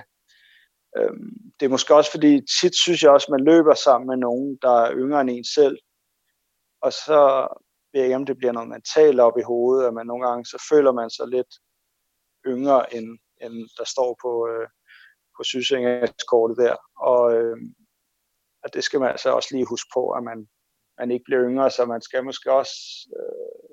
øh, 0.96 1.14
det 1.60 1.66
er 1.66 1.74
måske 1.76 1.94
også 1.94 2.10
fordi, 2.10 2.40
tit 2.60 2.74
synes 2.74 3.02
jeg 3.02 3.10
også, 3.10 3.26
at 3.26 3.34
man 3.36 3.44
løber 3.44 3.74
sammen 3.74 4.08
med 4.08 4.16
nogen, 4.16 4.58
der 4.62 4.74
er 4.84 4.94
yngre 4.94 5.20
end 5.20 5.30
en 5.30 5.44
selv, 5.44 5.78
og 6.82 6.92
så 6.92 7.20
ved 7.92 8.00
jeg 8.00 8.04
ikke, 8.04 8.16
om 8.16 8.26
det 8.26 8.36
bliver 8.36 8.52
noget 8.52 8.68
mentalt 8.68 9.20
op 9.20 9.38
i 9.38 9.48
hovedet, 9.52 9.86
at 9.86 9.94
man 9.94 10.06
nogle 10.06 10.26
gange, 10.26 10.44
så 10.44 10.66
føler 10.70 10.92
man 10.92 11.10
sig 11.10 11.28
lidt 11.28 11.52
yngre, 12.46 12.94
end, 12.94 13.18
end 13.42 13.54
der 13.78 13.84
står 13.84 14.16
på, 14.22 14.48
øh, 14.50 14.68
på 15.36 15.42
sygesikringskortet 15.44 16.56
der. 16.56 16.76
Og, 16.96 17.34
øh, 17.36 17.56
og 18.64 18.74
det 18.74 18.84
skal 18.84 19.00
man 19.00 19.10
altså 19.10 19.30
også 19.30 19.48
lige 19.52 19.72
huske 19.72 19.90
på, 19.94 20.10
at 20.10 20.22
man, 20.22 20.48
man 20.98 21.10
ikke 21.10 21.24
bliver 21.24 21.42
yngre, 21.48 21.70
så 21.70 21.84
man 21.84 22.02
skal 22.02 22.24
måske 22.24 22.52
også 22.52 22.76
øh, 23.18 23.71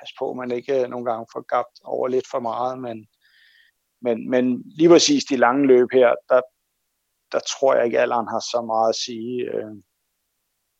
passe 0.00 0.14
på, 0.18 0.30
at 0.30 0.36
man 0.36 0.50
ikke 0.50 0.82
øh, 0.82 0.88
nogle 0.90 1.06
gange 1.10 1.26
får 1.32 1.40
gabt 1.40 1.76
over 1.84 2.08
lidt 2.08 2.28
for 2.30 2.40
meget, 2.40 2.78
men, 2.78 3.06
men, 4.02 4.30
men 4.30 4.62
lige 4.78 4.88
præcis 4.88 5.24
de 5.24 5.36
lange 5.36 5.66
løb 5.66 5.88
her, 5.92 6.14
der, 6.28 6.40
der 7.32 7.40
tror 7.52 7.74
jeg 7.74 7.84
ikke, 7.84 7.98
at 7.98 8.02
alderen 8.02 8.28
har 8.28 8.40
så 8.40 8.62
meget 8.66 8.88
at 8.88 9.00
sige, 9.06 9.34
øh, 9.54 9.74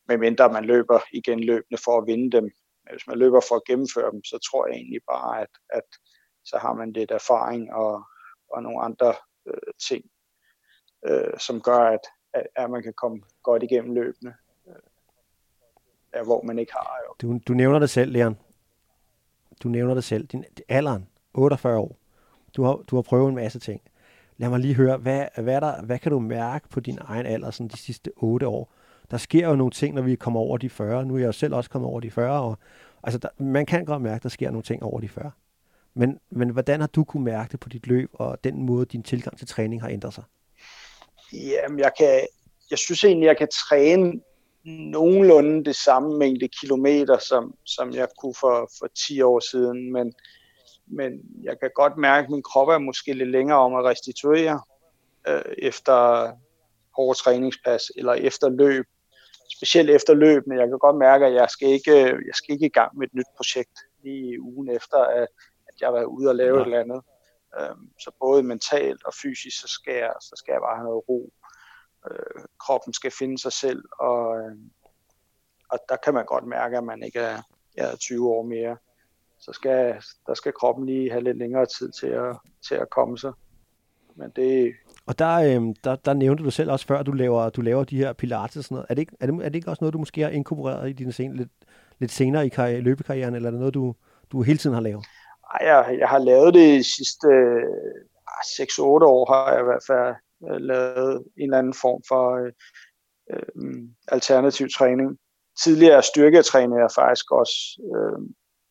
medmindre 0.07 0.51
man 0.51 0.65
løber 0.65 0.99
igen 1.13 1.39
løbende 1.39 1.81
for 1.85 1.97
at 1.97 2.07
vinde 2.07 2.31
dem. 2.37 2.43
Men 2.83 2.91
hvis 2.91 3.07
man 3.07 3.17
løber 3.17 3.41
for 3.47 3.55
at 3.55 3.65
gennemføre 3.67 4.11
dem, 4.11 4.23
så 4.23 4.37
tror 4.51 4.67
jeg 4.67 4.75
egentlig 4.75 5.01
bare, 5.11 5.41
at, 5.41 5.53
at 5.69 5.87
så 6.45 6.57
har 6.57 6.73
man 6.73 6.93
lidt 6.93 7.11
erfaring 7.11 7.73
og, 7.73 8.03
og 8.53 8.63
nogle 8.63 8.81
andre 8.81 9.13
øh, 9.47 9.73
ting, 9.87 10.05
øh, 11.07 11.39
som 11.39 11.61
gør, 11.61 11.79
at, 11.79 12.05
at, 12.33 12.47
at 12.55 12.69
man 12.69 12.83
kan 12.83 12.93
komme 12.93 13.21
godt 13.43 13.63
igennem 13.63 13.93
løbende, 13.93 14.33
øh, 16.15 16.23
hvor 16.25 16.41
man 16.43 16.59
ikke 16.59 16.71
har. 16.71 16.97
Jo. 17.05 17.15
Du, 17.21 17.39
du 17.47 17.53
nævner 17.53 17.79
det 17.79 17.89
selv, 17.89 18.11
Leon. 18.11 18.37
Du 19.63 19.67
nævner 19.67 19.93
det 19.93 20.03
selv. 20.03 20.27
Din 20.27 20.45
alderen, 20.69 21.07
48 21.33 21.77
år. 21.77 21.97
Du 22.55 22.63
har, 22.63 22.75
du 22.75 22.95
har 22.95 23.01
prøvet 23.01 23.29
en 23.29 23.35
masse 23.35 23.59
ting. 23.59 23.81
Lad 24.37 24.49
mig 24.49 24.59
lige 24.59 24.73
høre, 24.73 24.97
hvad, 24.97 25.25
hvad, 25.37 25.61
der, 25.61 25.81
hvad 25.81 25.99
kan 25.99 26.11
du 26.11 26.19
mærke 26.19 26.69
på 26.69 26.79
din 26.79 26.97
egen 27.01 27.25
alder 27.25 27.51
sådan 27.51 27.67
de 27.67 27.77
sidste 27.77 28.11
8 28.15 28.47
år? 28.47 28.73
Der 29.11 29.17
sker 29.17 29.47
jo 29.49 29.55
nogle 29.55 29.71
ting, 29.71 29.95
når 29.95 30.01
vi 30.01 30.15
kommer 30.15 30.39
over 30.39 30.57
de 30.57 30.69
40. 30.69 31.05
Nu 31.05 31.15
er 31.15 31.19
jeg 31.19 31.27
jo 31.27 31.31
selv 31.31 31.55
også 31.55 31.69
kommet 31.69 31.89
over 31.89 31.99
de 31.99 32.11
40 32.11 32.41
og 32.41 32.57
Altså, 33.03 33.19
der, 33.19 33.29
man 33.37 33.65
kan 33.65 33.85
godt 33.85 34.01
mærke, 34.01 34.15
at 34.15 34.23
der 34.23 34.29
sker 34.29 34.49
nogle 34.51 34.63
ting 34.63 34.83
over 34.83 34.99
de 34.99 35.09
40. 35.09 35.31
Men, 35.93 36.19
men 36.29 36.49
hvordan 36.49 36.79
har 36.79 36.87
du 36.87 37.03
kunne 37.03 37.23
mærke 37.23 37.51
det 37.51 37.59
på 37.59 37.69
dit 37.69 37.87
løb, 37.87 38.09
og 38.13 38.43
den 38.43 38.63
måde, 38.63 38.85
din 38.85 39.03
tilgang 39.03 39.37
til 39.37 39.47
træning 39.47 39.81
har 39.81 39.89
ændret 39.89 40.13
sig? 40.13 40.23
Jamen, 41.33 41.79
jeg, 41.79 41.91
kan, 41.97 42.27
jeg 42.71 42.77
synes 42.77 43.03
egentlig, 43.03 43.25
jeg 43.25 43.37
kan 43.37 43.47
træne 43.69 44.21
nogenlunde 44.65 45.65
det 45.65 45.75
samme 45.75 46.17
mængde 46.17 46.47
kilometer, 46.47 47.17
som, 47.17 47.53
som 47.65 47.93
jeg 47.93 48.07
kunne 48.17 48.35
for, 48.39 48.71
for 48.79 48.87
10 48.87 49.21
år 49.21 49.39
siden, 49.51 49.93
men, 49.93 50.13
men 50.87 51.11
jeg 51.43 51.59
kan 51.59 51.69
godt 51.75 51.97
mærke, 51.97 52.25
at 52.25 52.31
min 52.31 52.43
krop 52.43 52.67
er 52.67 52.77
måske 52.77 53.13
lidt 53.13 53.29
længere 53.29 53.59
om 53.59 53.75
at 53.75 53.85
restituere 53.85 54.61
øh, 55.27 55.53
efter 55.57 56.31
hårde 56.95 57.19
træningspas 57.19 57.91
eller 57.95 58.13
efter 58.13 58.49
løb. 58.49 58.85
Specielt 59.57 59.89
efter 59.89 60.13
løb, 60.13 60.47
men 60.47 60.57
jeg 60.59 60.67
kan 60.67 60.79
godt 60.79 60.97
mærke, 60.97 61.25
at 61.25 61.33
jeg 61.33 61.49
skal 61.49 61.67
ikke, 61.67 61.95
jeg 62.01 62.33
skal 62.33 62.53
ikke 62.53 62.65
i 62.65 62.77
gang 62.79 62.97
med 62.97 63.07
et 63.07 63.13
nyt 63.13 63.31
projekt 63.37 63.79
lige 64.03 64.41
ugen 64.41 64.69
efter, 64.69 64.97
at, 64.97 65.27
at 65.67 65.73
jeg 65.81 65.87
har 65.87 65.93
været 65.93 66.05
ude 66.05 66.29
og 66.29 66.35
lave 66.35 66.55
ja. 66.55 66.61
et 66.61 66.65
eller 66.65 66.79
andet. 66.79 67.01
Øhm, 67.59 67.89
så 67.99 68.11
både 68.19 68.43
mentalt 68.43 69.03
og 69.05 69.13
fysisk, 69.21 69.61
så 69.61 69.67
skal 69.67 69.93
jeg, 69.93 70.13
så 70.21 70.33
skal 70.35 70.51
jeg 70.51 70.61
bare 70.61 70.75
have 70.75 70.87
noget 70.89 71.09
ro. 71.09 71.33
Øh, 72.11 72.43
kroppen 72.59 72.93
skal 72.93 73.11
finde 73.19 73.37
sig 73.37 73.53
selv, 73.53 73.83
og, 73.99 74.37
øh, 74.37 74.55
og 75.71 75.79
der 75.89 75.95
kan 76.03 76.13
man 76.13 76.25
godt 76.25 76.47
mærke, 76.47 76.77
at 76.77 76.83
man 76.83 77.03
ikke 77.03 77.19
er, 77.19 77.41
er 77.77 77.95
20 77.95 78.29
år 78.29 78.43
mere. 78.43 78.77
Så 79.39 79.53
skal, 79.53 79.95
der 80.27 80.33
skal 80.33 80.53
kroppen 80.53 80.85
lige 80.85 81.11
have 81.11 81.23
lidt 81.23 81.37
længere 81.37 81.65
tid 81.65 81.91
til 81.91 82.07
at, 82.07 82.37
til 82.67 82.75
at 82.75 82.89
komme 82.89 83.17
sig. 83.17 83.33
Men 84.15 84.29
det, 84.35 84.73
og 85.09 85.19
der, 85.19 85.35
øh, 85.35 85.75
der, 85.83 85.95
der 85.95 86.13
nævnte 86.13 86.43
du 86.43 86.51
selv 86.51 86.71
også 86.71 86.87
før, 86.87 86.99
at 86.99 87.05
du 87.05 87.11
laver, 87.11 87.49
du 87.49 87.61
laver 87.61 87.83
de 87.83 87.97
her 87.97 88.13
pilates 88.13 88.57
og 88.57 88.63
sådan 88.63 88.75
noget. 88.75 88.85
Er 88.89 88.93
det, 88.93 89.01
ikke, 89.01 89.15
er, 89.19 89.25
det, 89.25 89.35
er 89.35 89.49
det 89.49 89.55
ikke 89.55 89.71
også 89.71 89.83
noget, 89.83 89.93
du 89.93 89.97
måske 89.97 90.21
har 90.21 90.29
inkorporeret 90.29 90.89
i 90.89 90.93
dine 90.93 91.11
sen, 91.11 91.35
lidt, 91.35 91.49
lidt 91.99 92.11
senere 92.11 92.45
i 92.45 92.49
karri- 92.49 92.79
løbekarrieren, 92.79 93.35
eller 93.35 93.49
er 93.49 93.51
det 93.51 93.59
noget, 93.59 93.73
du, 93.73 93.95
du 94.31 94.41
hele 94.41 94.57
tiden 94.57 94.73
har 94.73 94.81
lavet? 94.81 95.05
Ej, 95.53 95.67
jeg, 95.67 95.97
jeg 95.99 96.07
har 96.07 96.17
lavet 96.17 96.53
det 96.53 96.79
de 96.79 96.83
sidste 96.95 97.27
øh, 97.27 97.63
6-8 98.39 98.81
år, 98.83 99.33
har 99.33 99.51
jeg 99.51 99.61
i 99.61 99.63
hvert 99.63 99.83
fald 99.87 100.15
øh, 100.47 100.61
lavet 100.61 101.15
en 101.37 101.43
eller 101.43 101.57
anden 101.57 101.73
form 101.73 102.01
for 102.07 102.23
øh, 102.37 102.53
øh, 103.33 103.83
alternativ 104.07 104.67
træning. 104.77 105.17
Tidligere 105.63 106.03
styrketrænede 106.03 106.81
jeg 106.81 106.89
faktisk 106.95 107.31
også, 107.31 107.57
øh, 107.95 108.19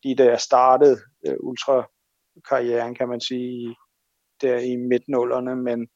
lige 0.03 0.15
da 0.15 0.25
jeg 0.25 0.39
startede 0.39 0.97
øh, 1.27 1.37
ultrakarrieren, 1.39 2.95
kan 2.95 3.09
man 3.09 3.21
sige, 3.21 3.75
der 4.41 4.59
i 4.59 4.75
midtnullerne, 4.75 5.55
men 5.55 5.87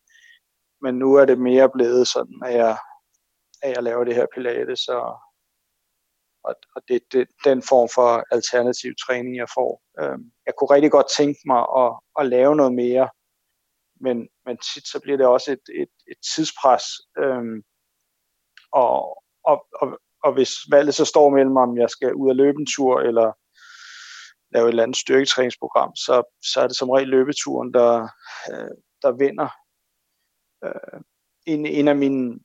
men 0.83 0.95
nu 0.95 1.15
er 1.15 1.25
det 1.25 1.39
mere 1.39 1.69
blevet 1.69 2.07
sådan, 2.07 2.39
at 2.45 2.53
jeg, 2.53 2.77
at 3.61 3.69
jeg 3.75 3.83
laver 3.83 4.03
det 4.03 4.15
her 4.15 4.27
pilates, 4.33 4.87
og, 4.87 5.09
og, 6.43 6.55
og 6.75 6.81
det 6.87 6.95
er 6.95 7.05
det, 7.11 7.27
den 7.43 7.61
form 7.61 7.89
for 7.95 8.09
alternativ 8.35 8.91
træning, 9.05 9.37
jeg 9.37 9.49
får. 9.57 9.81
Øh, 9.99 10.17
jeg 10.45 10.53
kunne 10.57 10.75
rigtig 10.75 10.91
godt 10.91 11.15
tænke 11.17 11.39
mig 11.45 11.61
at, 11.83 11.91
at 12.19 12.25
lave 12.25 12.55
noget 12.55 12.73
mere, 12.73 13.09
men, 14.03 14.17
men 14.45 14.57
tit 14.57 14.87
så 14.87 14.99
bliver 14.99 15.17
det 15.17 15.27
også 15.27 15.51
et, 15.51 15.65
et, 15.81 15.93
et 16.07 16.17
tidspres, 16.35 16.83
øhm, 17.17 17.63
og, 18.71 19.23
og, 19.43 19.67
og, 19.81 19.99
og 20.23 20.33
hvis 20.33 20.51
valget 20.71 20.95
så 20.95 21.05
står 21.05 21.29
mellem, 21.29 21.57
om 21.57 21.77
jeg 21.77 21.89
skal 21.89 22.13
ud 22.13 22.29
og 22.29 22.35
løbe 22.35 22.59
en 22.59 22.67
tur, 22.75 22.99
eller 22.99 23.31
lave 24.53 24.65
et 24.65 24.69
eller 24.69 24.83
andet 24.83 24.97
styrketræningsprogram, 24.97 25.95
så, 25.95 26.23
så 26.51 26.61
er 26.61 26.67
det 26.67 26.77
som 26.77 26.89
regel 26.89 27.07
løbeturen, 27.07 27.73
der, 27.73 28.07
øh, 28.51 28.75
der 29.01 29.11
vinder. 29.11 29.49
Øh, 30.65 31.01
en, 31.45 31.65
en 31.65 31.87
af 31.87 31.95
mine 31.95 32.39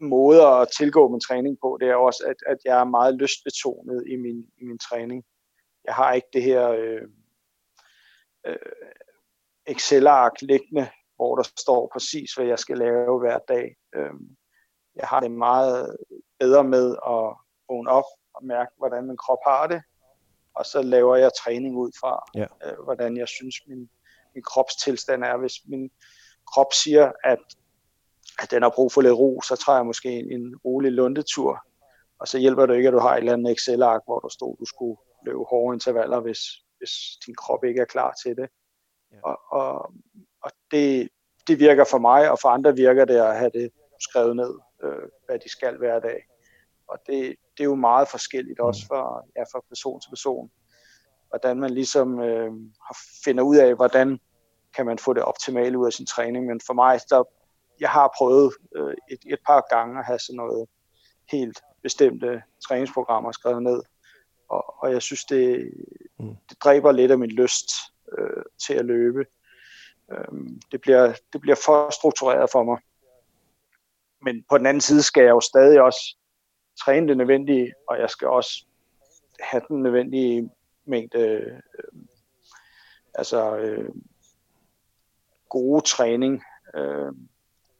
måder 0.00 0.46
at 0.46 0.68
tilgå 0.78 1.08
min 1.08 1.20
træning 1.20 1.58
på, 1.62 1.78
det 1.80 1.88
er 1.88 1.94
også, 1.94 2.24
at, 2.26 2.36
at 2.52 2.58
jeg 2.64 2.80
er 2.80 2.84
meget 2.84 3.14
lystbetonet 3.14 4.04
i 4.06 4.16
min, 4.16 4.38
i 4.58 4.64
min 4.64 4.78
træning. 4.78 5.24
Jeg 5.84 5.94
har 5.94 6.12
ikke 6.12 6.28
det 6.32 6.42
her 6.42 6.68
øh, 6.68 7.08
øh, 8.46 8.56
Excel-ark 9.70 10.42
liggende, 10.42 10.90
hvor 11.16 11.36
der 11.36 11.42
står 11.58 11.90
præcis, 11.92 12.34
hvad 12.34 12.46
jeg 12.46 12.58
skal 12.58 12.78
lave 12.78 13.18
hver 13.18 13.38
dag. 13.48 13.76
Øh, 13.94 14.14
jeg 14.96 15.08
har 15.08 15.20
det 15.20 15.30
meget 15.30 15.96
bedre 16.38 16.64
med 16.64 16.90
at 16.90 17.36
vågne 17.68 17.90
op 17.90 18.04
og 18.34 18.44
mærke, 18.44 18.70
hvordan 18.78 19.06
min 19.06 19.16
krop 19.16 19.38
har 19.46 19.66
det, 19.66 19.82
og 20.54 20.66
så 20.66 20.82
laver 20.82 21.16
jeg 21.16 21.30
træning 21.44 21.76
ud 21.76 21.90
fra, 22.00 22.24
ja. 22.34 22.46
øh, 22.66 22.84
hvordan 22.84 23.16
jeg 23.16 23.28
synes, 23.28 23.54
min, 23.66 23.90
min 24.34 24.42
kropstilstand 24.42 25.24
er. 25.24 25.36
Hvis 25.36 25.54
min 25.68 25.90
krop 26.52 26.72
siger, 26.72 27.12
at, 27.24 27.38
at 28.42 28.50
den 28.50 28.62
har 28.62 28.72
brug 28.74 28.92
for 28.92 29.00
lidt 29.00 29.14
ro, 29.14 29.40
så 29.42 29.56
tager 29.56 29.76
jeg 29.76 29.86
måske 29.86 30.08
en, 30.08 30.32
en 30.32 30.56
rolig 30.64 30.92
lundetur, 30.92 31.66
og 32.18 32.28
så 32.28 32.38
hjælper 32.38 32.66
det 32.66 32.76
ikke, 32.76 32.88
at 32.88 32.92
du 32.92 32.98
har 32.98 33.14
et 33.14 33.18
eller 33.18 33.32
andet 33.32 33.52
Excel-ark, 33.52 34.02
hvor 34.04 34.18
der 34.18 34.28
stod, 34.28 34.56
du 34.60 34.64
skulle 34.64 34.96
løbe 35.26 35.44
hårde 35.50 35.74
intervaller, 35.74 36.20
hvis, 36.20 36.40
hvis 36.78 36.92
din 37.26 37.34
krop 37.34 37.64
ikke 37.64 37.80
er 37.80 37.84
klar 37.84 38.14
til 38.22 38.36
det. 38.36 38.48
Og, 39.22 39.40
og, 39.50 39.92
og 40.42 40.50
det, 40.70 41.08
det 41.46 41.58
virker 41.58 41.84
for 41.84 41.98
mig, 41.98 42.30
og 42.30 42.38
for 42.38 42.48
andre 42.48 42.76
virker 42.76 43.04
det 43.04 43.16
at 43.16 43.38
have 43.38 43.50
det 43.54 43.70
skrevet 44.00 44.36
ned, 44.36 44.54
øh, 44.82 45.08
hvad 45.26 45.38
de 45.38 45.48
skal 45.48 45.78
hver 45.78 46.00
dag. 46.00 46.26
Og 46.88 46.98
det, 47.06 47.36
det 47.56 47.60
er 47.60 47.64
jo 47.64 47.74
meget 47.74 48.08
forskelligt 48.08 48.58
mm. 48.58 48.64
også 48.64 48.86
fra, 48.86 49.22
ja, 49.36 49.42
fra 49.42 49.60
person 49.68 50.00
til 50.00 50.10
person, 50.10 50.50
hvordan 51.28 51.60
man 51.60 51.70
ligesom 51.70 52.20
øh, 52.20 52.52
finder 53.24 53.42
ud 53.42 53.56
af, 53.56 53.74
hvordan 53.74 54.20
kan 54.76 54.86
man 54.86 54.98
få 54.98 55.12
det 55.12 55.22
optimale 55.22 55.78
ud 55.78 55.86
af 55.86 55.92
sin 55.92 56.06
træning. 56.06 56.46
Men 56.46 56.60
for 56.66 56.74
mig, 56.74 57.00
der, 57.10 57.24
jeg 57.80 57.90
har 57.90 58.14
prøvet 58.18 58.54
øh, 58.76 58.94
et, 59.10 59.18
et 59.26 59.38
par 59.46 59.66
gange 59.70 59.98
at 59.98 60.06
have 60.06 60.18
sådan 60.18 60.36
noget 60.36 60.68
helt 61.30 61.58
bestemte 61.82 62.42
træningsprogrammer 62.68 63.32
skrevet 63.32 63.62
ned. 63.62 63.82
Og, 64.50 64.74
og 64.82 64.92
jeg 64.92 65.02
synes, 65.02 65.24
det, 65.24 65.70
mm. 66.18 66.36
det 66.48 66.62
dræber 66.64 66.92
lidt 66.92 67.10
af 67.10 67.18
min 67.18 67.30
lyst 67.30 67.70
øh, 68.18 68.42
til 68.66 68.74
at 68.74 68.84
løbe. 68.84 69.26
Øh, 70.12 70.50
det, 70.72 70.80
bliver, 70.80 71.12
det 71.32 71.40
bliver 71.40 71.56
for 71.64 71.90
struktureret 71.90 72.50
for 72.50 72.62
mig. 72.64 72.78
Men 74.22 74.44
på 74.50 74.58
den 74.58 74.66
anden 74.66 74.80
side 74.80 75.02
skal 75.02 75.22
jeg 75.22 75.30
jo 75.30 75.40
stadig 75.40 75.80
også 75.80 76.16
træne 76.84 77.08
det 77.08 77.16
nødvendige, 77.16 77.72
og 77.88 77.98
jeg 77.98 78.10
skal 78.10 78.28
også 78.28 78.66
have 79.40 79.62
den 79.68 79.82
nødvendige 79.82 80.50
mængde 80.84 81.18
øh, 81.18 81.60
altså 83.14 83.56
øh, 83.56 83.88
gode 85.48 85.80
træning 85.80 86.42
øh, 86.74 87.12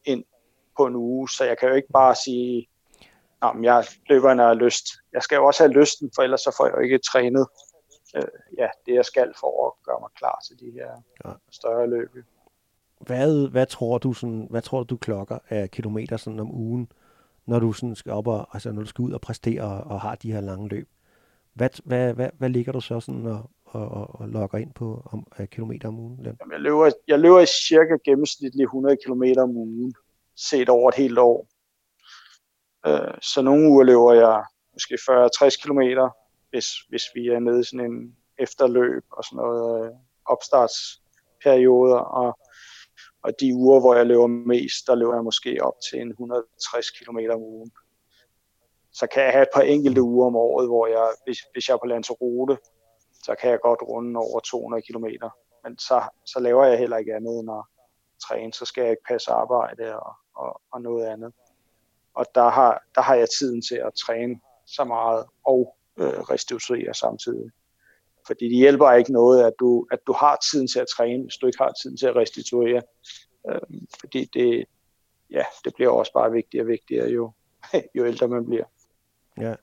ind 0.04 0.24
på 0.76 0.86
en 0.86 0.96
uge, 0.96 1.28
så 1.28 1.44
jeg 1.44 1.58
kan 1.58 1.68
jo 1.68 1.74
ikke 1.74 1.92
bare 1.92 2.14
sige, 2.14 2.68
at 3.42 3.52
jeg 3.62 3.84
løber, 4.08 4.34
når 4.34 4.42
jeg 4.42 4.48
har 4.48 4.64
lyst. 4.64 4.86
Jeg 5.12 5.22
skal 5.22 5.36
jo 5.36 5.46
også 5.46 5.62
have 5.62 5.72
lysten, 5.72 6.10
for 6.14 6.22
ellers 6.22 6.40
så 6.40 6.54
får 6.56 6.66
jeg 6.66 6.74
jo 6.76 6.80
ikke 6.80 6.98
trænet 6.98 7.46
øh, 8.16 8.22
ja, 8.58 8.68
det, 8.86 8.94
jeg 8.94 9.04
skal 9.04 9.32
for 9.40 9.66
at 9.66 9.72
gøre 9.84 10.00
mig 10.00 10.10
klar 10.16 10.42
til 10.46 10.60
de 10.60 10.70
her 10.70 11.02
ja. 11.24 11.32
større 11.50 11.90
løb. 11.90 12.10
Hvad, 13.00 13.48
hvad, 13.50 13.66
tror 13.66 13.98
du 13.98 14.12
sådan, 14.12 14.46
hvad 14.50 14.62
tror 14.62 14.78
du, 14.78 14.84
du 14.84 14.96
klokker 14.96 15.38
af 15.48 15.70
kilometer 15.70 16.16
sådan 16.16 16.40
om 16.40 16.50
ugen, 16.50 16.92
når 17.46 17.58
du 17.58 17.72
sådan 17.72 17.94
skal 17.94 18.12
op 18.12 18.26
og, 18.26 18.48
altså 18.52 18.72
når 18.72 18.82
du 18.82 18.88
skal 18.88 19.02
ud 19.02 19.12
og 19.12 19.20
præstere 19.20 19.62
og, 19.62 19.78
og 19.78 20.00
har 20.00 20.14
de 20.14 20.32
her 20.32 20.40
lange 20.40 20.68
løb? 20.68 20.88
Hvad, 21.52 21.70
hvad, 21.84 22.14
hvad, 22.14 22.30
hvad 22.38 22.48
ligger 22.48 22.72
du 22.72 22.80
så 22.80 23.00
sådan 23.00 23.26
og, 23.26 23.50
og, 23.64 23.88
og, 23.88 24.20
og 24.20 24.28
logger 24.28 24.58
ind 24.58 24.72
på 24.74 25.02
om, 25.12 25.26
uh, 25.38 25.46
kilometer 25.46 25.88
om 25.88 25.98
ugen? 25.98 26.18
Jamen, 26.24 26.52
jeg, 26.52 26.60
løber, 26.60 26.90
jeg 27.08 27.18
løber 27.18 27.40
i 27.40 27.46
cirka 27.46 27.96
gennemsnitligt 28.04 28.66
100 28.66 28.96
km 28.96 29.22
om 29.38 29.56
ugen, 29.56 29.94
set 30.36 30.68
over 30.68 30.88
et 30.88 30.94
helt 30.94 31.18
år. 31.18 31.46
Uh, 32.88 33.14
så 33.22 33.42
nogle 33.42 33.68
uger 33.70 33.84
løber 33.84 34.12
jeg 34.12 34.44
måske 34.72 34.94
40-60 34.94 35.62
km, 35.62 35.80
hvis, 36.50 36.66
hvis 36.88 37.02
vi 37.14 37.28
er 37.28 37.38
nede 37.38 37.60
i 37.60 37.64
sådan 37.64 37.92
en 37.92 38.16
efterløb 38.38 39.04
og 39.10 39.24
sådan 39.24 39.36
noget 39.36 39.84
øh, 39.84 39.92
opstartsperioder, 40.26 41.98
og, 41.98 42.38
og 43.22 43.40
de 43.40 43.54
uger, 43.54 43.80
hvor 43.80 43.94
jeg 43.94 44.06
løber 44.06 44.26
mest, 44.26 44.86
der 44.86 44.94
løber 44.94 45.14
jeg 45.14 45.24
måske 45.24 45.58
op 45.62 45.74
til 45.90 46.00
en 46.00 46.10
160 46.10 46.90
km 46.90 47.18
om 47.32 47.40
ugen. 47.40 47.70
Så 48.92 49.06
kan 49.06 49.22
jeg 49.22 49.32
have 49.32 49.42
et 49.42 49.54
par 49.54 49.62
enkelte 49.62 50.02
uger 50.02 50.26
om 50.26 50.36
året, 50.36 50.66
hvor 50.68 50.86
jeg, 50.86 51.08
hvis, 51.24 51.38
hvis 51.52 51.68
jeg 51.68 51.74
er 51.74 51.78
på 51.78 51.86
Lanzarote, 51.86 52.58
så 53.24 53.34
kan 53.40 53.50
jeg 53.50 53.60
godt 53.60 53.82
runde 53.82 54.20
over 54.20 54.40
200 54.40 54.82
km. 54.82 55.06
Men 55.64 55.78
så, 55.78 56.02
så 56.26 56.40
laver 56.40 56.64
jeg 56.64 56.78
heller 56.78 56.96
ikke 56.96 57.14
andet 57.14 57.38
end 57.38 57.50
at 57.50 57.64
træne, 58.28 58.52
så 58.52 58.64
skal 58.64 58.82
jeg 58.82 58.90
ikke 58.90 59.08
passe 59.08 59.30
arbejde 59.30 60.00
og, 60.00 60.12
og, 60.34 60.60
og 60.72 60.82
noget 60.82 61.06
andet. 61.06 61.32
Og 62.14 62.26
der 62.34 62.48
har, 62.48 62.82
der 62.94 63.00
har 63.00 63.14
jeg 63.14 63.28
tiden 63.38 63.62
til 63.62 63.74
at 63.74 63.94
træne 63.94 64.40
så 64.66 64.84
meget 64.84 65.26
og 65.44 65.76
øh, 66.00 66.20
restituere 66.20 66.94
samtidig. 66.94 67.50
Fordi 68.26 68.44
det 68.44 68.56
hjælper 68.56 68.92
ikke 68.92 69.12
noget, 69.12 69.44
at 69.44 69.52
du, 69.60 69.86
at 69.92 69.98
du 70.06 70.12
har 70.12 70.38
tiden 70.50 70.68
til 70.68 70.80
at 70.80 70.86
træne, 70.96 71.22
hvis 71.22 71.34
du 71.34 71.46
ikke 71.46 71.58
har 71.58 71.72
tiden 71.82 71.96
til 71.96 72.06
at 72.06 72.16
restituere. 72.16 72.82
Øh, 73.50 73.80
fordi 74.00 74.30
det, 74.34 74.64
ja, 75.30 75.44
det 75.64 75.74
bliver 75.74 75.90
også 75.90 76.12
bare 76.12 76.32
vigtigere 76.32 76.64
og 76.64 76.68
vigtigere, 76.68 77.08
jo, 77.08 77.32
jo 77.96 78.06
ældre 78.06 78.28
man 78.28 78.46
bliver. 78.46 78.64
Ja. 79.40 79.54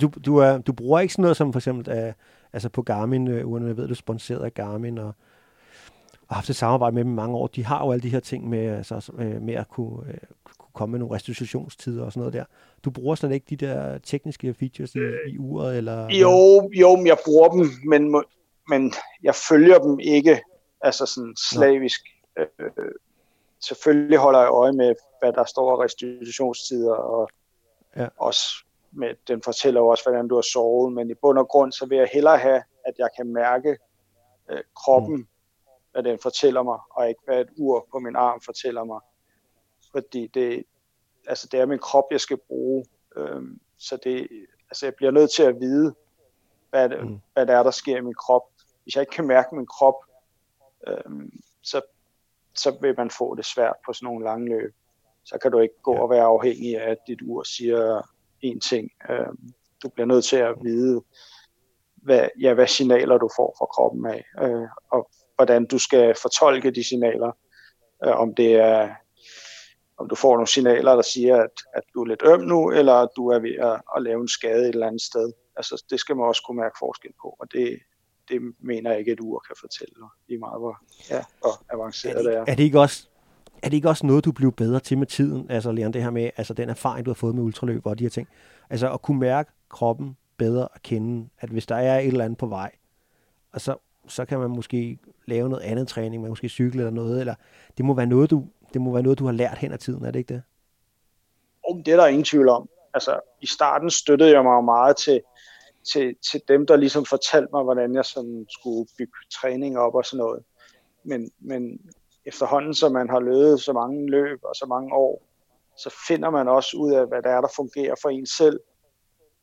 Du, 0.00 0.10
du, 0.26 0.36
er, 0.36 0.58
du 0.58 0.72
bruger 0.72 1.00
ikke 1.00 1.14
sådan 1.14 1.22
noget 1.22 1.36
som 1.36 1.52
for 1.52 1.58
eksempel 1.58 2.06
uh, 2.06 2.12
altså 2.52 2.68
på 2.68 2.82
Garmin-ugerne, 2.82 3.64
øh, 3.64 3.68
jeg 3.68 3.76
ved, 3.76 3.86
du 3.86 3.92
er 3.92 3.96
sponsoreret 3.96 4.44
af 4.44 4.54
Garmin, 4.54 4.98
og 4.98 5.14
har 6.28 6.34
haft 6.34 6.50
et 6.50 6.56
samarbejde 6.56 6.94
med 6.94 7.04
dem 7.04 7.12
i 7.12 7.14
mange 7.14 7.36
år. 7.36 7.46
De 7.46 7.64
har 7.64 7.84
jo 7.84 7.92
alle 7.92 8.02
de 8.02 8.08
her 8.08 8.20
ting 8.20 8.48
med, 8.48 8.58
altså, 8.58 8.94
altså 8.94 9.12
øh, 9.18 9.42
med 9.42 9.54
at 9.54 9.68
kunne, 9.68 9.98
uh, 9.98 10.14
kunne 10.72 10.78
komme 10.78 10.90
med 10.90 10.98
nogle 10.98 11.14
restitutionstider 11.14 12.04
og 12.04 12.12
sådan 12.12 12.20
noget 12.20 12.34
der. 12.34 12.44
Du 12.84 12.90
bruger 12.90 13.14
slet 13.14 13.32
ikke 13.32 13.46
de 13.50 13.56
der 13.56 13.98
tekniske 13.98 14.54
features 14.54 14.94
i, 14.94 14.98
i 15.28 15.38
uret? 15.38 15.76
Eller, 15.76 16.08
jo, 16.08 16.70
jo, 16.72 16.96
men 16.96 17.06
jeg 17.06 17.18
bruger 17.24 17.48
dem, 17.48 17.70
men, 17.84 18.24
men 18.68 18.92
jeg 19.22 19.34
følger 19.34 19.78
dem 19.78 20.00
ikke 20.00 20.40
altså 20.80 21.06
sådan 21.06 21.34
slavisk. 21.36 22.00
Øh, 22.38 22.46
selvfølgelig 23.60 24.18
holder 24.18 24.40
jeg 24.40 24.50
øje 24.50 24.72
med, 24.72 24.94
hvad 25.20 25.32
der 25.32 25.44
står 25.44 25.72
af 25.72 25.84
restitutionstider, 25.84 26.94
og 26.94 27.30
ja. 27.96 28.08
også 28.16 28.42
med, 28.92 29.14
den 29.28 29.42
fortæller 29.42 29.80
også, 29.80 30.04
hvordan 30.04 30.28
du 30.28 30.34
har 30.34 30.46
sovet, 30.52 30.92
men 30.92 31.10
i 31.10 31.14
bund 31.14 31.38
og 31.38 31.48
grund, 31.48 31.72
så 31.72 31.86
vil 31.86 31.98
jeg 31.98 32.08
hellere 32.12 32.38
have, 32.38 32.62
at 32.84 32.94
jeg 32.98 33.08
kan 33.16 33.26
mærke 33.32 33.76
øh, 34.50 34.60
kroppen, 34.76 35.16
mm. 35.16 35.26
hvad 35.92 36.02
den 36.02 36.18
fortæller 36.22 36.62
mig, 36.62 36.78
og 36.90 37.08
ikke 37.08 37.20
hvad 37.24 37.40
et 37.40 37.48
ur 37.56 37.86
på 37.92 37.98
min 37.98 38.16
arm 38.16 38.40
fortæller 38.40 38.84
mig. 38.84 39.00
Fordi 39.92 40.26
det, 40.26 40.64
altså 41.26 41.48
det 41.52 41.60
er 41.60 41.66
min 41.66 41.78
krop, 41.78 42.04
jeg 42.10 42.20
skal 42.20 42.36
bruge. 42.36 42.84
Øhm, 43.16 43.60
så 43.78 43.98
det, 44.04 44.28
altså 44.70 44.86
jeg 44.86 44.94
bliver 44.94 45.10
nødt 45.10 45.30
til 45.30 45.42
at 45.42 45.60
vide, 45.60 45.94
hvad 46.70 46.88
det, 46.88 47.04
mm. 47.04 47.20
hvad 47.32 47.46
det 47.46 47.54
er, 47.54 47.62
der 47.62 47.70
sker 47.70 47.96
i 47.96 48.00
min 48.00 48.14
krop. 48.14 48.42
Hvis 48.82 48.94
jeg 48.94 49.02
ikke 49.02 49.12
kan 49.12 49.26
mærke 49.26 49.54
min 49.54 49.66
krop, 49.66 49.94
øhm, 50.86 51.40
så, 51.62 51.80
så 52.54 52.78
vil 52.80 52.94
man 52.96 53.10
få 53.10 53.34
det 53.34 53.44
svært 53.44 53.76
på 53.86 53.92
sådan 53.92 54.06
nogle 54.06 54.24
lange 54.24 54.48
løb. 54.48 54.74
Så 55.24 55.38
kan 55.42 55.50
du 55.50 55.58
ikke 55.58 55.82
gå 55.82 55.94
ja. 55.94 56.02
og 56.02 56.10
være 56.10 56.24
afhængig 56.24 56.80
af, 56.80 56.90
at 56.90 56.98
dit 57.06 57.18
ur 57.22 57.42
siger 57.42 58.02
en 58.40 58.60
ting. 58.60 58.90
Øhm, 59.10 59.52
du 59.82 59.88
bliver 59.88 60.06
nødt 60.06 60.24
til 60.24 60.36
at 60.36 60.54
vide, 60.62 61.02
hvad, 61.94 62.28
ja, 62.40 62.54
hvad 62.54 62.66
signaler 62.66 63.18
du 63.18 63.28
får 63.36 63.56
fra 63.58 63.66
kroppen 63.66 64.06
af, 64.06 64.24
øh, 64.42 64.68
og 64.90 65.10
hvordan 65.36 65.66
du 65.66 65.78
skal 65.78 66.14
fortolke 66.22 66.70
de 66.70 66.84
signaler. 66.84 67.32
Øh, 68.04 68.16
om 68.16 68.34
det 68.34 68.54
er 68.54 68.94
om 70.00 70.08
du 70.08 70.14
får 70.14 70.34
nogle 70.34 70.48
signaler, 70.48 70.94
der 70.94 71.02
siger, 71.02 71.36
at, 71.36 71.56
at 71.74 71.82
du 71.94 72.02
er 72.02 72.06
lidt 72.06 72.22
øm 72.24 72.40
nu, 72.40 72.70
eller 72.70 72.94
at 72.94 73.08
du 73.16 73.28
er 73.28 73.38
ved 73.38 73.54
at, 73.54 73.80
at 73.96 74.02
lave 74.02 74.20
en 74.20 74.28
skade 74.28 74.62
et 74.62 74.68
eller 74.68 74.86
andet 74.86 75.02
sted. 75.02 75.32
Altså, 75.56 75.84
det 75.90 76.00
skal 76.00 76.16
man 76.16 76.26
også 76.26 76.42
kunne 76.46 76.60
mærke 76.60 76.76
forskel 76.78 77.10
på, 77.22 77.36
og 77.40 77.52
det, 77.52 77.78
det 78.28 78.40
mener 78.60 78.90
jeg 78.90 78.98
ikke, 78.98 79.12
at 79.12 79.18
et 79.18 79.20
ur 79.20 79.44
kan 79.48 79.56
fortælle 79.60 79.94
lige 80.28 80.38
meget, 80.38 80.60
hvor, 80.60 80.76
ja, 81.10 81.22
hvor 81.40 81.62
avanceret 81.72 82.12
er 82.12 82.22
det, 82.22 82.24
det 82.24 82.36
er. 82.36 82.44
Er 82.46 82.54
det 82.54 82.64
ikke 82.64 82.80
også 82.80 83.06
er 83.62 83.68
det 83.68 83.76
ikke 83.76 83.88
også 83.88 84.06
noget, 84.06 84.24
du 84.24 84.32
bliver 84.32 84.50
bedre 84.50 84.80
til 84.80 84.98
med 84.98 85.06
tiden? 85.06 85.50
Altså, 85.50 85.72
Leon, 85.72 85.92
det 85.92 86.02
her 86.02 86.10
med 86.10 86.30
altså, 86.36 86.54
den 86.54 86.68
erfaring, 86.68 87.06
du 87.06 87.10
har 87.10 87.14
fået 87.14 87.34
med 87.34 87.42
ultraløb 87.42 87.86
og 87.86 87.98
de 87.98 88.04
her 88.04 88.10
ting. 88.10 88.28
Altså, 88.70 88.92
at 88.92 89.02
kunne 89.02 89.20
mærke 89.20 89.50
kroppen 89.68 90.16
bedre 90.36 90.68
at 90.74 90.82
kende, 90.82 91.28
at 91.38 91.48
hvis 91.48 91.66
der 91.66 91.74
er 91.74 91.98
et 91.98 92.06
eller 92.06 92.24
andet 92.24 92.38
på 92.38 92.46
vej, 92.46 92.72
og 93.52 93.60
så, 93.60 93.76
så 94.08 94.24
kan 94.24 94.38
man 94.38 94.50
måske 94.50 94.98
lave 95.26 95.48
noget 95.48 95.62
andet 95.62 95.88
træning, 95.88 96.22
man 96.22 96.28
måske 96.28 96.48
cykle 96.48 96.80
eller 96.80 96.90
noget, 96.90 97.20
eller 97.20 97.34
det 97.76 97.84
må 97.84 97.94
være 97.94 98.06
noget, 98.06 98.30
du, 98.30 98.44
det 98.72 98.80
må 98.80 98.92
være 98.92 99.02
noget, 99.02 99.18
du 99.18 99.24
har 99.24 99.32
lært 99.32 99.58
hen 99.58 99.72
ad 99.72 99.78
tiden, 99.78 100.04
er 100.04 100.10
det 100.10 100.18
ikke 100.18 100.34
det? 100.34 100.42
Oh, 101.62 101.78
det 101.78 101.88
er 101.88 101.96
der 101.96 102.06
ingen 102.06 102.24
tvivl 102.24 102.48
om. 102.48 102.68
Altså, 102.94 103.20
i 103.40 103.46
starten 103.46 103.90
støttede 103.90 104.30
jeg 104.30 104.42
mig 104.42 104.64
meget 104.64 104.96
til, 104.96 105.20
til, 105.92 106.16
til 106.30 106.40
dem, 106.48 106.66
der 106.66 106.76
ligesom 106.76 107.04
fortalte 107.04 107.48
mig, 107.52 107.62
hvordan 107.62 107.94
jeg 107.94 108.04
sådan 108.04 108.46
skulle 108.50 108.88
bygge 108.98 109.12
træning 109.40 109.78
op 109.78 109.94
og 109.94 110.04
sådan 110.04 110.18
noget. 110.18 110.44
Men, 111.04 111.30
men 111.38 111.80
efterhånden, 112.24 112.74
som 112.74 112.92
man 112.92 113.10
har 113.10 113.20
løbet 113.20 113.60
så 113.60 113.72
mange 113.72 114.10
løb 114.10 114.38
og 114.42 114.54
så 114.56 114.66
mange 114.66 114.94
år, 114.94 115.22
så 115.76 115.94
finder 116.08 116.30
man 116.30 116.48
også 116.48 116.76
ud 116.76 116.92
af, 116.92 117.06
hvad 117.06 117.22
der 117.22 117.30
er, 117.30 117.40
der 117.40 117.48
fungerer 117.56 117.94
for 118.02 118.08
en 118.08 118.26
selv. 118.26 118.60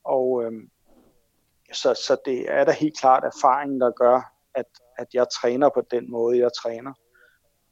Og 0.03 0.43
øhm, 0.43 0.69
så, 1.73 1.93
så 1.93 2.17
det 2.25 2.51
er 2.51 2.63
da 2.63 2.71
helt 2.71 2.97
klart 2.97 3.23
erfaringen, 3.23 3.81
der 3.81 3.91
gør, 3.91 4.33
at, 4.55 4.65
at 4.97 5.07
jeg 5.13 5.27
træner 5.41 5.69
på 5.69 5.81
den 5.91 6.11
måde, 6.11 6.37
jeg 6.37 6.51
træner. 6.61 6.93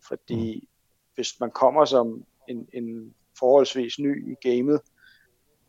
Fordi 0.08 0.60
mm. 0.60 0.75
Hvis 1.16 1.40
man 1.40 1.52
kommer 1.52 1.86
som 1.86 2.24
en, 2.48 2.68
en 2.74 3.14
forholdsvis 3.40 4.00
ny 4.00 4.32
i 4.32 4.50
gamet, 4.50 4.82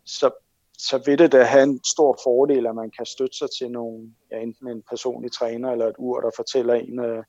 så, 0.05 0.31
så 0.79 1.03
vil 1.07 1.19
det 1.19 1.33
da 1.33 1.43
have 1.43 1.63
en 1.63 1.81
stor 1.85 2.19
fordel, 2.25 2.67
at 2.67 2.75
man 2.75 2.91
kan 2.91 3.07
støtte 3.07 3.39
sig 3.39 3.49
til 3.59 3.71
nogle, 3.71 4.15
ja, 4.31 4.41
enten 4.41 4.69
en 4.69 4.83
personlig 4.91 5.33
træner 5.33 5.73
eller 5.73 5.87
et 5.87 5.95
ur, 5.99 6.21
der 6.21 6.31
fortæller 6.37 6.75
en, 6.75 6.99
øh, 6.99 7.25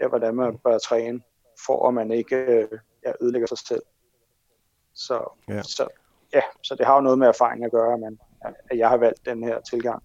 ja, 0.00 0.08
hvordan 0.08 0.34
man 0.34 0.58
bør 0.58 0.78
træne 0.78 1.20
for 1.66 1.88
at 1.88 1.94
man 1.94 2.10
ikke 2.10 2.36
øh, 2.36 2.68
ja, 3.06 3.12
ødelægger 3.20 3.46
sig 3.46 3.58
selv. 3.58 3.82
Så, 4.94 5.38
ja. 5.48 5.62
Så, 5.62 5.88
ja, 6.34 6.40
så 6.62 6.74
det 6.74 6.86
har 6.86 6.94
jo 6.94 7.00
noget 7.00 7.18
med 7.18 7.26
erfaring 7.26 7.64
at 7.64 7.70
gøre, 7.70 7.98
men 7.98 8.18
at 8.70 8.78
jeg 8.78 8.88
har 8.88 8.96
valgt 8.96 9.26
den 9.26 9.44
her 9.44 9.60
tilgang. 9.60 10.02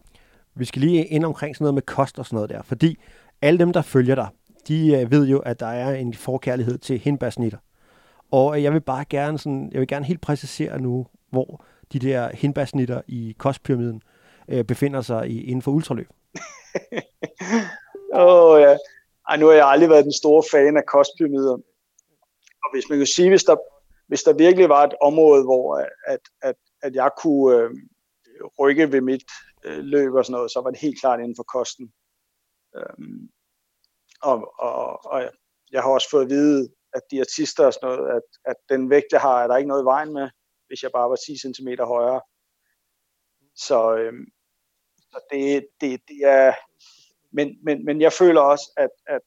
Vi 0.54 0.66
skal 0.66 0.82
lige 0.82 1.06
ind 1.06 1.26
omkring 1.26 1.56
sådan 1.56 1.64
noget 1.64 1.74
med 1.74 1.82
kost 1.82 2.20
og 2.20 2.26
sådan 2.26 2.36
noget 2.36 2.50
der, 2.50 2.62
fordi 2.62 3.00
alle 3.42 3.60
dem, 3.60 3.74
der 3.74 3.82
følger 3.82 4.16
dig, 4.16 4.28
de 4.68 5.02
øh, 5.02 5.12
ved 5.12 5.28
jo, 5.28 5.40
at 5.40 5.60
der 5.60 5.66
er 5.66 5.96
en 5.96 6.14
forkærlighed 6.14 6.78
til 6.78 7.00
hindbærsnitter. 7.00 7.58
Og 8.32 8.58
øh, 8.58 8.64
jeg 8.64 8.74
vil 8.74 8.82
bare 8.82 9.06
gerne, 9.10 9.40
sådan, 9.40 9.70
jeg 9.72 9.80
vil 9.80 9.88
gerne 9.88 10.06
helt 10.06 10.22
præcisere 10.22 10.82
nu, 10.82 11.08
hvor 11.30 11.66
de 11.94 12.00
der 12.00 12.36
hindbærsnitter 12.36 13.02
i 13.08 13.36
kostpyramiden 13.38 14.02
øh, 14.48 14.64
befinder 14.64 15.02
sig 15.02 15.30
i, 15.30 15.44
inden 15.44 15.62
for 15.62 15.72
ultraløb. 15.72 16.10
Åh 18.14 18.52
oh, 18.52 18.62
ja, 18.62 18.78
ej, 19.30 19.38
nu 19.38 19.46
har 19.46 19.54
jeg 19.54 19.68
aldrig 19.68 19.90
været 19.90 20.04
den 20.04 20.14
store 20.14 20.44
fan 20.52 20.78
af 20.78 20.86
kostpyramider. 20.86 21.54
Og 22.64 22.72
hvis 22.74 22.90
man 22.90 22.98
kan 22.98 23.08
sige, 23.08 23.30
hvis 23.30 23.44
der, 23.44 23.56
hvis 24.08 24.24
der 24.24 24.34
virkelig 24.34 24.70
var 24.70 24.84
et 24.84 24.94
område, 25.02 25.44
hvor 25.44 25.80
øh, 25.80 25.86
at, 26.08 26.20
at, 26.42 26.56
at 26.82 26.96
jeg 26.96 27.10
kunne 27.24 27.58
øh, 27.58 27.70
rykke 28.60 28.92
ved 28.92 29.02
mit 29.02 29.24
øh, 29.66 29.78
løb 29.78 30.14
og 30.14 30.26
sådan 30.26 30.34
noget, 30.34 30.52
så 30.52 30.62
var 30.62 30.70
det 30.70 30.80
helt 30.80 31.00
klart 31.00 31.20
inden 31.20 31.36
for 31.36 31.44
kosten. 31.44 31.92
Øhm, 32.78 33.30
og, 34.26 34.54
og, 34.60 35.06
og 35.06 35.32
jeg 35.72 35.82
har 35.82 35.90
også 35.90 36.10
fået 36.10 36.24
at 36.24 36.30
vide, 36.30 36.70
at 36.94 37.02
diætister 37.12 37.66
og 37.66 37.74
sådan 37.74 37.90
noget, 37.90 38.16
at, 38.16 38.24
at 38.46 38.56
den 38.70 38.90
vægt, 38.90 39.12
jeg 39.12 39.22
har, 39.22 39.44
er 39.44 39.48
der 39.48 39.58
ikke 39.58 39.68
noget 39.68 39.84
i 39.84 39.92
vejen 39.94 40.14
med, 40.14 40.30
hvis 40.68 40.84
jeg 40.84 40.92
bare 40.92 41.10
var 41.10 41.16
10 41.16 41.38
cm 41.38 41.70
højere. 41.84 42.22
Så, 43.56 43.96
øhm, 43.96 44.26
så 45.12 45.20
det, 45.32 45.68
det, 45.82 46.02
det 46.08 46.20
er, 46.24 46.54
men, 47.32 47.58
men, 47.64 47.86
men 47.86 48.02
jeg 48.02 48.14
føler 48.14 48.42
også, 48.42 48.72
at, 48.78 48.90
at 49.08 49.22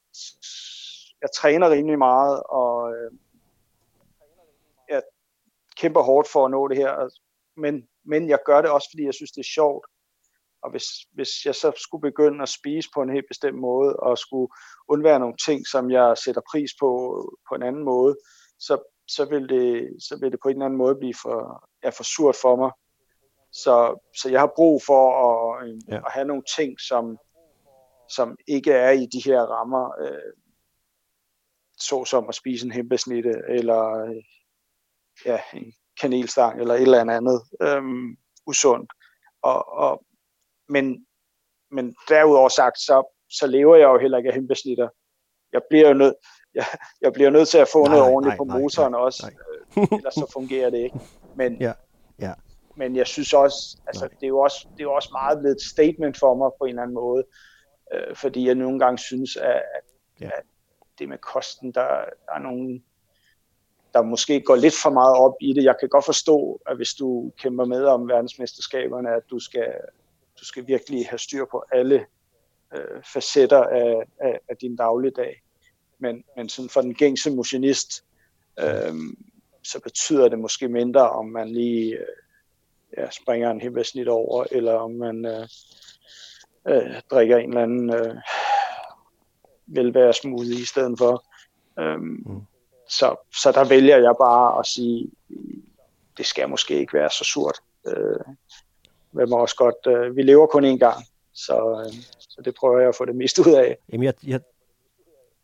jeg 1.21 1.29
træner 1.35 1.69
rimelig 1.69 1.97
meget, 1.97 2.43
og 2.43 2.93
øh, 2.95 3.11
jeg 4.89 5.03
kæmper 5.77 6.01
hårdt 6.01 6.27
for 6.27 6.45
at 6.45 6.51
nå 6.51 6.67
det 6.67 6.77
her. 6.77 7.09
Men, 7.57 7.87
men 8.05 8.29
jeg 8.29 8.39
gør 8.45 8.61
det 8.61 8.71
også, 8.71 8.87
fordi 8.91 9.05
jeg 9.05 9.13
synes, 9.13 9.31
det 9.31 9.39
er 9.39 9.53
sjovt. 9.53 9.85
Og 10.63 10.71
hvis, 10.71 10.85
hvis 11.13 11.45
jeg 11.45 11.55
så 11.55 11.71
skulle 11.75 12.01
begynde 12.01 12.41
at 12.41 12.49
spise 12.49 12.89
på 12.93 13.01
en 13.01 13.09
helt 13.09 13.25
bestemt 13.27 13.59
måde, 13.59 13.95
og 13.95 14.17
skulle 14.17 14.49
undvære 14.87 15.19
nogle 15.19 15.35
ting, 15.45 15.67
som 15.67 15.91
jeg 15.91 16.17
sætter 16.17 16.41
pris 16.51 16.71
på 16.79 16.89
på 17.49 17.55
en 17.55 17.63
anden 17.63 17.83
måde, 17.83 18.17
så, 18.59 18.77
så, 19.07 19.25
vil, 19.25 19.49
det, 19.49 19.89
så 20.03 20.17
vil 20.19 20.31
det 20.31 20.39
på 20.43 20.49
en 20.49 20.55
eller 20.55 20.65
anden 20.65 20.77
måde 20.77 20.95
blive 20.95 21.13
for, 21.21 21.69
ja, 21.83 21.89
for 21.89 22.03
surt 22.03 22.35
for 22.41 22.55
mig. 22.55 22.71
Så, 23.51 24.07
så 24.21 24.29
jeg 24.29 24.39
har 24.39 24.51
brug 24.55 24.81
for 24.85 25.03
at, 25.27 25.75
ja. 25.87 25.95
at 25.95 26.11
have 26.11 26.27
nogle 26.27 26.43
ting, 26.57 26.79
som, 26.79 27.17
som 28.09 28.37
ikke 28.47 28.71
er 28.71 28.91
i 28.91 29.05
de 29.05 29.21
her 29.25 29.41
rammer, 29.41 30.01
øh, 30.01 30.33
såsom 31.79 32.29
at 32.29 32.35
spise 32.35 32.65
en 32.65 32.71
hembesnitte, 32.71 33.33
eller 33.49 34.05
øh, 34.05 34.23
ja, 35.25 35.39
en 35.53 35.73
kanelstang, 36.01 36.59
eller 36.59 36.73
et 36.73 36.81
eller 36.81 37.15
andet 37.15 37.41
øh, 37.61 37.83
usundt. 38.47 38.91
Og, 39.41 39.73
og, 39.73 40.03
men, 40.69 41.05
men 41.71 41.95
derudover 42.09 42.49
sagt, 42.49 42.79
så, 42.79 43.15
så 43.29 43.47
lever 43.47 43.75
jeg 43.75 43.85
jo 43.85 43.97
heller 43.97 44.17
ikke 44.17 44.29
af 44.29 44.35
hembesnitter. 44.35 44.89
Jeg 45.53 45.61
bliver 45.69 45.87
jo 45.87 45.93
nødt 45.93 46.13
jeg, 46.53 46.65
jeg 47.01 47.13
bliver 47.13 47.29
nødt 47.29 47.47
til 47.47 47.57
at 47.57 47.67
få 47.67 47.83
nej, 47.83 47.97
noget 47.97 48.13
ordentligt 48.13 48.31
nej, 48.31 48.37
på 48.37 48.43
motoren 48.43 48.91
nej, 48.91 49.01
også, 49.01 49.23
nej. 49.25 49.83
Øh, 49.83 49.97
ellers 49.97 50.13
så 50.13 50.29
fungerer 50.33 50.69
det 50.69 50.77
ikke. 50.77 50.99
Men, 51.35 51.61
ja, 51.61 51.73
ja. 52.19 52.33
men 52.75 52.95
jeg 52.95 53.07
synes 53.07 53.33
også, 53.33 53.77
altså 53.87 54.05
det 54.05 54.23
er, 54.23 54.27
jo 54.27 54.39
også, 54.39 54.67
det 54.71 54.79
er 54.79 54.83
jo 54.83 54.93
også 54.93 55.09
meget 55.11 55.39
blevet 55.39 55.55
et 55.55 55.61
statement 55.61 56.19
for 56.19 56.35
mig 56.35 56.51
på 56.59 56.65
en 56.65 56.69
eller 56.69 56.81
anden 56.81 56.95
måde, 56.95 57.23
øh, 57.93 58.15
fordi 58.15 58.47
jeg 58.47 58.55
nogle 58.55 58.79
gange 58.79 58.97
synes, 58.97 59.35
at, 59.35 59.51
at, 59.51 59.83
ja. 60.21 60.25
at 60.25 60.43
det 60.99 61.09
med 61.09 61.17
kosten, 61.17 61.71
der, 61.71 61.87
der 62.25 62.33
er 62.35 62.39
nogle, 62.39 62.81
der 63.93 64.01
måske 64.01 64.41
går 64.41 64.55
lidt 64.55 64.73
for 64.83 64.89
meget 64.89 65.17
op 65.17 65.33
i 65.41 65.53
det. 65.53 65.63
Jeg 65.63 65.75
kan 65.79 65.89
godt 65.89 66.05
forstå, 66.05 66.61
at 66.67 66.75
hvis 66.75 66.93
du 66.93 67.31
kæmper 67.37 67.65
med 67.65 67.83
om 67.83 68.07
verdensmesterskaberne, 68.07 69.09
at 69.09 69.23
du 69.29 69.39
skal, 69.39 69.73
du 70.39 70.45
skal 70.45 70.67
virkelig 70.67 71.07
have 71.07 71.19
styr 71.19 71.45
på 71.51 71.63
alle 71.71 72.05
øh, 72.75 73.03
facetter 73.13 73.63
af, 73.63 74.03
af, 74.19 74.39
af 74.49 74.57
din 74.57 74.75
dagligdag. 74.75 75.41
Men, 75.99 76.23
men 76.35 76.49
sådan 76.49 76.69
for 76.69 76.81
den 76.81 76.93
gængse 76.93 77.31
motionist, 77.31 78.03
øh, 78.59 78.93
så 79.63 79.79
betyder 79.79 80.29
det 80.29 80.39
måske 80.39 80.67
mindre, 80.67 81.09
om 81.09 81.25
man 81.25 81.49
lige 81.49 81.97
øh, 81.97 82.05
ja, 82.97 83.09
springer 83.09 83.51
en 83.51 83.61
himmelsnit 83.61 84.07
over, 84.07 84.45
eller 84.51 84.73
om 84.73 84.91
man 84.91 85.25
øh, 85.25 85.47
øh, 86.67 87.01
drikker 87.11 87.37
en 87.37 87.49
eller 87.49 87.63
anden 87.63 87.93
øh, 87.93 88.15
velvære 89.65 90.13
smoothie 90.13 90.61
i 90.61 90.65
stedet 90.65 90.97
for. 90.97 91.25
Øhm, 91.79 92.23
mm. 92.25 92.41
så, 92.89 93.15
så 93.41 93.51
der 93.51 93.63
vælger 93.63 93.97
jeg 93.97 94.15
bare 94.19 94.59
at 94.59 94.65
sige, 94.65 95.11
det 96.17 96.25
skal 96.25 96.49
måske 96.49 96.79
ikke 96.79 96.93
være 96.93 97.09
så 97.09 97.23
surt. 97.23 97.59
Øh, 97.87 98.19
men 99.11 99.29
må 99.29 99.37
også 99.37 99.55
godt, 99.55 99.87
øh, 99.87 100.15
vi 100.15 100.21
lever 100.21 100.47
kun 100.47 100.65
én 100.65 100.77
gang, 100.77 101.05
så, 101.33 101.85
øh, 101.85 101.93
så 102.19 102.41
det 102.45 102.55
prøver 102.59 102.79
jeg 102.79 102.89
at 102.89 102.95
få 102.95 103.05
det 103.05 103.15
mest 103.15 103.39
ud 103.39 103.53
af. 103.53 103.77
Jamen, 103.91 104.03
jeg, 104.03 104.13
jeg, 104.27 104.39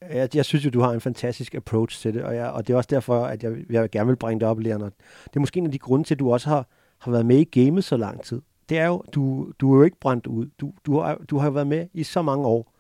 jeg, 0.02 0.36
jeg 0.36 0.46
synes 0.46 0.66
jo, 0.66 0.70
du 0.70 0.80
har 0.80 0.92
en 0.92 1.02
fantastisk 1.02 1.56
approach 1.56 2.02
til 2.02 2.14
det, 2.14 2.24
og, 2.24 2.36
jeg, 2.36 2.52
og 2.52 2.68
det 2.68 2.74
er 2.74 2.78
også 2.78 2.90
derfor, 2.92 3.26
at 3.26 3.44
jeg, 3.44 3.54
jeg 3.70 3.90
gerne 3.90 4.08
vil 4.08 4.16
bringe 4.16 4.40
det 4.40 4.48
op, 4.48 4.60
Leonard. 4.60 4.92
Det 5.24 5.36
er 5.36 5.40
måske 5.40 5.58
en 5.58 5.66
af 5.66 5.72
de 5.72 5.80
grunde 5.80 6.06
til, 6.06 6.16
at 6.16 6.20
du 6.20 6.34
også 6.34 6.50
har, 6.50 6.68
har 6.98 7.12
været 7.12 7.26
med 7.26 7.38
i 7.38 7.60
gamet 7.60 7.84
så 7.84 7.98
lang 7.98 8.24
tid. 8.24 8.42
Det 8.70 8.78
er 8.78 8.88
jo, 8.88 9.04
du, 9.14 9.52
du 9.60 9.74
er 9.74 9.78
jo 9.78 9.84
ikke 9.84 10.00
brændt 10.00 10.28
ud. 10.28 10.50
Du, 10.60 10.74
du, 10.86 11.00
har, 11.00 11.16
du 11.30 11.38
har 11.38 11.50
været 11.50 11.68
med 11.68 11.88
i 11.94 12.04
så 12.04 12.22
mange 12.22 12.48
år. 12.48 12.72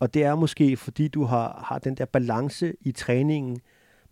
Og 0.00 0.14
det 0.14 0.24
er 0.24 0.34
måske, 0.34 0.76
fordi 0.76 1.08
du 1.08 1.24
har, 1.24 1.64
har 1.68 1.78
den 1.78 1.94
der 1.94 2.04
balance 2.04 2.74
i 2.80 2.92
træningen 2.92 3.60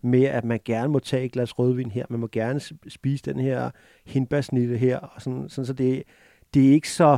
med, 0.03 0.23
at 0.23 0.43
man 0.43 0.59
gerne 0.65 0.87
må 0.87 0.99
tage 0.99 1.25
et 1.25 1.31
glas 1.31 1.59
rødvin 1.59 1.91
her, 1.91 2.05
man 2.09 2.19
må 2.19 2.27
gerne 2.31 2.61
spise 2.87 3.23
den 3.25 3.39
her 3.39 3.71
hindbærsnitte 4.05 4.77
her, 4.77 4.99
og 4.99 5.21
sådan, 5.21 5.49
sådan 5.49 5.65
så 5.65 5.73
det, 5.73 6.03
det 6.53 6.67
er 6.69 6.71
ikke 6.71 6.91
så 6.91 7.17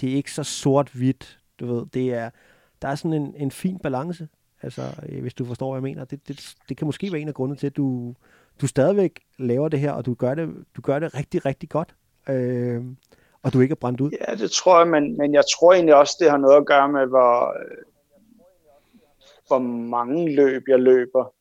det 0.00 0.12
er 0.12 0.14
ikke 0.14 0.32
så 0.32 0.42
sort-hvidt, 0.42 1.38
du 1.60 1.66
ved, 1.66 1.86
det 1.86 2.14
er, 2.14 2.30
der 2.82 2.88
er 2.88 2.94
sådan 2.94 3.12
en, 3.12 3.34
en 3.36 3.50
fin 3.50 3.78
balance, 3.78 4.28
altså, 4.62 4.82
øh, 5.08 5.20
hvis 5.20 5.34
du 5.34 5.44
forstår, 5.44 5.70
hvad 5.70 5.78
jeg 5.78 5.82
mener. 5.82 6.04
Det, 6.04 6.28
det, 6.28 6.54
det 6.68 6.76
kan 6.76 6.86
måske 6.86 7.12
være 7.12 7.20
en 7.20 7.28
af 7.28 7.34
grundene 7.34 7.58
til, 7.58 7.66
at 7.66 7.76
du, 7.76 8.14
du 8.60 8.66
stadigvæk 8.66 9.20
laver 9.38 9.68
det 9.68 9.80
her, 9.80 9.92
og 9.92 10.06
du 10.06 10.14
gør 10.14 10.34
det, 10.34 10.48
du 10.76 10.82
gør 10.82 10.98
det 10.98 11.14
rigtig, 11.14 11.46
rigtig 11.46 11.68
godt. 11.68 11.94
Øh, 12.28 12.84
og 13.42 13.52
du 13.52 13.60
ikke 13.60 13.72
er 13.72 13.76
brændt 13.76 14.00
ud? 14.00 14.10
Ja, 14.28 14.34
det 14.34 14.50
tror 14.50 14.78
jeg, 14.78 14.88
men, 14.88 15.18
men 15.18 15.34
jeg 15.34 15.44
tror 15.58 15.72
egentlig 15.72 15.94
også, 15.94 16.16
det 16.20 16.30
har 16.30 16.36
noget 16.36 16.56
at 16.56 16.66
gøre 16.66 16.88
med, 16.88 17.06
hvor, 17.06 17.56
hvor 19.46 19.58
mange 19.88 20.34
løb 20.34 20.62
jeg 20.68 20.80
løber. 20.80 21.32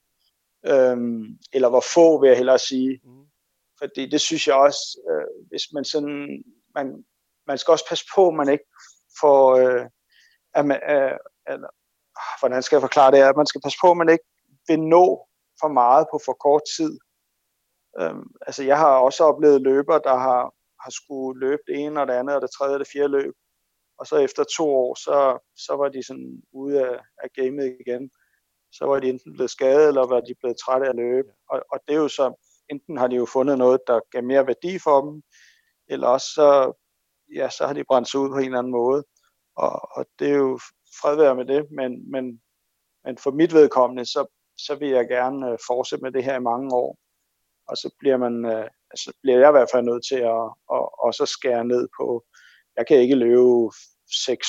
Øhm, 0.67 1.23
eller 1.53 1.69
hvor 1.69 1.83
få, 1.93 2.19
vil 2.19 2.27
jeg 2.27 2.37
hellere 2.37 2.59
sige. 2.59 2.99
Mm. 3.03 3.25
Fordi 3.79 4.09
det 4.09 4.21
synes 4.21 4.47
jeg 4.47 4.55
også, 4.55 4.99
øh, 5.09 5.47
hvis 5.49 5.63
man 5.73 5.85
sådan, 5.85 6.43
man, 6.75 7.05
man 7.47 7.57
skal 7.57 7.71
også 7.71 7.85
passe 7.89 8.05
på, 8.15 8.27
at 8.27 8.33
man 8.33 8.49
ikke 8.49 8.65
får, 9.21 9.55
øh, 9.55 9.85
at 10.53 10.65
man, 10.65 10.79
øh, 10.89 11.17
eller, 11.47 11.69
hvordan 12.39 12.63
skal 12.63 12.75
jeg 12.75 12.81
forklare 12.81 13.11
det, 13.11 13.17
at 13.17 13.37
man 13.37 13.45
skal 13.47 13.61
passe 13.61 13.77
på, 13.81 13.91
at 13.91 13.97
man 13.97 14.09
ikke 14.09 14.25
vil 14.67 14.79
nå 14.79 15.27
for 15.61 15.67
meget 15.67 16.07
på 16.11 16.19
for 16.25 16.33
kort 16.33 16.61
tid. 16.77 16.99
Øhm, 17.99 18.27
altså 18.47 18.63
jeg 18.63 18.77
har 18.77 18.97
også 18.97 19.23
oplevet 19.23 19.61
løber, 19.61 19.97
der 19.97 20.15
har 20.17 20.55
har 20.85 20.91
skulle 20.91 21.39
løbe 21.39 21.61
det 21.67 21.75
ene 21.75 22.01
og 22.01 22.07
det 22.07 22.13
andet 22.13 22.35
og 22.35 22.41
det 22.41 22.51
tredje 22.51 22.75
og 22.75 22.79
det 22.79 22.93
fjerde 22.93 23.11
løb. 23.17 23.33
Og 23.99 24.07
så 24.07 24.15
efter 24.17 24.43
to 24.57 24.75
år, 24.75 24.95
så, 24.95 25.17
så 25.65 25.75
var 25.75 25.89
de 25.89 26.03
sådan 26.03 26.41
ude 26.51 26.75
af, 26.89 26.99
af 27.23 27.29
gamet 27.35 27.77
igen. 27.79 28.11
Så 28.77 28.85
var 28.85 28.99
de 28.99 29.09
enten 29.09 29.33
blevet 29.33 29.51
skadet, 29.51 29.87
eller 29.87 30.07
var 30.07 30.21
de 30.21 30.35
blevet 30.39 30.57
trætte 30.65 30.85
af 30.85 30.89
at 30.89 30.95
løbe. 30.95 31.29
Og, 31.49 31.65
og 31.71 31.79
det 31.87 31.93
er 31.95 31.99
jo 31.99 32.07
så, 32.07 32.33
enten 32.69 32.97
har 32.97 33.07
de 33.07 33.15
jo 33.15 33.25
fundet 33.25 33.57
noget, 33.57 33.79
der 33.87 33.99
gav 34.11 34.23
mere 34.23 34.47
værdi 34.47 34.79
for 34.79 35.01
dem, 35.01 35.23
eller 35.87 36.07
også 36.07 36.27
så, 36.27 36.73
ja, 37.35 37.49
så 37.49 37.67
har 37.67 37.73
de 37.73 37.83
brændt 37.83 38.09
sig 38.09 38.19
ud 38.19 38.29
på 38.29 38.37
en 38.37 38.45
eller 38.45 38.59
anden 38.59 38.71
måde. 38.71 39.03
Og, 39.55 39.97
og 39.97 40.05
det 40.19 40.29
er 40.29 40.35
jo 40.35 40.59
fred 41.01 41.15
være 41.15 41.35
med 41.35 41.45
det, 41.45 41.71
men, 41.71 42.11
men, 42.11 42.41
men 43.05 43.17
for 43.17 43.31
mit 43.31 43.53
vedkommende, 43.53 44.05
så, 44.05 44.25
så 44.57 44.75
vil 44.75 44.89
jeg 44.89 45.07
gerne 45.07 45.51
øh, 45.51 45.57
fortsætte 45.67 46.03
med 46.03 46.11
det 46.11 46.23
her 46.23 46.35
i 46.35 46.47
mange 46.51 46.75
år. 46.75 46.97
Og 47.67 47.77
så 47.77 47.89
bliver 47.99 48.17
man, 48.17 48.45
øh, 48.45 48.69
altså 48.91 49.13
bliver 49.21 49.39
jeg 49.39 49.49
i 49.49 49.51
hvert 49.57 49.69
fald 49.71 49.85
nødt 49.85 50.05
til 50.05 50.15
at, 50.15 50.45
at 50.75 50.83
også 51.07 51.25
skære 51.25 51.65
ned 51.65 51.87
på, 51.99 52.23
jeg 52.77 52.87
kan 52.87 52.97
ikke 52.97 53.15
løbe 53.15 53.71
seks 54.25 54.47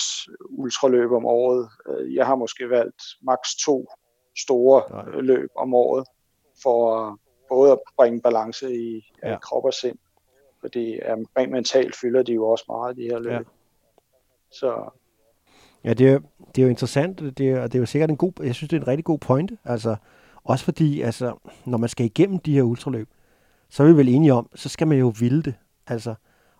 ultraløb 0.48 1.10
om 1.12 1.26
året. 1.26 1.68
Øh, 1.88 2.14
jeg 2.14 2.26
har 2.26 2.34
måske 2.34 2.70
valgt 2.70 3.02
maks 3.22 3.56
to 3.64 3.86
store 4.38 4.82
Nej. 4.90 5.20
løb 5.20 5.50
om 5.56 5.74
året, 5.74 6.06
for 6.62 7.18
både 7.48 7.72
at 7.72 7.78
bringe 7.96 8.20
balance 8.20 8.76
i 8.76 9.12
ja. 9.22 9.38
krop 9.38 9.64
og 9.64 9.74
sind. 9.74 9.98
Fordi 10.60 10.94
ja, 10.94 11.14
rent 11.38 11.52
mentalt 11.52 11.96
fylder 11.96 12.22
de 12.22 12.32
jo 12.32 12.48
også 12.48 12.64
meget, 12.68 12.96
de 12.96 13.02
her 13.02 13.18
løb. 13.18 13.32
Ja. 13.32 13.40
Så 14.50 14.90
Ja, 15.86 15.92
det 15.92 16.08
er, 16.08 16.18
det 16.54 16.62
er 16.62 16.62
jo 16.62 16.68
interessant, 16.68 17.20
det 17.38 17.50
er, 17.50 17.62
det 17.62 17.74
er 17.74 17.78
jo 17.78 17.86
sikkert 17.86 18.10
en 18.10 18.16
god, 18.16 18.32
jeg 18.42 18.54
synes, 18.54 18.68
det 18.68 18.76
er 18.76 18.80
en 18.80 18.88
rigtig 18.88 19.04
god 19.04 19.18
point, 19.18 19.52
altså, 19.64 19.96
også 20.44 20.64
fordi, 20.64 21.00
altså, 21.00 21.34
når 21.64 21.78
man 21.78 21.88
skal 21.88 22.06
igennem 22.06 22.38
de 22.38 22.54
her 22.54 22.62
ultraløb, 22.62 23.08
så 23.70 23.82
er 23.82 23.86
vi 23.86 23.96
vel 23.96 24.08
enige 24.08 24.32
om, 24.32 24.48
så 24.54 24.68
skal 24.68 24.86
man 24.86 24.98
jo 24.98 25.12
ville 25.20 25.42
det. 25.42 25.54
Altså, 25.86 26.14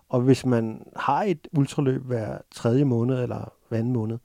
og 0.09 0.21
hvis 0.21 0.45
man 0.45 0.87
har 0.95 1.23
et 1.23 1.47
ultraløb 1.57 2.01
hver 2.01 2.37
tredje 2.51 2.85
måned 2.85 3.23
eller 3.23 3.53
hver 3.69 3.77
anden 3.77 3.93
måned, 3.93 4.17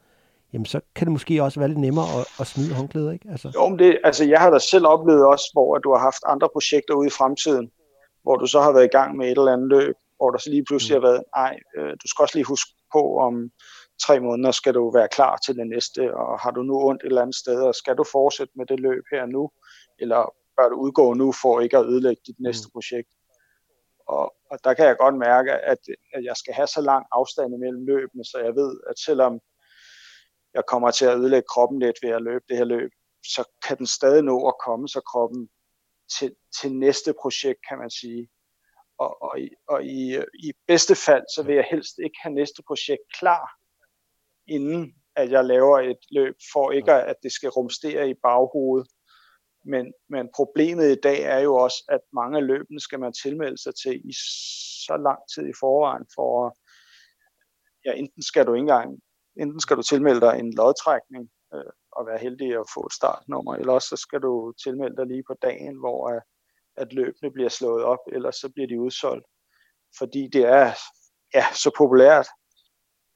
jamen 0.53 0.67
så 0.67 0.81
kan 0.95 1.07
det 1.07 1.13
måske 1.13 1.43
også 1.43 1.61
være 1.61 1.69
lidt 1.69 1.79
nemmere 1.79 2.21
at, 2.21 2.27
at 2.41 2.47
smide 2.47 2.75
håndklæder, 2.75 3.13
ikke? 3.13 3.29
Altså. 3.31 3.53
Jo, 3.55 3.69
men 3.69 3.79
det, 3.79 3.99
altså 4.05 4.25
jeg 4.25 4.41
har 4.41 4.51
da 4.51 4.59
selv 4.59 4.87
oplevet 4.87 5.27
også, 5.27 5.51
hvor 5.53 5.79
du 5.79 5.93
har 5.93 6.01
haft 6.01 6.23
andre 6.27 6.49
projekter 6.53 6.95
ude 6.95 7.07
i 7.07 7.11
fremtiden, 7.11 7.71
hvor 8.23 8.37
du 8.37 8.47
så 8.47 8.61
har 8.61 8.73
været 8.73 8.85
i 8.85 8.97
gang 8.99 9.17
med 9.17 9.27
et 9.27 9.39
eller 9.39 9.53
andet 9.53 9.69
løb, 9.69 9.97
hvor 10.17 10.31
der 10.31 10.39
så 10.39 10.51
lige 10.51 10.65
pludselig 10.65 10.99
mm. 10.99 11.03
har 11.03 11.11
været, 11.11 11.25
nej, 11.37 11.59
øh, 11.77 11.91
du 11.91 12.07
skal 12.09 12.23
også 12.23 12.37
lige 12.39 12.53
huske 12.55 12.71
på, 12.93 13.19
om 13.19 13.51
tre 14.05 14.21
måneder 14.21 14.51
skal 14.51 14.75
du 14.75 14.91
være 14.91 15.09
klar 15.09 15.37
til 15.37 15.55
det 15.57 15.67
næste, 15.67 16.17
og 16.17 16.41
har 16.41 16.51
du 16.51 16.63
nu 16.63 16.75
ondt 16.89 17.03
et 17.03 17.07
eller 17.07 17.23
andet 17.23 17.37
sted, 17.37 17.61
og 17.63 17.75
skal 17.75 17.97
du 17.97 18.05
fortsætte 18.13 18.53
med 18.57 18.67
det 18.67 18.81
løb 18.81 19.05
her 19.13 19.27
nu, 19.27 19.51
eller 19.99 20.35
bør 20.57 20.69
du 20.69 20.77
udgå 20.77 21.15
nu 21.15 21.33
for 21.43 21.61
ikke 21.61 21.79
at 21.79 21.87
ødelægge 21.87 22.23
dit 22.27 22.41
næste 22.41 22.67
mm. 22.67 22.73
projekt. 22.73 23.09
Og, 24.09 24.35
og 24.51 24.59
der 24.65 24.75
kan 24.75 24.87
jeg 24.87 24.97
godt 24.97 25.17
mærke, 25.19 25.53
at, 25.53 25.79
at 26.15 26.25
jeg 26.25 26.37
skal 26.37 26.55
have 26.55 26.67
så 26.67 26.81
lang 26.81 27.07
afstand 27.13 27.55
imellem 27.55 27.87
løbene, 27.87 28.25
så 28.25 28.39
jeg 28.45 28.55
ved, 28.55 28.81
at 28.91 28.99
selvom 28.99 29.41
jeg 30.55 30.63
kommer 30.67 30.91
til 30.91 31.05
at 31.05 31.19
ødelægge 31.19 31.49
kroppen 31.49 31.79
lidt 31.79 31.97
ved 32.03 32.11
at 32.11 32.23
løbe 32.23 32.45
det 32.49 32.57
her 32.57 32.65
løb, 32.65 32.91
så 33.27 33.45
kan 33.67 33.79
den 33.79 33.87
stadig 33.87 34.23
nå 34.23 34.49
at 34.49 34.55
komme 34.65 34.89
så 34.89 35.01
kroppen 35.01 35.51
til, 36.19 36.35
til 36.61 36.75
næste 36.75 37.15
projekt, 37.23 37.59
kan 37.69 37.79
man 37.79 37.91
sige. 37.91 38.29
Og, 38.99 39.23
og, 39.23 39.41
i, 39.41 39.49
og 39.69 39.85
i, 39.85 40.19
i 40.19 40.53
bedste 40.67 40.95
fald, 40.95 41.25
så 41.35 41.43
vil 41.43 41.55
jeg 41.55 41.67
helst 41.71 41.99
ikke 41.99 42.19
have 42.23 42.35
næste 42.35 42.63
projekt 42.67 43.03
klar, 43.19 43.51
inden 44.47 44.95
at 45.17 45.31
jeg 45.31 45.45
laver 45.45 45.81
et 45.81 45.99
løb, 46.11 46.37
for 46.53 46.71
ikke 46.71 46.93
at 46.93 47.17
det 47.23 47.33
skal 47.33 47.49
rumstere 47.49 48.11
i 48.11 48.15
baghovedet. 48.15 48.89
Men, 49.65 49.93
men 50.09 50.29
problemet 50.35 50.91
i 50.91 51.01
dag 51.01 51.23
er 51.23 51.39
jo 51.39 51.55
også, 51.55 51.85
at 51.89 52.01
mange 52.13 52.39
af 52.39 52.47
løbene 52.47 52.81
skal 52.81 53.01
man 53.01 53.13
tilmelde 53.13 53.63
sig 53.63 53.75
til 53.75 53.95
i 54.05 54.13
så 54.87 54.97
lang 54.97 55.19
tid 55.35 55.49
i 55.49 55.59
forvejen, 55.61 56.07
for 56.15 56.57
ja, 57.85 57.93
enten 57.93 58.23
skal 58.23 58.47
du 58.47 58.55
ikke 58.55 58.61
engang, 58.61 59.01
enten 59.37 59.61
skal 59.61 59.77
du 59.77 59.83
tilmelde 59.83 60.21
dig 60.21 60.39
en 60.39 60.55
lodtrækning 60.55 61.31
øh, 61.55 61.73
og 61.93 62.07
være 62.07 62.19
heldig 62.19 62.49
at 62.61 62.71
få 62.75 62.81
et 62.87 62.93
startnummer, 62.93 63.55
eller 63.55 63.73
også 63.73 63.89
så 63.89 63.97
skal 63.97 64.21
du 64.21 64.53
tilmelde 64.65 64.97
dig 64.97 65.07
lige 65.07 65.25
på 65.27 65.35
dagen, 65.43 65.77
hvor 65.79 66.09
at, 66.09 66.23
at 66.77 66.93
løbene 66.93 67.33
bliver 67.33 67.49
slået 67.49 67.85
op, 67.85 67.99
ellers 68.13 68.37
så 68.37 68.49
bliver 68.55 68.69
de 68.69 68.81
udsolgt. 68.81 69.27
Fordi 69.99 70.29
det 70.33 70.45
er 70.45 70.73
ja, 71.35 71.45
så 71.53 71.71
populært, 71.79 72.27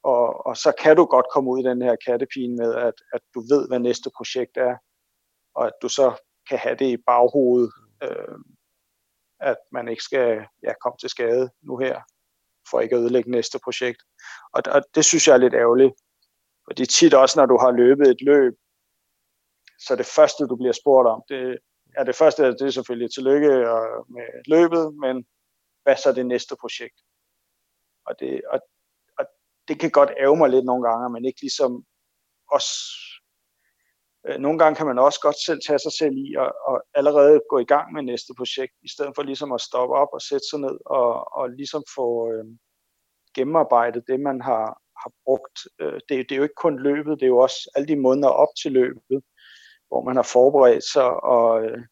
og, 0.03 0.47
og 0.47 0.57
så 0.57 0.73
kan 0.83 0.97
du 0.97 1.05
godt 1.05 1.27
komme 1.33 1.51
ud 1.51 1.59
i 1.61 1.69
den 1.69 1.83
her 1.83 1.97
kattepine 2.07 2.57
med, 2.57 2.75
at, 2.75 2.95
at 3.13 3.21
du 3.35 3.41
ved, 3.41 3.69
hvad 3.69 3.79
næste 3.79 4.11
projekt 4.17 4.57
er, 4.57 4.77
og 5.55 5.67
at 5.67 5.73
du 5.83 5.89
så 5.89 6.17
kan 6.49 6.59
have 6.59 6.77
det 6.77 6.87
i 6.87 6.97
baghovedet, 7.07 7.73
øh, 8.03 8.39
at 9.41 9.57
man 9.73 9.89
ikke 9.89 10.03
skal 10.03 10.47
ja, 10.63 10.73
komme 10.83 10.97
til 10.99 11.09
skade 11.09 11.51
nu 11.63 11.77
her, 11.77 12.01
for 12.71 12.81
ikke 12.81 12.97
at 12.97 13.01
ødelægge 13.01 13.31
næste 13.31 13.59
projekt. 13.65 14.03
Og, 14.53 14.63
og 14.67 14.83
det 14.95 15.05
synes 15.05 15.29
jeg 15.29 15.35
er 15.35 15.45
lidt 15.45 15.55
ærgerligt. 15.55 15.95
Og 16.67 16.77
det 16.77 16.83
er 16.83 16.93
tit 16.93 17.15
også, 17.15 17.41
når 17.41 17.47
du 17.47 17.59
har 17.59 17.71
løbet 17.71 18.09
et 18.09 18.23
løb, 18.23 18.55
så 19.79 19.97
det 19.97 20.07
første, 20.07 20.47
du 20.47 20.57
bliver 20.57 20.73
spurgt 20.73 21.09
om, 21.09 21.23
det 21.29 21.59
er 21.97 22.05
det 22.05 22.17
første, 22.17 22.43
det 22.43 22.63
er 22.63 22.71
selvfølgelig 22.71 23.11
tillykke 23.15 23.49
med 24.15 24.27
løbet, 24.47 24.95
men 24.95 25.27
hvad 25.83 25.97
så 25.97 26.09
er 26.09 26.15
det 26.15 26.27
næste 26.27 26.57
projekt? 26.61 26.99
Og 28.07 28.15
det, 28.21 28.43
og, 28.53 28.61
og 29.19 29.25
det 29.69 29.81
kan 29.81 29.91
godt 29.91 30.11
æve 30.21 30.37
mig 30.37 30.51
lidt 30.51 30.65
nogle 30.65 30.89
gange, 30.89 31.11
men 31.11 31.25
ikke 31.25 31.41
ligesom 31.41 31.85
også 32.53 32.75
øh, 34.27 34.39
nogle 34.39 34.59
gange 34.59 34.77
kan 34.77 34.87
man 34.87 34.99
også 34.99 35.21
godt 35.21 35.39
selv 35.47 35.61
tage 35.67 35.79
sig 35.79 35.93
selv 35.93 36.15
i 36.17 36.35
og, 36.35 36.53
og 36.69 36.83
allerede 36.95 37.41
gå 37.51 37.59
i 37.59 37.65
gang 37.65 37.93
med 37.93 38.03
næste 38.03 38.33
projekt, 38.39 38.75
i 38.83 38.89
stedet 38.89 39.13
for 39.15 39.23
ligesom 39.23 39.53
at 39.53 39.61
stoppe 39.61 39.95
op 39.95 40.09
og 40.13 40.23
sætte 40.23 40.47
sig 40.51 40.61
ned 40.61 40.79
og, 40.87 41.33
og 41.39 41.51
ligesom 41.51 41.83
få 41.97 42.33
øh, 42.33 42.45
gennemarbejdet 43.35 44.03
det, 44.09 44.21
man 44.21 44.41
har, 44.41 44.81
har 45.03 45.13
brugt. 45.25 45.59
Øh, 45.81 46.01
det, 46.09 46.11
det 46.29 46.33
er 46.33 46.37
jo 46.37 46.43
ikke 46.43 46.63
kun 46.65 46.79
løbet, 46.79 47.21
det 47.21 47.27
er 47.27 47.35
jo 47.37 47.39
også 47.39 47.71
alle 47.75 47.89
de 47.89 47.97
måneder 47.97 48.29
op 48.29 48.53
til 48.63 48.73
løbet, 48.73 49.23
hvor 49.89 50.05
man 50.05 50.17
har 50.17 50.23
forberedt 50.23 50.85
sig 50.85 51.25
og 51.25 51.65
øh, 51.65 51.83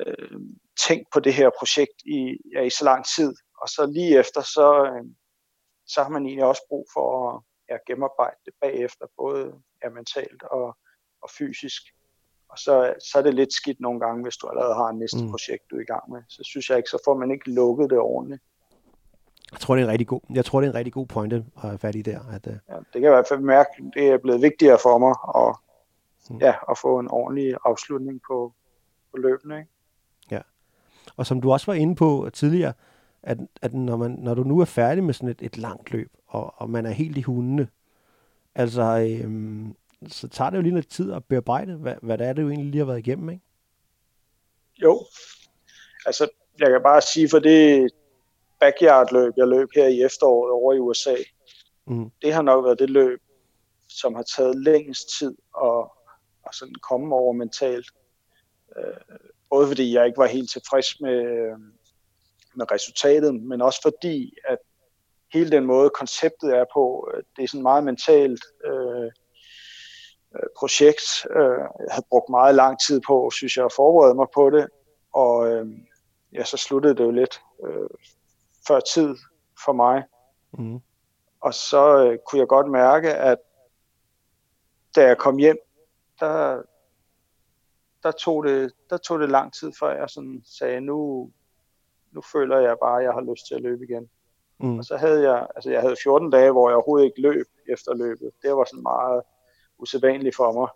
øh, 0.00 0.40
tænkt 0.86 1.06
på 1.12 1.20
det 1.20 1.34
her 1.34 1.50
projekt 1.58 1.98
i, 2.04 2.36
ja, 2.54 2.60
i 2.62 2.70
så 2.70 2.84
lang 2.84 3.04
tid. 3.16 3.34
Og 3.62 3.68
så 3.68 3.86
lige 3.86 4.18
efter, 4.18 4.40
så, 4.40 4.68
øh, 4.92 5.04
så 5.86 6.02
har 6.02 6.10
man 6.10 6.26
egentlig 6.26 6.44
også 6.44 6.62
brug 6.68 6.86
for 6.94 7.06
at 7.28 7.40
ja, 7.68 7.76
gennemarbejde 7.86 8.40
det 8.46 8.54
bagefter, 8.60 9.06
både 9.16 9.62
ja, 9.84 9.88
mentalt 9.88 10.42
og, 10.42 10.76
og 11.22 11.30
fysisk. 11.38 11.82
Og 12.48 12.58
så, 12.58 12.94
så 13.06 13.18
er 13.18 13.22
det 13.22 13.34
lidt 13.34 13.52
skidt 13.52 13.80
nogle 13.80 14.00
gange, 14.00 14.22
hvis 14.22 14.36
du 14.36 14.48
allerede 14.48 14.74
har 14.74 14.88
en 14.88 14.98
næste 14.98 15.24
mm. 15.24 15.30
projekt, 15.30 15.70
du 15.70 15.76
er 15.76 15.80
i 15.80 15.92
gang 15.94 16.10
med. 16.10 16.22
Så 16.28 16.42
synes 16.44 16.70
jeg 16.70 16.76
ikke, 16.76 16.90
så 16.94 16.98
får 17.04 17.14
man 17.18 17.30
ikke 17.30 17.50
lukket 17.50 17.90
det 17.90 17.98
ordentligt. 17.98 18.42
Jeg 19.52 19.60
tror, 19.60 19.74
det 19.74 19.82
er 19.82 19.86
en 19.86 19.92
rigtig 19.92 20.06
god, 20.06 20.20
jeg 20.30 20.44
tror, 20.44 20.60
det 20.60 20.66
er 20.66 20.70
en 20.70 20.76
rigtig 20.76 20.92
god 20.92 21.06
pointe 21.06 21.36
at 21.56 21.62
have 21.62 21.78
fat 21.78 21.94
i 21.94 22.02
der. 22.02 22.20
At, 22.32 22.46
uh... 22.46 22.52
ja, 22.52 22.76
det 22.76 22.92
kan 22.92 23.02
jeg 23.02 23.10
i 23.10 23.14
hvert 23.14 23.28
fald 23.28 23.40
mærke, 23.40 23.70
det 23.94 24.08
er 24.08 24.18
blevet 24.18 24.42
vigtigere 24.42 24.78
for 24.82 24.98
mig 24.98 25.14
at, 25.42 25.56
mm. 26.30 26.38
ja, 26.38 26.54
at 26.70 26.78
få 26.78 26.98
en 26.98 27.10
ordentlig 27.10 27.54
afslutning 27.64 28.20
på, 28.30 28.52
på 29.10 29.16
løbende. 29.16 29.58
Ikke? 29.58 29.70
Ja, 30.30 30.40
og 31.16 31.26
som 31.26 31.40
du 31.40 31.52
også 31.52 31.66
var 31.66 31.74
inde 31.74 31.94
på 31.94 32.30
tidligere, 32.32 32.72
at, 33.22 33.38
at 33.62 33.74
når, 33.74 33.96
man, 33.96 34.10
når 34.10 34.34
du 34.34 34.42
nu 34.42 34.60
er 34.60 34.64
færdig 34.64 35.04
med 35.04 35.14
sådan 35.14 35.28
et, 35.28 35.42
et 35.42 35.58
langt 35.58 35.90
løb, 35.90 36.12
og, 36.26 36.54
og 36.56 36.70
man 36.70 36.86
er 36.86 36.90
helt 36.90 37.18
i 37.18 37.22
hundene, 37.22 37.68
altså, 38.54 39.18
øhm, 39.22 39.76
så 40.08 40.28
tager 40.28 40.50
det 40.50 40.56
jo 40.56 40.62
lige 40.62 40.74
lidt 40.74 40.90
tid 40.90 41.12
at 41.12 41.24
bearbejde, 41.24 41.76
hvad, 41.76 41.94
hvad 42.02 42.18
det 42.18 42.26
er, 42.26 42.32
det 42.32 42.42
jo 42.42 42.48
egentlig 42.48 42.70
lige 42.70 42.78
har 42.78 42.86
været 42.86 42.98
igennem, 42.98 43.30
ikke? 43.30 43.44
Jo, 44.82 45.04
altså, 46.06 46.28
jeg 46.58 46.70
kan 46.70 46.82
bare 46.82 47.00
sige, 47.00 47.28
for 47.30 47.38
det 47.38 47.90
backyard-løb, 48.62 49.32
jeg 49.36 49.48
løb 49.48 49.68
her 49.74 49.86
i 49.86 50.02
efteråret 50.02 50.52
over 50.52 50.72
i 50.74 50.78
USA, 50.78 51.16
mm. 51.86 52.10
det 52.22 52.32
har 52.32 52.42
nok 52.42 52.64
været 52.64 52.78
det 52.78 52.90
løb, 52.90 53.20
som 53.88 54.14
har 54.14 54.22
taget 54.36 54.62
længst 54.62 55.18
tid 55.18 55.34
at, 55.64 55.84
at 56.46 56.54
sådan 56.54 56.74
komme 56.74 57.14
over 57.14 57.32
mentalt. 57.32 57.86
Øh, 58.76 59.18
både 59.50 59.66
fordi 59.66 59.94
jeg 59.94 60.06
ikke 60.06 60.18
var 60.18 60.26
helt 60.26 60.50
tilfreds 60.50 61.00
med, 61.00 61.22
med 62.54 62.72
resultatet, 62.72 63.34
men 63.34 63.60
også 63.60 63.80
fordi, 63.82 64.34
at 64.48 64.58
hele 65.32 65.50
den 65.50 65.64
måde, 65.66 65.90
konceptet 65.90 66.50
er 66.50 66.64
på, 66.74 67.10
øh, 67.14 67.22
det 67.36 67.42
er 67.44 67.48
sådan 67.48 67.62
meget 67.62 67.84
mentalt 67.84 68.44
øh, 68.64 69.10
øh, 70.36 70.48
projekt. 70.58 71.26
Øh, 71.36 71.58
jeg 71.84 71.90
havde 71.90 72.06
brugt 72.10 72.28
meget 72.28 72.54
lang 72.54 72.76
tid 72.86 73.00
på, 73.06 73.30
synes 73.30 73.56
jeg, 73.56 73.64
at 73.64 73.72
forberede 73.76 74.14
mig 74.14 74.26
på 74.34 74.50
det, 74.50 74.66
og 75.14 75.48
øh, 75.50 75.66
ja, 76.32 76.44
så 76.44 76.56
sluttede 76.56 76.94
det 76.94 77.04
jo 77.04 77.10
lidt 77.10 77.40
øh, 77.66 77.88
før 78.68 78.80
tid 78.80 79.16
for 79.64 79.72
mig. 79.72 80.04
Mm. 80.52 80.80
Og 81.40 81.54
så 81.54 82.06
øh, 82.06 82.18
kunne 82.26 82.38
jeg 82.38 82.48
godt 82.48 82.70
mærke, 82.70 83.14
at 83.14 83.38
da 84.96 85.06
jeg 85.06 85.18
kom 85.18 85.36
hjem, 85.36 85.58
der, 86.20 86.62
der, 88.02 88.10
tog 88.10 88.44
det, 88.44 88.72
der 88.90 88.96
tog 88.96 89.20
det 89.20 89.30
lang 89.30 89.52
tid, 89.54 89.72
før 89.80 89.96
jeg 89.96 90.10
sådan 90.10 90.42
sagde, 90.44 90.80
nu, 90.80 91.30
nu 92.12 92.22
føler 92.32 92.58
jeg 92.58 92.76
bare, 92.82 92.98
at 92.98 93.04
jeg 93.04 93.12
har 93.12 93.20
lyst 93.20 93.46
til 93.48 93.54
at 93.54 93.62
løbe 93.62 93.84
igen. 93.84 94.10
Mm. 94.60 94.78
Og 94.78 94.84
så 94.84 94.96
havde 94.96 95.30
jeg, 95.30 95.46
altså 95.56 95.70
jeg 95.70 95.80
havde 95.80 95.96
14 96.02 96.30
dage, 96.30 96.52
hvor 96.52 96.68
jeg 96.68 96.76
overhovedet 96.76 97.06
ikke 97.06 97.20
løb 97.20 97.46
efter 97.68 97.94
løbet. 97.94 98.30
Det 98.42 98.56
var 98.56 98.64
sådan 98.64 98.82
meget 98.82 99.22
usædvanligt 99.78 100.36
for 100.36 100.52
mig. 100.52 100.68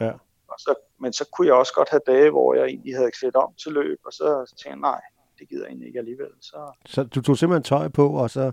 Ja. 0.00 0.12
Og 0.48 0.58
så, 0.58 0.74
men 0.98 1.12
så 1.12 1.28
kunne 1.32 1.46
jeg 1.46 1.54
også 1.54 1.74
godt 1.74 1.88
have 1.88 2.00
dage, 2.06 2.30
hvor 2.30 2.54
jeg 2.54 2.64
egentlig 2.64 2.96
havde 2.96 3.10
klædt 3.10 3.36
om 3.36 3.54
til 3.54 3.72
løb, 3.72 3.98
og 4.04 4.12
så 4.12 4.54
tænkte 4.56 4.68
jeg, 4.68 4.76
nej, 4.76 5.00
det 5.38 5.48
gider 5.48 5.62
jeg 5.62 5.68
egentlig 5.68 5.86
ikke 5.86 5.98
alligevel. 5.98 6.30
Så, 6.40 6.72
så 6.86 7.04
du 7.04 7.22
tog 7.22 7.38
simpelthen 7.38 7.62
tøj 7.62 7.88
på, 7.88 8.08
og 8.08 8.30
så, 8.30 8.52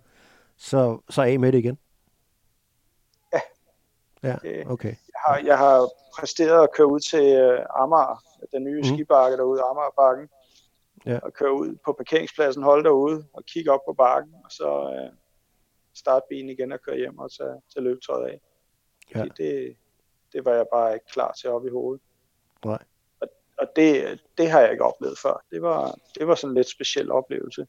så, 0.58 1.00
så 1.10 1.22
af 1.22 1.40
med 1.40 1.52
det 1.52 1.58
igen? 1.58 1.78
Ja. 3.34 3.42
Ja, 4.24 4.72
okay. 4.72 4.96
Jeg 5.14 5.22
har, 5.28 5.38
jeg 5.38 5.58
har 5.58 5.90
præsteret 6.20 6.64
at 6.64 6.74
køre 6.74 6.88
ud 6.88 7.00
til 7.00 7.26
uh, 7.44 7.82
Amager, 7.84 8.24
den 8.52 8.64
nye 8.64 8.78
mm. 8.78 8.84
skibakke 8.84 9.38
derude, 9.38 9.62
Amagerbakken, 9.62 10.30
ja. 11.06 11.20
og 11.20 11.34
køre 11.34 11.54
ud 11.54 11.76
på 11.86 11.94
parkeringspladsen, 11.94 12.64
holde 12.64 12.84
derude 12.84 13.26
og 13.34 13.46
kigge 13.46 13.72
op 13.72 13.80
på 13.88 13.94
bakken, 13.94 14.34
og 14.44 14.52
så 14.52 14.70
uh, 14.82 15.18
starte 15.94 16.26
bilen 16.30 16.50
igen 16.50 16.72
og 16.72 16.82
køre 16.82 16.98
hjem 16.98 17.20
og 17.20 17.32
tage, 17.32 17.62
tage 17.74 17.84
løbetøjet 17.84 18.28
af. 18.28 18.42
Ja. 19.16 19.24
Det, 19.24 19.38
det, 19.38 19.76
det 20.34 20.46
var 20.46 20.52
jeg 20.52 20.66
bare 20.74 20.94
ikke 20.94 21.06
klar 21.06 21.32
til 21.32 21.50
op 21.50 21.66
i 21.66 21.70
hovedet. 21.70 22.02
Nej. 22.66 22.84
Og, 23.58 23.68
det, 23.76 24.20
det 24.38 24.52
har 24.52 24.60
jeg 24.60 24.72
ikke 24.72 24.84
oplevet 24.84 25.18
før. 25.20 25.44
Det 25.52 25.62
var, 25.62 25.96
det 26.20 26.28
var 26.28 26.36
sådan 26.36 26.52
en 26.52 26.56
lidt 26.56 26.70
speciel 26.70 27.12
oplevelse. 27.12 27.68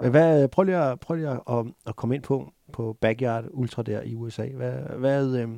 Men 0.00 0.10
hvad, 0.10 0.48
prøv 0.48 0.62
lige, 0.62 0.76
at, 0.76 1.00
prøv 1.00 1.16
lige 1.16 1.28
at, 1.28 1.66
at 1.86 1.96
komme 1.96 2.14
ind 2.14 2.22
på, 2.22 2.52
på 2.72 2.96
Backyard 3.00 3.44
Ultra 3.50 3.82
der 3.82 4.02
i 4.02 4.14
USA. 4.14 4.46
Hvad, 4.48 4.72
hvad, 4.72 5.36
øh, 5.36 5.48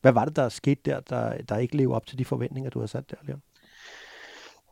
hvad 0.00 0.12
var 0.12 0.24
det, 0.24 0.36
der 0.36 0.48
skete 0.48 0.80
der, 0.84 1.00
der, 1.00 1.42
der 1.42 1.56
ikke 1.56 1.76
lever 1.76 1.96
op 1.96 2.06
til 2.06 2.18
de 2.18 2.24
forventninger, 2.24 2.70
du 2.70 2.80
har 2.80 2.86
sat 2.86 3.10
der, 3.10 3.16
Leon? 3.22 3.42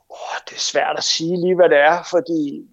Oh, 0.08 0.38
det 0.48 0.54
er 0.54 0.60
svært 0.60 0.96
at 0.96 1.04
sige 1.04 1.40
lige, 1.40 1.54
hvad 1.54 1.68
det 1.68 1.78
er, 1.78 2.02
fordi 2.10 2.68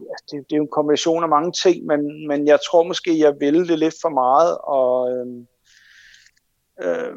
ja, 0.00 0.14
det, 0.30 0.44
det 0.50 0.52
er 0.52 0.56
jo 0.56 0.62
en 0.62 0.68
kombination 0.72 1.22
af 1.22 1.28
mange 1.28 1.52
ting, 1.52 1.86
men, 1.86 2.28
men 2.28 2.46
jeg 2.46 2.58
tror 2.70 2.82
måske, 2.82 3.18
jeg 3.18 3.34
ville 3.40 3.68
det 3.68 3.78
lidt 3.78 3.94
for 4.02 4.08
meget, 4.08 4.58
og 4.58 5.10
øh, 5.12 5.26
øh, 6.82 7.16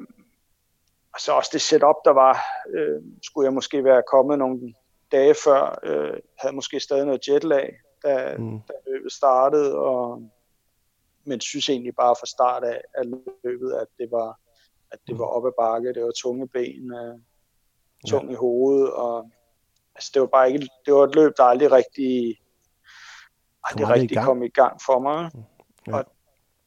og 1.15 1.21
så 1.21 1.31
også 1.31 1.49
det 1.53 1.61
setup, 1.61 1.95
der 2.05 2.11
var, 2.11 2.45
øh, 2.69 3.01
skulle 3.23 3.45
jeg 3.45 3.53
måske 3.53 3.83
være 3.83 4.03
kommet 4.11 4.39
nogle 4.39 4.73
dage 5.11 5.35
før, 5.43 5.79
øh, 5.83 6.17
havde 6.37 6.55
måske 6.55 6.79
stadig 6.79 7.05
noget 7.05 7.27
jetlag, 7.27 7.73
da, 8.03 8.37
mm. 8.37 8.59
da 8.67 8.73
løbet 8.87 9.11
startede, 9.11 9.77
og, 9.77 10.29
men 11.23 11.41
synes 11.41 11.69
egentlig 11.69 11.95
bare 11.95 12.15
fra 12.19 12.25
start 12.25 12.63
af, 12.63 12.81
af 12.93 13.03
løbet, 13.43 13.73
at 13.73 13.87
det 13.99 14.11
var, 14.11 14.39
at 14.91 14.99
det 15.07 15.19
var 15.19 15.25
mm. 15.25 15.31
op 15.31 15.45
ad 15.45 15.51
bakke, 15.59 15.93
det 15.93 16.03
var 16.03 16.11
tunge 16.11 16.47
ben, 16.47 16.93
øh, 16.93 17.19
tung 18.09 18.25
ja. 18.25 18.31
i 18.31 18.35
hovedet, 18.35 18.91
og 18.93 19.29
altså, 19.95 20.11
det 20.13 20.21
var 20.21 20.27
bare 20.27 20.51
ikke, 20.51 20.69
det 20.85 20.93
var 20.93 21.03
et 21.03 21.15
løb, 21.15 21.33
der 21.37 21.43
aldrig 21.43 21.71
rigtig, 21.71 22.39
aldrig 23.63 23.89
rigtig 23.89 24.17
kom 24.17 24.43
i 24.43 24.49
gang 24.49 24.79
for 24.85 24.99
mig. 24.99 25.31
Mm. 25.33 25.43
Ja. 25.87 25.97
Og, 25.97 26.05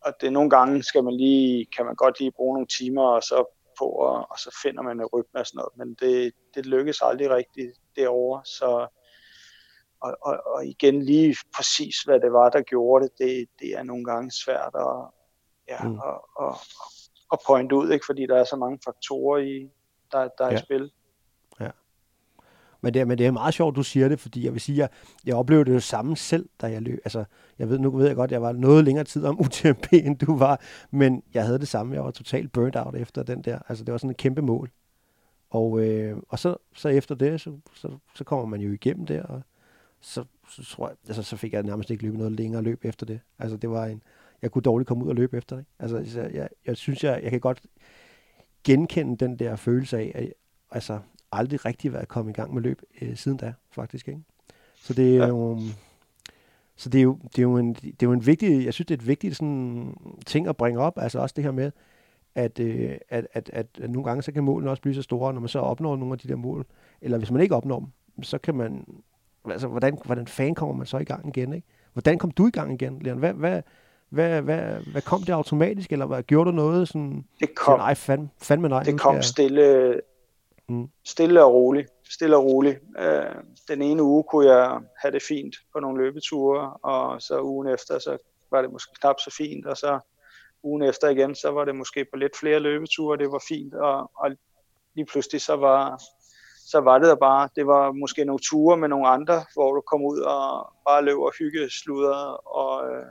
og 0.01 0.13
det 0.21 0.33
nogle 0.33 0.51
gange 0.51 0.83
skal 0.83 1.05
man 1.05 1.15
lige, 1.15 1.67
kan 1.77 1.87
man 1.87 1.97
godt 1.97 2.21
lige 2.21 2.33
bruge 2.33 2.55
nogle 2.55 2.69
timer, 2.79 3.03
og 3.03 3.23
så 3.23 3.58
på, 3.79 3.85
og, 3.85 4.31
og 4.31 4.39
så 4.39 4.59
finder 4.63 4.83
man 4.83 5.01
en 5.01 5.07
rytme 5.07 5.41
og 5.41 5.47
sådan 5.47 5.59
noget, 5.59 5.77
men 5.77 5.95
det, 5.95 6.33
det 6.55 6.67
lykkes 6.67 7.03
aldrig 7.03 7.31
rigtigt 7.31 7.73
derovre, 7.97 8.45
så 8.45 8.89
og, 10.01 10.17
og, 10.23 10.41
og 10.47 10.67
igen 10.67 11.03
lige 11.03 11.37
præcis 11.57 12.03
hvad 12.03 12.21
det 12.21 12.33
var, 12.33 12.51
der 12.51 12.63
gjorde 12.63 13.05
det, 13.05 13.19
det, 13.19 13.49
det 13.59 13.69
er 13.79 13.83
nogle 13.83 14.05
gange 14.05 14.31
svært 14.31 14.75
at, 14.75 15.11
ja, 15.69 15.83
mm. 15.83 15.99
at, 15.99 16.21
at, 16.41 16.55
at 17.33 17.39
pointe 17.47 17.77
ud, 17.77 17.91
ikke? 17.91 18.07
fordi 18.07 18.27
der 18.27 18.37
er 18.37 18.45
så 18.45 18.57
mange 18.57 18.79
faktorer, 18.85 19.39
i, 19.39 19.71
der, 20.13 20.29
der 20.39 20.45
er 20.45 20.51
ja. 20.51 20.59
i 20.59 20.63
spil. 20.63 20.93
Men 22.81 22.95
det, 22.95 23.09
men 23.09 23.19
det 23.19 23.27
er 23.27 23.31
meget 23.31 23.55
sjovt, 23.55 23.77
du 23.77 23.83
siger 23.83 24.09
det, 24.09 24.21
fordi 24.21 24.45
jeg 24.45 24.53
vil 24.53 24.61
sige, 24.61 24.79
jeg, 24.79 24.89
jeg 25.27 25.35
oplevede 25.35 25.65
det 25.65 25.75
jo 25.75 25.81
samme 25.81 26.17
selv, 26.17 26.49
da 26.61 26.67
jeg 26.67 26.83
løb. 26.83 26.99
Altså, 27.05 27.25
jeg 27.59 27.69
ved, 27.69 27.79
nu 27.79 27.91
ved 27.91 28.07
jeg 28.07 28.17
godt, 28.17 28.33
jeg 28.33 28.43
var 28.43 28.53
noget 28.53 28.85
længere 28.85 29.05
tid 29.05 29.25
om 29.25 29.41
UTMP, 29.45 29.93
end 29.93 30.19
du 30.19 30.37
var, 30.37 30.61
men 30.91 31.23
jeg 31.35 31.45
havde 31.45 31.59
det 31.59 31.69
samme. 31.69 31.95
Jeg 31.95 32.05
var 32.05 32.11
totalt 32.11 32.53
burnt 32.53 32.77
out 32.77 32.97
efter 32.97 33.23
den 33.23 33.43
der. 33.43 33.59
Altså, 33.69 33.85
det 33.85 33.93
var 33.93 33.99
sådan 33.99 34.11
et 34.11 34.17
kæmpe 34.17 34.43
mål. 34.43 34.71
Og, 35.51 35.81
øh, 35.81 36.17
og 36.29 36.39
så, 36.39 36.57
så 36.75 36.89
efter 36.89 37.15
det, 37.15 37.41
så, 37.41 37.53
så, 37.75 37.89
så 38.15 38.25
kommer 38.25 38.47
man 38.47 38.61
jo 38.61 38.73
igennem 38.73 39.07
der, 39.07 39.23
og 39.23 39.43
så, 40.01 40.25
så 40.51 40.65
tror 40.65 40.89
jeg, 40.89 40.97
altså, 41.07 41.23
så 41.23 41.37
fik 41.37 41.53
jeg 41.53 41.63
nærmest 41.63 41.91
ikke 41.91 42.03
løbet 42.03 42.19
noget 42.19 42.33
længere 42.33 42.63
løb 42.63 42.85
efter 42.85 43.07
det. 43.07 43.21
Altså, 43.39 43.57
det 43.57 43.71
var 43.71 43.87
en, 43.87 44.03
jeg 44.43 44.51
kunne 44.51 44.63
dårligt 44.63 44.89
komme 44.89 45.05
ud 45.05 45.09
og 45.09 45.15
løbe 45.15 45.37
efter 45.37 45.57
det. 45.57 45.65
Altså, 45.79 46.21
jeg, 46.21 46.35
jeg, 46.35 46.49
jeg 46.67 46.77
synes, 46.77 47.05
jeg, 47.05 47.21
jeg 47.23 47.31
kan 47.31 47.41
godt 47.41 47.63
genkende 48.65 49.17
den 49.17 49.39
der 49.39 49.57
følelse 49.57 49.99
af, 49.99 50.13
at 50.15 50.33
altså, 50.71 50.99
aldrig 51.33 51.65
rigtig 51.65 51.93
været 51.93 52.09
kommet 52.09 52.33
i 52.33 52.35
gang 52.35 52.55
med 52.55 52.63
løb 52.63 52.83
øh, 53.03 53.17
siden 53.17 53.39
da, 53.39 53.53
faktisk. 53.71 54.09
Ikke? 54.09 54.21
Så 54.77 54.95
det 54.95 55.17
er 55.17 55.29
jo... 55.29 55.59
Så 56.77 56.89
det 56.89 56.99
er, 56.99 57.03
jo, 57.03 57.19
det, 57.23 57.39
er 57.39 57.43
jo 57.43 57.57
en, 57.57 57.75
det 57.75 58.03
er 58.03 58.07
jo 58.07 58.13
en 58.13 58.27
vigtig, 58.27 58.65
jeg 58.65 58.75
synes, 58.75 58.87
det 58.87 58.95
er 58.95 58.99
et 58.99 59.07
vigtigt 59.07 59.37
sådan, 59.37 59.95
ting 60.27 60.49
at 60.49 60.57
bringe 60.57 60.81
op, 60.81 60.99
altså 60.99 61.19
også 61.19 61.33
det 61.37 61.45
her 61.45 61.51
med, 61.51 61.71
at, 62.35 62.61
øh, 62.61 62.91
at, 63.09 63.27
at, 63.33 63.51
at, 63.53 63.67
at 63.81 63.91
nogle 63.91 64.05
gange 64.05 64.23
så 64.23 64.33
kan 64.33 64.45
målene 64.45 64.71
også 64.71 64.83
blive 64.83 64.95
så 64.95 65.03
store, 65.03 65.33
når 65.33 65.41
man 65.41 65.49
så 65.49 65.59
opnår 65.59 65.97
nogle 65.97 66.13
af 66.13 66.19
de 66.19 66.29
der 66.29 66.37
mål, 66.37 66.67
eller 67.01 67.19
hvis 67.19 67.31
man 67.31 67.43
ikke 67.43 67.55
opnår 67.55 67.79
dem, 67.79 68.23
så 68.23 68.39
kan 68.39 68.55
man, 68.55 68.87
altså 69.51 69.69
hvordan, 69.69 69.99
hvordan 70.05 70.27
fan 70.27 70.55
kommer 70.55 70.75
man 70.75 70.87
så 70.87 70.99
i 70.99 71.05
gang 71.05 71.29
igen, 71.37 71.53
ikke? 71.53 71.67
Hvordan 71.93 72.19
kom 72.19 72.31
du 72.31 72.47
i 72.47 72.51
gang 72.51 72.73
igen, 72.73 72.99
Leon? 73.03 73.19
Hvad, 73.19 73.33
hvad, 73.33 73.63
hvad, 74.09 74.43
hvad, 74.43 74.61
hvad 74.93 75.03
kom 75.03 75.23
det 75.23 75.33
automatisk, 75.33 75.93
eller 75.93 76.07
hvad, 76.07 76.23
gjorde 76.23 76.51
du 76.51 76.57
noget 76.57 76.89
sådan, 76.89 77.25
det 77.41 77.55
kom, 77.55 77.79
nej, 77.79 77.95
fand, 77.95 78.29
fandme 78.43 78.69
nej. 78.69 78.83
Det 78.83 79.01
kom 79.01 79.15
jeg... 79.15 79.25
stille, 79.25 80.01
mm. 80.69 80.89
stille 81.05 81.45
og 81.45 81.53
roligt, 81.53 81.89
stille 82.11 82.37
og 82.37 82.45
roligt. 82.45 82.79
Øh, 82.99 83.35
den 83.69 83.83
ene 83.83 84.03
uge 84.03 84.25
kunne 84.25 84.47
jeg 84.47 84.81
have 85.03 85.13
det 85.13 85.23
fint 85.23 85.57
på 85.73 85.81
nogle 85.81 86.05
løbeture, 86.05 86.73
og 86.83 87.23
så 87.23 87.41
ugen 87.43 87.69
efter, 87.69 87.99
så 87.99 88.19
var 88.51 88.63
det 88.63 88.73
måske 88.73 88.93
knap 89.01 89.21
så 89.21 89.35
fint, 89.37 89.67
og 89.67 89.77
så 89.77 90.01
ugen 90.63 90.83
efter 90.83 91.09
igen, 91.09 91.35
så 91.35 91.51
var 91.51 91.65
det 91.65 91.77
måske 91.77 92.07
på 92.13 92.17
lidt 92.17 92.37
flere 92.37 92.61
løbeture, 92.61 93.19
det 93.19 93.33
var 93.33 93.45
fint, 93.49 93.75
og, 93.75 94.11
og 94.15 94.31
lige 94.95 95.07
pludselig 95.07 95.41
så 95.41 95.57
var, 95.57 96.03
så 96.67 96.81
var 96.81 96.99
det 96.99 97.09
der 97.09 97.17
bare, 97.17 97.49
det 97.57 97.67
var 97.67 97.93
måske 97.93 98.25
nogle 98.25 98.41
ture 98.43 98.77
med 98.77 98.89
nogle 98.89 99.09
andre, 99.09 99.45
hvor 99.55 99.75
du 99.75 99.81
kom 99.81 100.03
ud 100.03 100.19
og 100.19 100.73
bare 100.89 101.05
løb 101.05 101.19
og 101.19 101.33
hygge 101.39 101.71
sluder 101.71 102.17
og, 102.57 102.91
øh, 102.91 103.07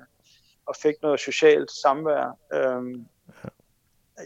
og 0.66 0.76
fik 0.82 0.96
noget 1.02 1.20
socialt 1.20 1.72
samvær. 1.72 2.38
Øhm, 2.54 3.08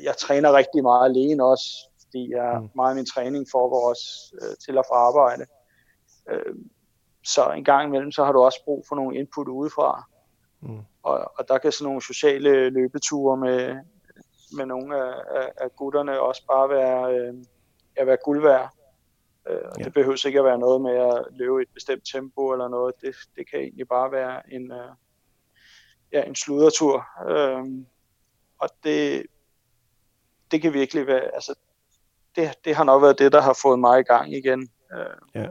jeg 0.04 0.18
træner 0.18 0.54
rigtig 0.54 0.84
meget 0.84 1.10
alene 1.10 1.44
også, 1.46 1.91
fordi 2.12 2.32
jeg, 2.32 2.60
mm. 2.62 2.70
meget 2.76 2.90
af 2.90 2.96
min 2.96 3.06
træning 3.06 3.48
foregår 3.52 3.90
også 3.90 4.36
øh, 4.42 4.58
til 4.66 4.78
at 4.78 4.86
få 4.90 4.94
arbejde. 4.94 5.46
Øh, 6.30 6.56
så 7.24 7.52
en 7.52 7.64
gang 7.64 7.88
imellem, 7.88 8.12
så 8.12 8.24
har 8.24 8.32
du 8.32 8.40
også 8.40 8.64
brug 8.66 8.86
for 8.88 8.96
nogle 8.96 9.18
input 9.18 9.48
udefra. 9.48 10.04
Mm. 10.62 10.80
Og, 11.04 11.32
og 11.38 11.48
der 11.48 11.58
kan 11.58 11.72
sådan 11.72 11.86
nogle 11.86 12.02
sociale 12.02 12.70
løbeture 12.70 13.38
med, 13.38 13.76
med 14.58 14.66
nogle 14.66 14.98
af, 14.98 15.14
af, 15.42 15.52
af 15.58 15.76
gutterne 15.76 16.22
også 16.22 16.46
bare 16.48 16.70
være, 16.70 17.16
øh, 17.16 17.34
at 17.96 18.08
være 18.08 18.18
guld 18.26 18.42
værd. 18.42 18.70
Øh, 19.50 19.62
og 19.66 19.80
ja. 19.80 19.84
det 19.84 19.94
behøver 19.94 20.26
ikke 20.26 20.40
at 20.40 20.46
være 20.46 20.60
noget 20.60 20.82
med 20.82 20.96
at 20.96 21.26
løbe 21.32 21.60
i 21.60 21.62
et 21.62 21.74
bestemt 21.74 22.04
tempo 22.14 22.52
eller 22.52 22.68
noget. 22.68 22.96
Det, 23.02 23.16
det 23.36 23.50
kan 23.50 23.60
egentlig 23.60 23.88
bare 23.88 24.12
være 24.12 24.54
en, 24.54 24.72
øh, 24.72 24.92
ja, 26.14 26.24
en 26.24 26.36
sludertur. 26.36 27.06
Øh, 27.30 27.66
og 28.60 28.70
det, 28.84 29.26
det 30.52 30.62
kan 30.62 30.74
virkelig 30.74 31.08
være, 31.08 31.36
altså 31.36 31.56
det, 32.36 32.66
det 32.66 32.76
har 32.76 32.84
nok 32.84 33.02
været 33.02 33.20
det, 33.20 33.32
der 33.32 33.42
har 33.42 33.60
fået 33.62 33.80
mig 33.80 34.00
i 34.00 34.04
gang 34.04 34.34
igen. 34.34 34.70
Øh, 34.94 35.42
ja. 35.42 35.48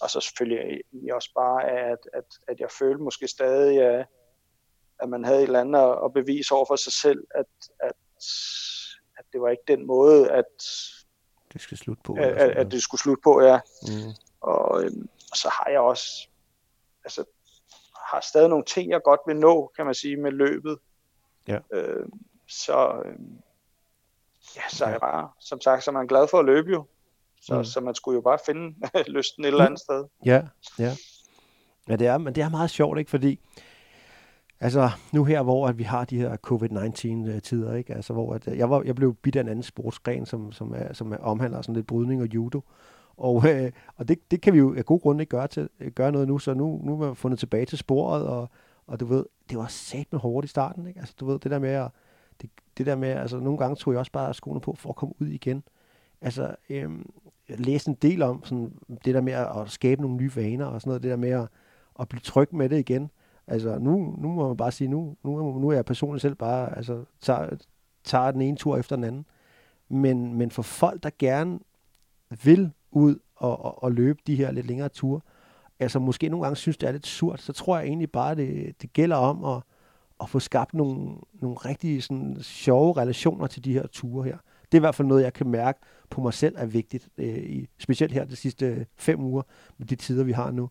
Og 0.00 0.10
så 0.10 0.20
selvfølgelig 0.20 0.82
også 1.14 1.30
bare, 1.34 1.70
at, 1.70 1.98
at, 2.12 2.24
at 2.48 2.60
jeg 2.60 2.70
følte 2.70 3.02
måske 3.02 3.28
stadig, 3.28 3.82
at, 3.82 4.06
at 4.98 5.08
man 5.08 5.24
havde 5.24 5.38
et 5.38 5.42
eller 5.42 5.60
andet 5.60 5.96
at 6.04 6.12
bevise 6.12 6.54
over 6.54 6.64
for 6.64 6.76
sig 6.76 6.92
selv, 6.92 7.24
at, 7.34 7.46
at, 7.80 7.92
at 9.18 9.24
det 9.32 9.40
var 9.40 9.48
ikke 9.48 9.62
den 9.68 9.86
måde, 9.86 10.30
at 10.30 10.44
det 11.52 11.60
skal 11.60 11.78
slutte 11.78 12.02
på. 12.02 12.12
At, 12.12 12.32
at, 12.32 12.50
at 12.50 12.70
det 12.70 12.82
skulle 12.82 13.00
slutte 13.00 13.20
på, 13.22 13.42
ja. 13.42 13.60
Mm. 13.82 14.12
Og, 14.40 14.84
øhm, 14.84 15.08
og 15.30 15.36
så 15.36 15.48
har 15.48 15.70
jeg 15.70 15.80
også, 15.80 16.28
altså, 17.04 17.24
har 17.96 18.20
stadig 18.20 18.48
nogle 18.48 18.64
ting, 18.64 18.90
jeg 18.90 19.02
godt 19.02 19.20
vil 19.26 19.36
nå, 19.36 19.72
kan 19.76 19.84
man 19.84 19.94
sige, 19.94 20.16
med 20.16 20.30
løbet. 20.30 20.78
Ja. 21.48 21.58
Øh, 21.72 22.06
så, 22.48 23.02
øh, 23.04 23.18
ja, 24.56 24.62
så 24.68 24.84
er 24.84 24.90
jeg 24.90 25.00
bare, 25.00 25.28
som 25.40 25.60
sagt, 25.60 25.84
så 25.84 25.90
er 25.90 25.92
man 25.92 26.06
glad 26.06 26.28
for 26.28 26.38
at 26.38 26.44
løbe 26.44 26.70
jo. 26.70 26.84
Så, 27.42 27.58
mm. 27.58 27.64
så 27.64 27.80
man 27.80 27.94
skulle 27.94 28.14
jo 28.14 28.20
bare 28.20 28.38
finde 28.46 28.74
lysten 29.16 29.44
et 29.44 29.48
eller 29.48 29.64
andet 29.64 29.80
sted. 29.80 30.04
Ja, 30.24 30.42
ja. 30.78 30.92
Ja, 31.88 31.96
det 31.96 32.06
er, 32.06 32.18
men 32.18 32.34
det 32.34 32.42
er 32.42 32.48
meget 32.48 32.70
sjovt, 32.70 32.98
ikke? 32.98 33.10
Fordi 33.10 33.40
Altså 34.60 34.90
nu 35.12 35.24
her, 35.24 35.42
hvor 35.42 35.66
at 35.66 35.78
vi 35.78 35.82
har 35.82 36.04
de 36.04 36.18
her 36.18 36.36
covid-19-tider, 36.36 37.74
ikke? 37.74 37.94
Altså, 37.94 38.12
hvor 38.12 38.34
at, 38.34 38.46
jeg, 38.46 38.70
var, 38.70 38.82
jeg 38.82 38.94
blev 38.94 39.14
bidt 39.14 39.36
af 39.36 39.40
en 39.40 39.48
anden 39.48 39.62
sportsgren, 39.62 40.26
som, 40.26 40.52
som, 40.52 40.74
er, 40.76 40.92
som 40.92 41.12
er, 41.12 41.16
omhandler 41.16 41.62
sådan 41.62 41.74
lidt 41.74 41.86
brydning 41.86 42.22
og 42.22 42.34
judo. 42.34 42.60
Og, 43.16 43.48
øh, 43.48 43.72
og 43.96 44.08
det, 44.08 44.30
det 44.30 44.40
kan 44.40 44.52
vi 44.52 44.58
jo 44.58 44.74
af 44.76 44.84
god 44.84 45.00
grund 45.00 45.20
ikke 45.20 45.30
gøre, 45.30 45.48
til, 45.48 45.68
gøre 45.94 46.12
noget 46.12 46.28
nu, 46.28 46.38
så 46.38 46.54
nu, 46.54 46.80
nu 46.84 47.02
er 47.02 47.08
vi 47.08 47.14
fundet 47.14 47.38
tilbage 47.38 47.66
til 47.66 47.78
sporet, 47.78 48.26
og, 48.26 48.50
og 48.86 49.00
du 49.00 49.04
ved, 49.06 49.24
det 49.50 49.58
var 49.58 49.66
sat 49.66 50.06
med 50.10 50.20
hårdt 50.20 50.44
i 50.44 50.48
starten, 50.48 50.86
ikke? 50.86 51.00
Altså 51.00 51.14
du 51.20 51.26
ved, 51.26 51.38
det 51.38 51.50
der 51.50 51.58
med 51.58 51.70
at, 51.70 51.88
det, 52.42 52.50
det 52.78 52.86
der 52.86 52.96
med, 52.96 53.08
altså 53.08 53.40
nogle 53.40 53.58
gange 53.58 53.76
tog 53.76 53.92
jeg 53.92 54.00
også 54.00 54.12
bare 54.12 54.34
skoene 54.34 54.60
på 54.60 54.74
for 54.78 54.88
at 54.88 54.96
komme 54.96 55.14
ud 55.20 55.26
igen. 55.26 55.62
Altså, 56.20 56.54
øhm, 56.70 57.10
jeg 57.48 57.60
læste 57.60 57.90
en 57.90 57.96
del 58.02 58.22
om 58.22 58.44
sådan, 58.44 58.72
det 59.04 59.14
der 59.14 59.20
med 59.20 59.32
at 59.32 59.70
skabe 59.70 60.02
nogle 60.02 60.16
nye 60.16 60.36
vaner 60.36 60.66
og 60.66 60.80
sådan 60.80 60.88
noget, 60.88 61.02
det 61.02 61.10
der 61.10 61.16
med 61.16 61.30
at, 61.30 61.48
at 62.00 62.08
blive 62.08 62.20
tryg 62.20 62.54
med 62.54 62.68
det 62.68 62.78
igen. 62.78 63.10
Altså, 63.46 63.78
nu, 63.78 64.14
nu 64.18 64.28
må 64.28 64.48
man 64.48 64.56
bare 64.56 64.72
sige, 64.72 64.88
nu, 64.88 65.16
nu, 65.24 65.58
nu 65.58 65.68
er 65.68 65.74
jeg 65.74 65.84
personligt 65.84 66.22
selv 66.22 66.34
bare, 66.34 66.76
altså, 66.76 67.04
tager, 67.20 67.56
tager 68.04 68.30
den 68.30 68.42
ene 68.42 68.56
tur 68.56 68.76
efter 68.76 68.96
den 68.96 69.04
anden. 69.04 69.26
Men, 69.88 70.34
men 70.34 70.50
for 70.50 70.62
folk, 70.62 71.02
der 71.02 71.10
gerne 71.18 71.58
vil 72.44 72.72
ud 72.90 73.18
og, 73.36 73.64
og, 73.64 73.82
og 73.82 73.92
løbe 73.92 74.18
de 74.26 74.36
her 74.36 74.50
lidt 74.50 74.66
længere 74.66 74.88
ture, 74.88 75.20
altså 75.78 75.98
måske 75.98 76.28
nogle 76.28 76.44
gange 76.44 76.56
synes, 76.56 76.76
det 76.76 76.88
er 76.88 76.92
lidt 76.92 77.06
surt, 77.06 77.40
så 77.40 77.52
tror 77.52 77.78
jeg 77.78 77.86
egentlig 77.86 78.10
bare, 78.10 78.34
det, 78.34 78.82
det 78.82 78.92
gælder 78.92 79.16
om 79.16 79.44
at, 79.44 79.62
at 80.20 80.28
få 80.28 80.40
skabt 80.40 80.74
nogle, 80.74 81.16
nogle 81.40 81.56
rigtig 81.56 82.02
sådan, 82.02 82.36
sjove 82.42 82.96
relationer 82.96 83.46
til 83.46 83.64
de 83.64 83.72
her 83.72 83.86
ture 83.86 84.24
her. 84.24 84.36
Det 84.64 84.74
er 84.74 84.80
i 84.80 84.86
hvert 84.86 84.94
fald 84.94 85.08
noget, 85.08 85.22
jeg 85.22 85.32
kan 85.32 85.48
mærke 85.48 85.80
på 86.10 86.20
mig 86.20 86.34
selv 86.34 86.54
er 86.58 86.66
vigtigt, 86.66 87.08
øh, 87.18 87.38
i, 87.38 87.68
specielt 87.78 88.12
her 88.12 88.24
de 88.24 88.36
sidste 88.36 88.86
fem 88.96 89.20
uger 89.20 89.42
med 89.78 89.86
de 89.86 89.96
tider, 89.96 90.24
vi 90.24 90.32
har 90.32 90.50
nu 90.50 90.70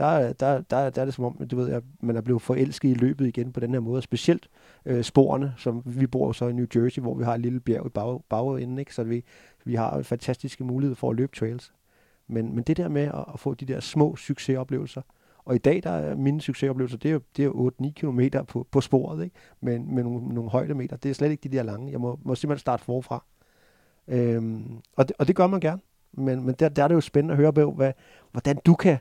der, 0.00 0.32
der, 0.32 0.60
der, 0.60 0.90
der 0.90 1.00
er 1.00 1.04
det 1.04 1.14
som 1.14 1.24
om, 1.24 1.48
du 1.50 1.56
ved, 1.56 1.70
at 1.72 1.82
man 2.00 2.16
er 2.16 2.20
blevet 2.20 2.42
forelsket 2.42 2.88
i 2.88 2.94
løbet 2.94 3.26
igen 3.26 3.52
på 3.52 3.60
den 3.60 3.72
her 3.72 3.80
måde. 3.80 4.02
Specielt 4.02 4.48
øh, 4.86 5.04
sporene, 5.04 5.54
som 5.56 5.82
vi 5.84 6.06
bor 6.06 6.32
så 6.32 6.48
i 6.48 6.52
New 6.52 6.66
Jersey, 6.74 7.02
hvor 7.02 7.14
vi 7.14 7.24
har 7.24 7.34
et 7.34 7.40
lille 7.40 7.60
bjerg 7.60 7.86
i 7.86 7.88
bag, 7.88 8.20
bagenden, 8.28 8.78
ikke? 8.78 8.94
så 8.94 9.04
vi, 9.04 9.24
vi 9.64 9.74
har 9.74 10.02
fantastiske 10.02 10.64
muligheder 10.64 10.96
for 10.96 11.10
at 11.10 11.16
løbe 11.16 11.36
trails. 11.36 11.72
Men, 12.28 12.54
men 12.54 12.64
det 12.64 12.76
der 12.76 12.88
med 12.88 13.02
at, 13.02 13.24
at 13.34 13.40
få 13.40 13.54
de 13.54 13.66
der 13.66 13.80
små 13.80 14.16
succesoplevelser, 14.16 15.02
og 15.50 15.56
i 15.56 15.58
dag 15.58 15.82
der 15.82 15.90
er 15.90 16.14
mine 16.14 16.40
succesoplevelser, 16.40 16.98
det 16.98 17.08
er 17.08 17.12
jo, 17.12 17.20
det 17.36 17.44
er 17.44 17.50
8-9 17.82 17.92
km 17.92 18.20
på, 18.48 18.66
på 18.70 18.80
sporet, 18.80 19.24
ikke? 19.24 19.36
Men, 19.60 19.94
med 19.94 20.02
nogle, 20.02 20.34
nogle 20.34 20.50
højdemeter. 20.50 20.96
Det 20.96 21.10
er 21.10 21.14
slet 21.14 21.30
ikke 21.30 21.48
de 21.48 21.56
der 21.56 21.62
lange. 21.62 21.92
Jeg 21.92 22.00
må, 22.00 22.18
må 22.22 22.34
simpelthen 22.34 22.60
starte 22.60 22.84
forfra. 22.84 23.24
Øhm, 24.08 24.80
og, 24.96 25.08
det, 25.08 25.16
og 25.18 25.28
det 25.28 25.36
gør 25.36 25.46
man 25.46 25.60
gerne. 25.60 25.80
Men, 26.12 26.46
men 26.46 26.54
der, 26.54 26.68
der 26.68 26.84
er 26.84 26.88
det 26.88 26.94
jo 26.94 27.00
spændende 27.00 27.32
at 27.32 27.36
høre 27.36 27.52
på, 27.52 27.72
hvad, 27.72 27.92
hvordan 28.32 28.58
du 28.66 28.74
kan 28.74 28.98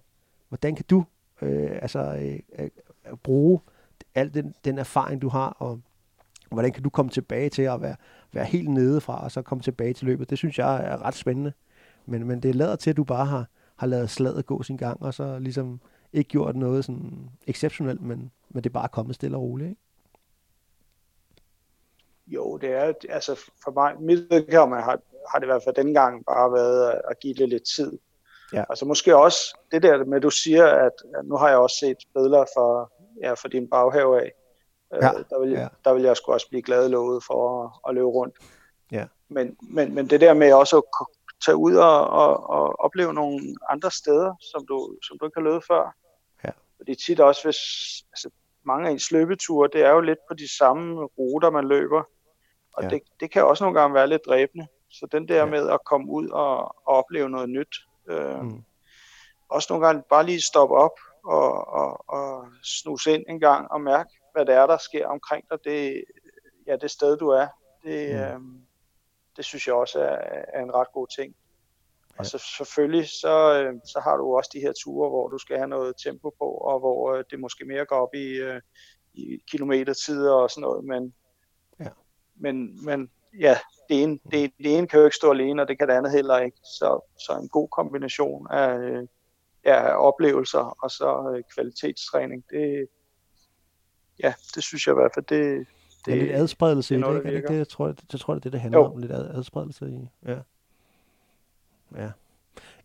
Hvordan 0.49 0.75
kan 0.75 0.85
du 0.89 1.05
øh, 1.41 1.71
altså, 1.81 2.15
øh, 2.21 2.39
øh, 2.59 2.69
bruge 3.23 3.59
al 4.15 4.33
den, 4.33 4.53
den 4.65 4.77
erfaring, 4.77 5.21
du 5.21 5.29
har, 5.29 5.49
og 5.59 5.81
hvordan 6.51 6.71
kan 6.71 6.83
du 6.83 6.89
komme 6.89 7.09
tilbage 7.09 7.49
til 7.49 7.61
at 7.61 7.81
være, 7.81 7.95
være 8.33 8.45
helt 8.45 8.69
nede 8.69 9.01
fra, 9.01 9.23
og 9.23 9.31
så 9.31 9.41
komme 9.41 9.61
tilbage 9.61 9.93
til 9.93 10.07
løbet? 10.07 10.29
Det 10.29 10.37
synes 10.37 10.59
jeg 10.59 10.85
er 10.85 11.05
ret 11.05 11.15
spændende. 11.15 11.53
Men, 12.05 12.27
men 12.27 12.39
det 12.39 12.55
lader 12.55 12.75
til, 12.75 12.89
at 12.89 12.97
du 12.97 13.03
bare 13.03 13.25
har, 13.25 13.47
har 13.75 13.87
lavet 13.87 14.09
slaget 14.09 14.45
gå 14.45 14.63
sin 14.63 14.77
gang, 14.77 15.03
og 15.03 15.13
så 15.13 15.39
ligesom 15.39 15.81
ikke 16.13 16.29
gjort 16.29 16.55
noget 16.55 16.85
sådan 16.85 17.29
exceptionelt, 17.47 18.01
men, 18.01 18.31
men 18.49 18.63
det 18.63 18.69
er 18.69 18.73
bare 18.73 18.89
kommet 18.89 19.15
stille 19.15 19.37
og 19.37 19.43
roligt, 19.43 19.69
ikke? 19.69 19.81
Jo, 22.27 22.57
det 22.57 22.69
er, 22.69 22.93
altså 23.09 23.35
for 23.63 23.71
mig, 23.71 24.01
mit 24.01 24.27
vedkommende 24.29 24.83
har, 24.83 24.99
har 25.31 25.39
det 25.39 25.45
i 25.45 25.51
hvert 25.51 25.63
fald 25.63 25.75
denne 25.75 25.93
gang 25.93 26.25
bare 26.25 26.51
været 26.51 27.01
at 27.09 27.19
give 27.19 27.33
det 27.33 27.49
lidt 27.49 27.63
tid. 27.75 27.99
Ja. 28.53 28.63
Altså 28.69 28.85
måske 28.85 29.17
også 29.17 29.57
det 29.71 29.83
der 29.83 30.05
med, 30.05 30.17
at 30.17 30.23
du 30.23 30.29
siger, 30.29 30.65
at, 30.67 30.91
at 31.15 31.25
nu 31.25 31.35
har 31.35 31.49
jeg 31.49 31.57
også 31.57 31.77
set 31.79 31.97
billeder 32.13 32.45
for, 32.55 32.91
ja, 33.21 33.33
for 33.33 33.47
din 33.47 33.69
baghave 33.69 34.21
af. 34.21 34.31
Øh, 34.93 34.99
ja. 35.01 35.19
Øh, 35.19 35.25
der, 35.29 35.39
vil, 35.39 35.51
ja. 35.51 35.67
der 35.85 35.93
vil 35.93 36.03
jeg 36.03 36.17
sgu 36.17 36.31
også 36.31 36.49
blive 36.49 36.61
glad 36.61 36.89
lovet 36.89 37.23
for 37.23 37.63
at, 37.63 37.71
at 37.89 37.95
løbe 37.95 38.07
rundt. 38.07 38.35
Ja. 38.91 39.05
Men, 39.29 39.57
men, 39.61 39.95
men 39.95 40.09
det 40.09 40.21
der 40.21 40.33
med 40.33 40.53
også 40.53 40.77
at 40.77 40.83
tage 41.45 41.57
ud 41.57 41.75
og, 41.75 42.07
og, 42.07 42.49
og 42.49 42.79
opleve 42.79 43.13
nogle 43.13 43.55
andre 43.69 43.91
steder, 43.91 44.33
som 44.51 44.67
du, 44.67 44.95
som 45.03 45.17
du 45.19 45.25
ikke 45.25 45.39
har 45.39 45.43
løbet 45.43 45.63
før. 45.67 45.95
Ja. 46.43 46.49
Fordi 46.77 46.95
tit 46.95 47.19
også, 47.19 47.43
hvis 47.43 47.57
altså, 48.11 48.29
mange 48.63 48.87
af 48.87 48.91
ens 48.91 49.11
løbeture, 49.11 49.69
det 49.73 49.81
er 49.81 49.89
jo 49.89 49.99
lidt 49.99 50.19
på 50.27 50.33
de 50.33 50.57
samme 50.57 51.05
ruter, 51.05 51.49
man 51.49 51.67
løber. 51.67 52.03
Og 52.73 52.83
ja. 52.83 52.89
det, 52.89 53.01
det 53.19 53.31
kan 53.31 53.45
også 53.45 53.63
nogle 53.63 53.79
gange 53.79 53.93
være 53.93 54.07
lidt 54.07 54.25
dræbende. 54.25 54.67
Så 54.89 55.07
den 55.11 55.27
der 55.27 55.35
ja. 55.35 55.45
med 55.45 55.69
at 55.69 55.79
komme 55.85 56.11
ud 56.11 56.29
og, 56.29 56.57
og 56.63 56.95
opleve 56.95 57.29
noget 57.29 57.49
nyt, 57.49 57.75
Øh, 58.09 58.41
mm. 58.43 58.63
Også 59.49 59.67
nogle 59.69 59.85
gange 59.85 60.03
bare 60.09 60.25
lige 60.25 60.41
stoppe 60.41 60.75
op 60.75 60.99
og, 61.23 61.67
og, 61.67 62.09
og 62.09 62.47
snuse 62.63 63.13
ind 63.13 63.23
en 63.29 63.39
gang 63.39 63.71
og 63.71 63.81
mærke, 63.81 64.09
hvad 64.33 64.45
det 64.45 64.55
er, 64.55 64.67
der 64.67 64.77
sker 64.77 65.07
omkring 65.07 65.45
dig. 65.49 65.57
Det, 65.63 66.03
ja, 66.67 66.75
det 66.75 66.91
sted, 66.91 67.17
du 67.17 67.29
er. 67.29 67.47
Det, 67.83 68.09
mm. 68.39 68.55
øh, 68.55 68.61
det 69.39 69.45
synes 69.45 69.67
jeg 69.67 69.75
også 69.75 69.99
er, 69.99 70.17
er 70.53 70.63
en 70.63 70.73
ret 70.73 70.91
god 70.93 71.07
ting. 71.07 71.35
Ja. 72.13 72.19
Og 72.19 72.25
så 72.25 72.37
selvfølgelig, 72.57 73.09
så, 73.09 73.63
øh, 73.63 73.73
så 73.85 73.99
har 74.03 74.17
du 74.17 74.35
også 74.35 74.49
de 74.53 74.59
her 74.59 74.73
ture, 74.83 75.09
hvor 75.09 75.27
du 75.27 75.37
skal 75.37 75.57
have 75.57 75.67
noget 75.67 75.95
tempo 76.03 76.29
på, 76.39 76.45
og 76.45 76.79
hvor 76.79 77.13
øh, 77.13 77.23
det 77.31 77.39
måske 77.39 77.65
mere 77.65 77.85
går 77.85 77.95
op 77.95 78.13
i, 78.13 78.27
øh, 78.27 78.61
i 79.13 79.43
kilometertider 79.51 80.33
og 80.33 80.49
sådan 80.49 80.61
noget, 80.61 80.85
men, 80.85 81.13
ja. 81.79 81.89
men, 82.35 82.85
men 82.85 83.11
ja, 83.39 83.57
det 83.89 84.03
ene, 84.03 84.19
det, 84.31 84.51
det 84.57 84.77
ene 84.77 84.87
kan 84.87 84.99
jo 84.99 85.05
ikke 85.05 85.15
stå 85.15 85.31
alene, 85.31 85.61
og 85.61 85.67
det 85.67 85.77
kan 85.77 85.87
det 85.87 85.93
andet 85.93 86.11
heller 86.11 86.39
ikke. 86.39 86.57
Så, 86.57 87.13
så 87.19 87.37
en 87.41 87.49
god 87.49 87.67
kombination 87.67 88.47
af, 88.51 89.01
ja, 89.65 89.95
oplevelser 89.95 90.77
og 90.83 90.91
så 90.91 91.41
kvalitetstræning, 91.55 92.43
det, 92.49 92.87
ja, 94.23 94.33
det 94.55 94.63
synes 94.63 94.87
jeg 94.87 94.93
i 94.93 94.99
hvert 94.99 95.11
fald, 95.13 95.25
det, 95.25 95.67
det 96.05 96.13
er 96.13 96.17
lidt 96.17 96.31
adspredelse 96.31 96.95
det, 96.95 97.01
i 97.01 97.03
det, 97.03 97.15
ikke? 97.15 97.27
Er 97.27 97.31
det 97.31 97.37
ikke 97.37 97.47
det, 97.47 97.57
jeg 97.57 97.67
tror, 97.67 97.87
det, 97.87 98.03
jeg 98.13 98.19
tror, 98.19 98.33
det 98.33 98.39
er 98.39 98.43
det, 98.43 98.53
det 98.53 98.61
handler 98.61 98.79
jo. 98.79 98.85
om, 98.85 98.97
lidt 98.97 99.11
ad, 99.11 99.29
adspredelse 99.35 99.89
i, 99.89 100.09
ja. 100.25 100.37
Ja. 101.97 102.09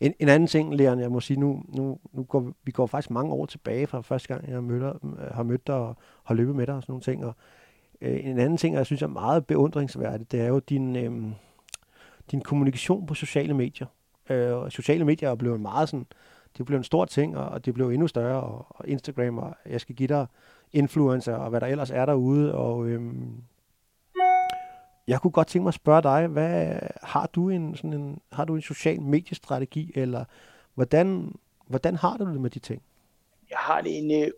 En, 0.00 0.14
en 0.18 0.28
anden 0.28 0.46
ting, 0.46 0.74
Leon, 0.74 1.00
jeg 1.00 1.10
må 1.10 1.20
sige, 1.20 1.40
nu, 1.40 1.62
nu, 1.68 1.98
nu 2.12 2.22
går 2.22 2.52
vi 2.64 2.72
går 2.72 2.86
faktisk 2.86 3.10
mange 3.10 3.32
år 3.32 3.46
tilbage 3.46 3.86
fra 3.86 4.00
første 4.00 4.28
gang, 4.28 4.50
jeg 4.50 4.64
mødte, 4.64 4.92
har 5.32 5.42
mødt 5.42 5.66
dig 5.66 5.74
og 5.74 5.96
har 6.24 6.34
løbet 6.34 6.56
med 6.56 6.66
dig 6.66 6.74
og 6.74 6.82
sådan 6.82 6.92
nogle 6.92 7.02
ting, 7.02 7.24
og 7.24 7.34
Øh, 8.04 8.24
en 8.24 8.38
anden 8.38 8.56
ting, 8.56 8.74
jeg 8.74 8.86
synes 8.86 9.02
er 9.02 9.06
meget 9.06 9.46
beundringsværdigt, 9.46 10.32
det 10.32 10.40
er 10.40 10.46
jo 10.46 10.58
din, 10.58 10.96
øh, 10.96 11.32
din 12.30 12.40
kommunikation 12.40 13.06
på 13.06 13.14
sociale 13.14 13.54
medier. 13.54 13.86
Øh, 14.30 14.70
sociale 14.70 15.04
medier 15.04 15.30
er 15.30 15.34
blevet 15.34 15.60
meget 15.60 15.88
sådan, 15.88 16.06
det 16.58 16.66
blev 16.66 16.78
en 16.78 16.84
stor 16.84 17.04
ting, 17.04 17.36
og 17.36 17.64
det 17.64 17.74
blev 17.74 17.88
endnu 17.88 18.06
større, 18.06 18.42
og, 18.42 18.66
og 18.68 18.88
Instagram, 18.88 19.38
og 19.38 19.56
jeg 19.66 19.80
skal 19.80 19.94
give 19.94 20.06
dig 20.06 20.26
influencer, 20.72 21.34
og 21.34 21.50
hvad 21.50 21.60
der 21.60 21.66
ellers 21.66 21.90
er 21.90 22.06
derude, 22.06 22.54
og, 22.54 22.86
øhm, 22.86 23.42
jeg 25.08 25.20
kunne 25.20 25.30
godt 25.30 25.48
tænke 25.48 25.62
mig 25.62 25.68
at 25.68 25.74
spørge 25.74 26.02
dig, 26.02 26.26
hvad, 26.26 26.78
har, 27.02 27.26
du 27.26 27.48
en, 27.48 27.76
sådan 27.76 27.92
en, 27.92 28.20
har 28.32 28.44
du 28.44 28.54
en 28.54 28.62
social 28.62 29.02
mediestrategi, 29.02 29.92
eller 29.94 30.24
hvordan, 30.74 31.34
hvordan 31.66 31.96
har 31.96 32.16
du 32.16 32.24
det 32.24 32.40
med 32.40 32.50
de 32.50 32.58
ting? 32.58 32.82
Jeg 33.50 33.58
har 33.58 33.80
det 33.80 33.98
en 33.98 34.10
øh, 34.22 34.30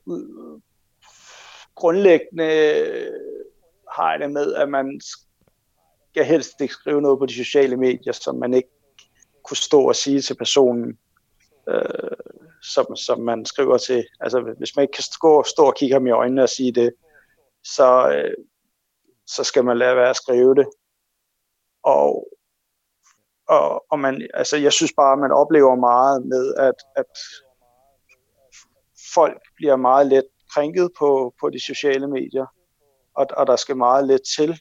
grundlæggende 1.74 2.44
øh, 2.44 3.12
har 3.92 4.10
jeg 4.10 4.20
det 4.20 4.30
med, 4.30 4.54
at 4.54 4.68
man 4.68 5.00
skal 6.10 6.24
helst 6.24 6.60
ikke 6.60 6.74
skrive 6.74 7.02
noget 7.02 7.18
på 7.18 7.26
de 7.26 7.34
sociale 7.34 7.76
medier, 7.76 8.12
som 8.12 8.36
man 8.36 8.54
ikke 8.54 8.68
kunne 9.42 9.56
stå 9.56 9.88
og 9.88 9.96
sige 9.96 10.20
til 10.20 10.34
personen, 10.34 10.98
øh, 11.68 11.82
som, 12.74 12.96
som 12.96 13.20
man 13.20 13.44
skriver 13.44 13.78
til. 13.78 14.06
Altså 14.20 14.54
hvis 14.58 14.76
man 14.76 14.82
ikke 14.82 14.92
kan 14.92 15.04
stå, 15.04 15.42
stå 15.42 15.66
og 15.66 15.74
kigge 15.74 15.92
ham 15.92 16.06
i 16.06 16.10
øjnene 16.10 16.42
og 16.42 16.48
sige 16.48 16.72
det, 16.72 16.94
så, 17.64 18.10
øh, 18.10 18.34
så 19.26 19.44
skal 19.44 19.64
man 19.64 19.78
lade 19.78 19.96
være 19.96 20.10
at 20.10 20.16
skrive 20.16 20.54
det. 20.54 20.66
Og, 21.82 22.28
og, 23.48 23.84
og 23.90 23.98
man, 23.98 24.28
altså 24.34 24.56
jeg 24.56 24.72
synes 24.72 24.92
bare, 24.96 25.12
at 25.12 25.18
man 25.18 25.32
oplever 25.32 25.74
meget 25.74 26.26
med, 26.26 26.54
at, 26.54 26.74
at 26.96 27.12
folk 29.14 29.42
bliver 29.56 29.76
meget 29.76 30.06
let 30.06 30.24
krænket 30.54 30.90
på, 30.98 31.34
på 31.40 31.50
de 31.50 31.60
sociale 31.60 32.06
medier, 32.06 32.46
og, 33.14 33.26
og 33.36 33.46
der 33.46 33.56
skal 33.56 33.76
meget 33.76 34.06
let 34.06 34.20
til. 34.36 34.60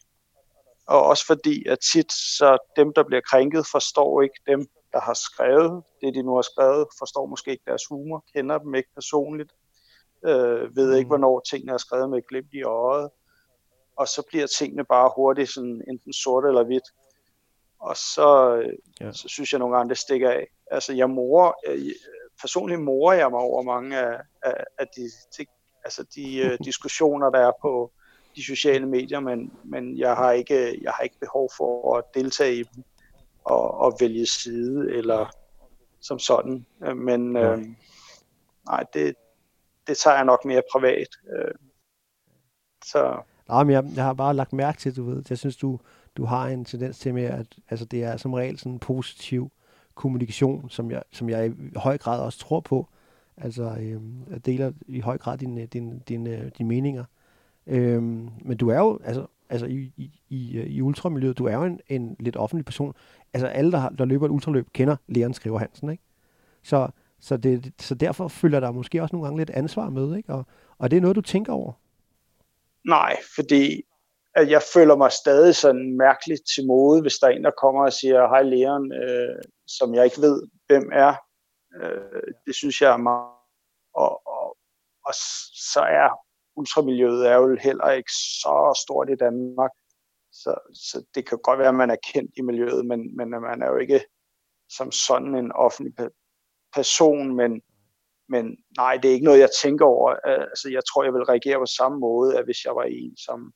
Og 0.88 1.04
også 1.04 1.26
fordi, 1.26 1.68
at 1.68 1.80
tit 1.94 2.14
så 2.14 2.58
dem, 2.76 2.94
der 2.94 3.04
bliver 3.04 3.22
krænket, 3.30 3.68
forstår 3.72 4.22
ikke 4.22 4.40
dem, 4.48 4.68
der 4.96 5.02
har 5.02 5.14
skrevet 5.14 5.84
det, 6.02 6.16
de 6.16 6.24
nu 6.24 6.36
har 6.36 6.42
skrevet, 6.42 6.88
forstår 7.00 7.26
måske 7.26 7.52
ikke 7.52 7.64
deres 7.68 7.86
humor, 7.90 8.24
kender 8.36 8.58
dem 8.58 8.76
ikke 8.76 8.90
personligt, 8.94 9.52
øh, 10.26 10.76
ved 10.76 10.96
ikke, 10.96 11.06
mm. 11.06 11.10
hvornår 11.10 11.40
tingene 11.40 11.74
er 11.74 11.78
skrevet 11.78 12.10
med 12.10 12.18
et 12.18 12.28
glimt 12.28 12.54
i 12.54 12.64
øjet, 12.64 13.10
og 13.96 14.08
så 14.08 14.24
bliver 14.30 14.48
tingene 14.48 14.86
bare 14.86 15.12
hurtigt 15.16 15.50
sådan 15.50 15.82
enten 15.90 16.14
sort 16.14 16.46
eller 16.46 16.64
hvidt. 16.64 16.84
Og 17.80 17.96
så, 17.98 18.30
ja. 19.02 19.12
så 19.12 19.28
synes 19.28 19.52
jeg 19.52 19.60
nogle 19.60 19.76
gange, 19.76 19.90
det 19.90 19.98
stikker 19.98 20.30
af. 20.30 20.48
Altså, 20.72 20.94
jeg 20.94 21.10
mor, 21.10 21.60
personligt 22.42 22.82
morer 22.82 23.14
jeg 23.14 23.32
mig 23.32 23.40
over 23.40 23.62
mange 23.62 23.98
af, 23.98 24.22
af, 24.42 24.64
af 24.78 24.88
de, 24.88 25.02
de, 25.38 25.46
altså 25.84 26.04
de 26.16 26.42
uh, 26.46 26.66
diskussioner, 26.68 27.30
der 27.30 27.40
er 27.40 27.52
på 27.62 27.92
de 28.36 28.46
sociale 28.46 28.86
medier, 28.86 29.20
men, 29.20 29.54
men 29.64 29.98
jeg, 29.98 30.16
har 30.16 30.32
ikke, 30.32 30.84
jeg 30.84 30.92
har 30.92 31.04
ikke 31.04 31.20
behov 31.20 31.50
for 31.58 31.98
at 31.98 32.04
deltage 32.14 32.56
i 32.56 32.64
dem 32.64 32.84
og, 33.46 33.78
og 33.78 33.98
vælge 34.00 34.26
side 34.26 34.92
eller 34.92 35.36
som 36.00 36.20
sådan. 36.20 36.66
Men 36.96 37.38
øh, 37.38 37.66
nej, 38.66 38.84
det, 38.94 39.16
det 39.88 39.98
tager 39.98 40.16
jeg 40.16 40.26
nok 40.26 40.46
mere 40.46 40.62
privat. 40.72 41.08
Øh, 41.38 41.54
så. 42.86 43.22
Nej, 43.48 43.64
men 43.64 43.74
jeg, 43.74 43.84
jeg 43.96 44.04
har 44.04 44.14
bare 44.14 44.34
lagt 44.34 44.54
mærke 44.54 44.78
til, 44.78 44.96
du 44.96 45.04
ved, 45.04 45.24
jeg 45.30 45.38
synes, 45.38 45.58
du, 45.58 45.80
du 46.18 46.26
har 46.26 46.48
en 46.48 46.66
tendens 46.66 47.00
til 47.00 47.14
med, 47.14 47.24
at 47.24 47.48
altså, 47.70 47.86
det 47.86 48.04
er 48.04 48.18
som 48.18 48.34
regel 48.34 48.60
sådan 48.60 48.72
en 48.72 48.80
positiv 48.80 49.52
kommunikation, 49.96 50.70
som 50.70 50.92
jeg, 50.92 51.04
som 51.12 51.30
jeg 51.30 51.48
i 51.48 51.52
høj 51.76 51.98
grad 51.98 52.22
også 52.22 52.40
tror 52.40 52.60
på. 52.60 52.88
Altså, 53.38 53.76
øh, 53.80 54.02
jeg 54.30 54.46
deler 54.46 54.72
i 54.88 55.00
høj 55.00 55.18
grad 55.18 55.38
dine, 55.38 55.66
dine, 55.66 56.00
dine, 56.08 56.52
dine 56.58 56.70
meninger. 56.70 57.04
Øh, 57.68 58.04
men 58.42 58.58
du 58.60 58.70
er 58.70 58.78
jo, 58.78 59.00
altså, 59.04 59.26
altså 59.50 59.66
i, 59.66 59.94
i, 59.98 60.12
i, 60.30 60.62
i 60.62 60.82
ultramiljøet, 60.82 61.38
du 61.38 61.46
er 61.46 61.56
jo 61.56 61.64
en, 61.64 61.80
en 61.88 62.16
lidt 62.20 62.38
offentlig 62.38 62.66
person. 62.66 62.94
Altså 63.36 63.48
alle, 63.48 63.72
der, 63.72 63.78
har, 63.78 63.90
der 63.90 64.06
løber 64.06 64.26
et 64.26 64.32
ultraløb, 64.32 64.68
kender 64.74 64.96
Leon 65.08 65.34
Skriver 65.34 65.60
Hansen, 65.60 65.90
ikke? 65.90 66.04
Så, 66.64 66.88
så, 67.20 67.38
det, 67.38 67.74
så 67.80 67.96
derfor 67.96 68.28
følger 68.28 68.60
der 68.60 68.72
måske 68.72 69.02
også 69.02 69.16
nogle 69.16 69.28
gange 69.28 69.40
lidt 69.40 69.50
ansvar 69.50 69.90
med, 69.90 70.18
ikke? 70.18 70.34
Og, 70.34 70.46
og 70.78 70.92
det 70.92 70.98
er 70.98 71.02
noget, 71.02 71.16
du 71.16 71.22
tænker 71.22 71.54
over? 71.54 71.74
Nej, 72.88 73.18
fordi 73.36 73.82
at 74.36 74.50
jeg 74.50 74.62
føler 74.74 74.96
mig 74.96 75.12
stadig 75.12 75.56
sådan 75.56 75.98
mærkeligt 75.98 76.42
til 76.56 76.68
mode, 76.68 77.02
hvis 77.02 77.16
der 77.16 77.28
er 77.28 77.32
en, 77.32 77.44
der 77.44 77.52
kommer 77.62 77.86
og 77.86 77.94
siger, 77.94 78.28
hej 78.28 78.44
Leon, 78.44 78.92
øh, 78.94 79.42
som 79.68 79.94
jeg 79.96 80.06
ikke 80.06 80.22
ved, 80.22 80.48
hvem 80.68 80.90
er. 80.94 81.14
Øh, 81.82 82.34
det 82.46 82.56
synes 82.56 82.82
jeg 82.82 82.94
er 82.94 82.98
meget... 82.98 83.32
Og, 83.96 84.28
og, 84.28 84.58
og 85.06 85.14
så 85.74 85.80
er 85.80 86.10
ultramiljøet 86.56 87.28
er 87.28 87.36
jo 87.36 87.58
heller 87.62 87.90
ikke 87.92 88.12
så 88.12 88.82
stort 88.84 89.10
i 89.10 89.16
Danmark. 89.16 89.72
Så, 90.44 90.54
så 90.74 91.06
det 91.16 91.30
kan 91.30 91.38
godt 91.44 91.60
være, 91.60 91.68
at 91.68 91.76
man 91.76 91.90
er 91.90 92.06
kendt 92.14 92.32
i 92.38 92.42
miljøet, 92.42 92.86
men, 92.86 93.18
men 93.18 93.30
man 93.30 93.62
er 93.62 93.68
jo 93.68 93.78
ikke 93.78 94.02
som 94.70 94.92
sådan 94.92 95.36
en 95.36 95.52
offentlig 95.52 95.94
person, 96.76 97.36
men, 97.36 97.62
men 98.30 98.58
nej, 98.78 98.98
det 98.98 99.10
er 99.10 99.14
ikke 99.14 99.26
noget, 99.26 99.40
jeg 99.40 99.50
tænker 99.64 99.86
over. 99.86 100.10
Altså, 100.52 100.70
jeg 100.70 100.82
tror, 100.90 101.04
jeg 101.04 101.14
vil 101.14 101.24
reagere 101.24 101.60
på 101.60 101.66
samme 101.66 102.00
måde, 102.00 102.38
at 102.38 102.46
hvis 102.46 102.66
jeg 102.66 102.76
var 102.76 102.84
en, 102.84 103.18
som 103.18 103.54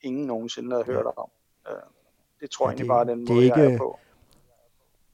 ingen 0.00 0.26
nogensinde 0.26 0.72
havde 0.72 0.86
hørt 0.86 1.06
om. 1.16 1.30
Øh, 1.68 1.74
det 2.40 2.50
tror 2.50 2.70
jeg 2.70 2.78
ja, 2.78 2.82
det, 2.84 2.90
egentlig 2.90 2.94
bare 2.96 3.04
den 3.04 3.24
måde, 3.28 3.44
ikke, 3.44 3.60
jeg 3.60 3.72
er 3.72 3.78
på. 3.78 3.98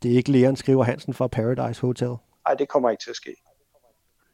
Det 0.03 0.13
er 0.13 0.17
ikke 0.17 0.33
Leon 0.33 0.57
Skriver 0.57 0.85
Hansen 0.85 1.15
fra 1.15 1.27
Paradise 1.27 1.81
Hotel? 1.81 2.17
Nej, 2.47 2.55
det 2.55 2.69
kommer 2.69 2.91
ikke 2.91 3.03
til 3.03 3.11
at 3.11 3.17
ske. 3.17 3.35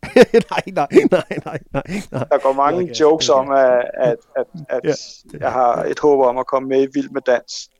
nej, 0.50 0.62
nej, 0.66 0.86
nej, 1.10 1.38
nej, 1.44 1.58
nej. 1.72 2.00
Der 2.10 2.42
går 2.42 2.52
mange 2.52 2.82
okay, 2.82 2.94
jokes 2.94 3.28
okay. 3.28 3.48
om, 3.48 3.56
at, 3.56 3.90
at, 3.94 4.16
at, 4.36 4.46
at 4.68 4.80
ja, 4.84 5.38
jeg 5.38 5.52
har 5.52 5.84
et 5.84 5.98
håb 5.98 6.20
om 6.20 6.38
at 6.38 6.46
komme 6.46 6.68
med 6.68 6.82
i 6.82 6.88
Vild 6.94 7.10
med 7.10 7.20
Dans. 7.20 7.70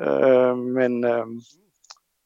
Øh, 0.00 0.56
men 0.58 1.04
øh, 1.04 1.26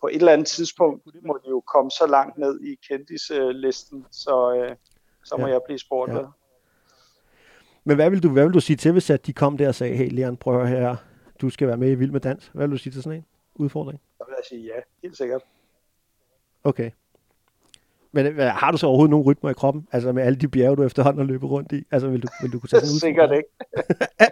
på 0.01 0.09
et 0.09 0.17
eller 0.17 0.33
andet 0.33 0.47
tidspunkt 0.47 1.07
må 1.27 1.39
de 1.45 1.51
jo 1.51 1.61
komme 1.61 1.91
så 1.91 2.07
langt 2.07 2.39
ned 2.39 2.61
i 2.61 2.77
kendislisten, 2.89 4.07
så, 4.11 4.55
øh, 4.55 4.77
så 5.25 5.37
må 5.37 5.47
ja. 5.47 5.53
jeg 5.53 5.61
blive 5.67 5.79
spurgt 5.79 6.13
ja. 6.13 6.23
Men 7.85 7.97
hvad 7.97 8.11
vil, 8.11 8.23
du, 8.23 8.29
hvad 8.29 8.45
vil 8.45 8.55
du 8.55 8.61
sige 8.61 8.77
til, 8.77 8.93
hvis 8.93 9.11
at 9.11 9.27
de 9.27 9.33
kom 9.33 9.59
der 9.59 9.69
og 9.69 9.75
sagde, 9.75 9.97
hey 9.97 10.09
Leon, 10.11 10.37
prøv 10.37 10.61
at 10.61 10.69
høre 10.69 10.81
her, 10.81 10.97
du 11.41 11.51
skal 11.51 11.69
være 11.69 11.77
med 11.77 11.91
i 11.91 11.95
Vild 11.95 12.11
med 12.11 12.21
Dans. 12.21 12.51
Hvad 12.55 12.67
vil 12.67 12.77
du 12.77 12.83
sige 12.83 12.93
til 12.93 13.03
sådan 13.03 13.19
en 13.19 13.27
udfordring? 13.55 14.01
Så 14.19 14.25
vil 14.29 14.35
jeg 14.39 14.45
sige 14.49 14.75
ja, 14.75 14.81
helt 15.03 15.17
sikkert. 15.17 15.43
Okay. 16.65 16.91
Men 18.13 18.27
øh, 18.27 18.47
har 18.47 18.71
du 18.71 18.77
så 18.77 18.87
overhovedet 18.87 19.11
nogen 19.11 19.27
rytmer 19.27 19.51
i 19.51 19.55
kroppen? 19.55 19.89
Altså 19.93 20.13
med 20.13 20.23
alle 20.23 20.39
de 20.39 20.49
bjerge, 20.49 20.77
du 20.77 20.83
efterhånden 20.83 21.21
har 21.21 21.27
løbet 21.27 21.51
rundt 21.51 21.73
i? 21.73 21.85
Altså 21.91 22.09
vil 22.09 22.23
du, 22.23 22.29
vil 22.43 22.53
du 22.53 22.61
kunne 22.61 22.69
tage 22.69 22.81
sådan 22.81 22.95
ud? 22.95 23.01
Sikkert 23.01 23.33
ikke. 23.33 23.49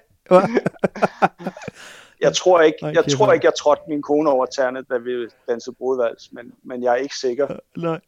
jeg 2.27 2.37
tror 2.37 2.61
ikke, 2.61 2.87
jeg 2.87 2.99
okay, 2.99 3.11
tror 3.11 3.33
ikke, 3.33 3.47
jeg 3.47 3.55
trådte 3.55 3.83
min 3.89 4.03
kone 4.03 4.31
over 4.31 4.47
tæerne, 4.47 4.83
da 4.83 4.99
vi 4.99 5.29
dansede 5.49 5.77
brudvals, 5.77 6.33
men, 6.33 6.53
men 6.63 6.83
jeg 6.83 6.93
er 6.93 6.97
ikke 6.97 7.17
sikker. 7.17 7.49
Nej. 7.77 8.01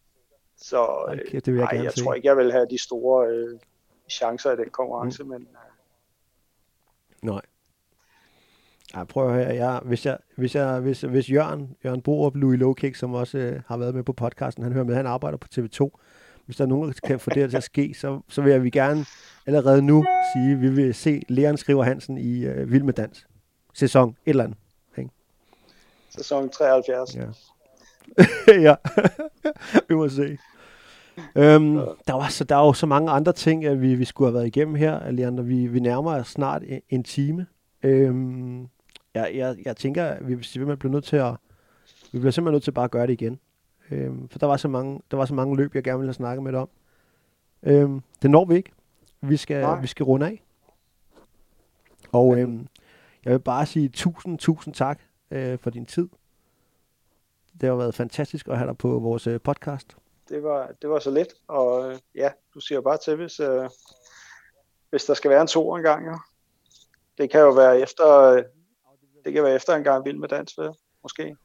Så 0.56 0.86
okay, 1.08 1.40
det 1.44 1.46
vil 1.46 1.54
jeg, 1.54 1.68
nej, 1.72 1.84
jeg 1.84 1.92
se. 1.92 2.04
tror 2.04 2.14
ikke, 2.14 2.28
jeg 2.28 2.36
vil 2.36 2.52
have 2.52 2.66
de 2.70 2.82
store 2.82 3.28
øh, 3.28 3.58
chancer 4.10 4.52
i 4.52 4.56
den 4.56 4.70
konkurrence, 4.70 5.22
mm. 5.22 5.28
men... 5.28 5.42
Øh. 5.42 5.46
Nej. 7.22 7.42
Ja, 8.94 9.04
prøv 9.04 9.28
at 9.28 9.34
høre, 9.34 9.54
jeg, 9.54 9.80
hvis, 9.84 10.06
jeg, 10.06 10.18
hvis, 10.36 10.54
jeg, 10.54 10.80
hvis, 10.80 11.00
hvis 11.00 11.30
Jørgen, 11.30 11.76
Jørgen 11.84 12.02
Borup, 12.02 12.36
Louis 12.36 12.60
Lowkick, 12.60 12.96
som 12.96 13.14
også 13.14 13.38
øh, 13.38 13.60
har 13.66 13.76
været 13.76 13.94
med 13.94 14.02
på 14.02 14.12
podcasten, 14.12 14.62
han 14.64 14.72
hører 14.72 14.84
med, 14.84 14.94
han 14.94 15.06
arbejder 15.06 15.38
på 15.38 15.48
TV2. 15.54 15.90
Hvis 16.46 16.56
der 16.56 16.64
er 16.64 16.68
nogen, 16.68 16.88
der 16.88 16.98
kan 17.06 17.20
få 17.20 17.30
det 17.30 17.50
til 17.50 17.56
at 17.56 17.62
ske, 17.62 17.94
så, 17.94 18.20
så 18.28 18.42
vil 18.42 18.52
jeg 18.52 18.62
vi 18.62 18.70
gerne 18.70 19.04
allerede 19.46 19.82
nu 19.82 20.04
sige, 20.34 20.52
at 20.52 20.60
vi 20.60 20.70
vil 20.70 20.94
se 20.94 21.22
Leon 21.28 21.56
Skriver 21.56 21.84
Hansen 21.84 22.18
i 22.18 22.44
øh, 22.44 22.72
Vild 22.72 22.82
med 22.82 22.94
Dans. 22.94 23.26
Sæson 23.74 24.08
et 24.08 24.16
eller 24.26 24.44
andet. 24.44 24.58
Ikke? 24.98 25.10
Sæson 26.10 26.48
73. 26.48 27.16
Ja. 27.16 27.26
ja, 28.68 28.74
vi 29.88 29.94
må 29.94 30.08
se. 30.08 30.38
Øhm, 31.36 31.74
der, 32.06 32.12
var 32.12 32.28
så, 32.28 32.44
der 32.44 32.56
er 32.56 32.66
jo 32.66 32.72
så 32.72 32.86
mange 32.86 33.10
andre 33.10 33.32
ting, 33.32 33.64
at 33.64 33.82
vi, 33.82 33.94
vi 33.94 34.04
skulle 34.04 34.28
have 34.28 34.34
været 34.34 34.46
igennem 34.46 34.74
her, 34.74 35.10
Leander. 35.10 35.42
Vi, 35.42 35.66
vi 35.66 35.80
nærmer 35.80 36.14
os 36.14 36.28
snart 36.28 36.62
en, 36.66 36.80
en 36.88 37.04
time. 37.04 37.46
Øhm, 37.82 38.68
jeg, 39.14 39.30
jeg, 39.34 39.56
jeg 39.64 39.76
tænker, 39.76 40.04
at 40.04 40.28
vi 40.28 40.42
simpelthen 40.42 40.78
bliver 40.78 40.92
nødt 40.92 41.04
til 41.04 41.16
at, 41.16 41.34
vi 42.12 42.18
bliver 42.18 42.30
simpelthen 42.30 42.54
nødt 42.54 42.64
til 42.64 42.72
bare 42.72 42.84
at 42.84 42.90
gøre 42.90 43.06
det 43.06 43.12
igen. 43.12 43.40
Øhm, 43.90 44.28
for 44.28 44.38
der 44.38 44.46
var, 44.46 44.56
så 44.56 44.68
mange, 44.68 45.00
der 45.10 45.16
var 45.16 45.24
så 45.24 45.34
mange 45.34 45.56
løb, 45.56 45.74
jeg 45.74 45.84
gerne 45.84 45.98
ville 45.98 46.08
have 46.08 46.14
snakket 46.14 46.42
med 46.42 46.52
dig 46.52 46.60
om. 46.60 46.68
Øhm, 47.62 48.02
det 48.22 48.30
når 48.30 48.44
vi 48.44 48.54
ikke. 48.54 48.72
Vi 49.20 49.36
skal, 49.36 49.82
vi 49.82 49.86
skal 49.86 50.04
runde 50.04 50.26
af. 50.26 50.42
Og 52.12 52.38
øhm, 52.38 52.66
jeg 53.24 53.32
vil 53.32 53.38
bare 53.38 53.66
sige 53.66 53.88
tusind, 53.88 54.38
tusind 54.38 54.74
tak 54.74 55.00
øh, 55.30 55.58
for 55.58 55.70
din 55.70 55.86
tid. 55.86 56.08
Det 57.60 57.68
har 57.68 57.76
været 57.76 57.94
fantastisk 57.94 58.48
at 58.48 58.58
have 58.58 58.68
dig 58.68 58.78
på 58.78 58.98
vores 58.98 59.26
øh, 59.26 59.40
podcast. 59.40 59.96
Det 60.28 60.42
var, 60.42 60.70
det 60.82 60.90
var 60.90 60.98
så 60.98 61.10
let, 61.10 61.28
og 61.48 61.90
øh, 61.90 61.98
ja, 62.14 62.30
du 62.54 62.60
siger 62.60 62.80
bare 62.80 62.98
til, 62.98 63.16
hvis, 63.16 63.40
øh, 63.40 63.68
hvis 64.90 65.04
der 65.04 65.14
skal 65.14 65.30
være 65.30 65.40
en 65.40 65.46
to 65.46 65.76
en 65.76 65.82
gang, 65.82 66.06
ja. 66.06 66.14
Det 67.18 67.30
kan 67.30 67.40
jo 67.40 67.50
være 67.50 67.80
efter, 67.80 68.42
det 69.24 69.32
kan 69.32 69.42
være 69.42 69.54
efter 69.54 69.74
en 69.74 69.84
gang 69.84 70.04
vild 70.04 70.18
med 70.18 70.28
dans, 70.28 70.58
måske. 71.02 71.36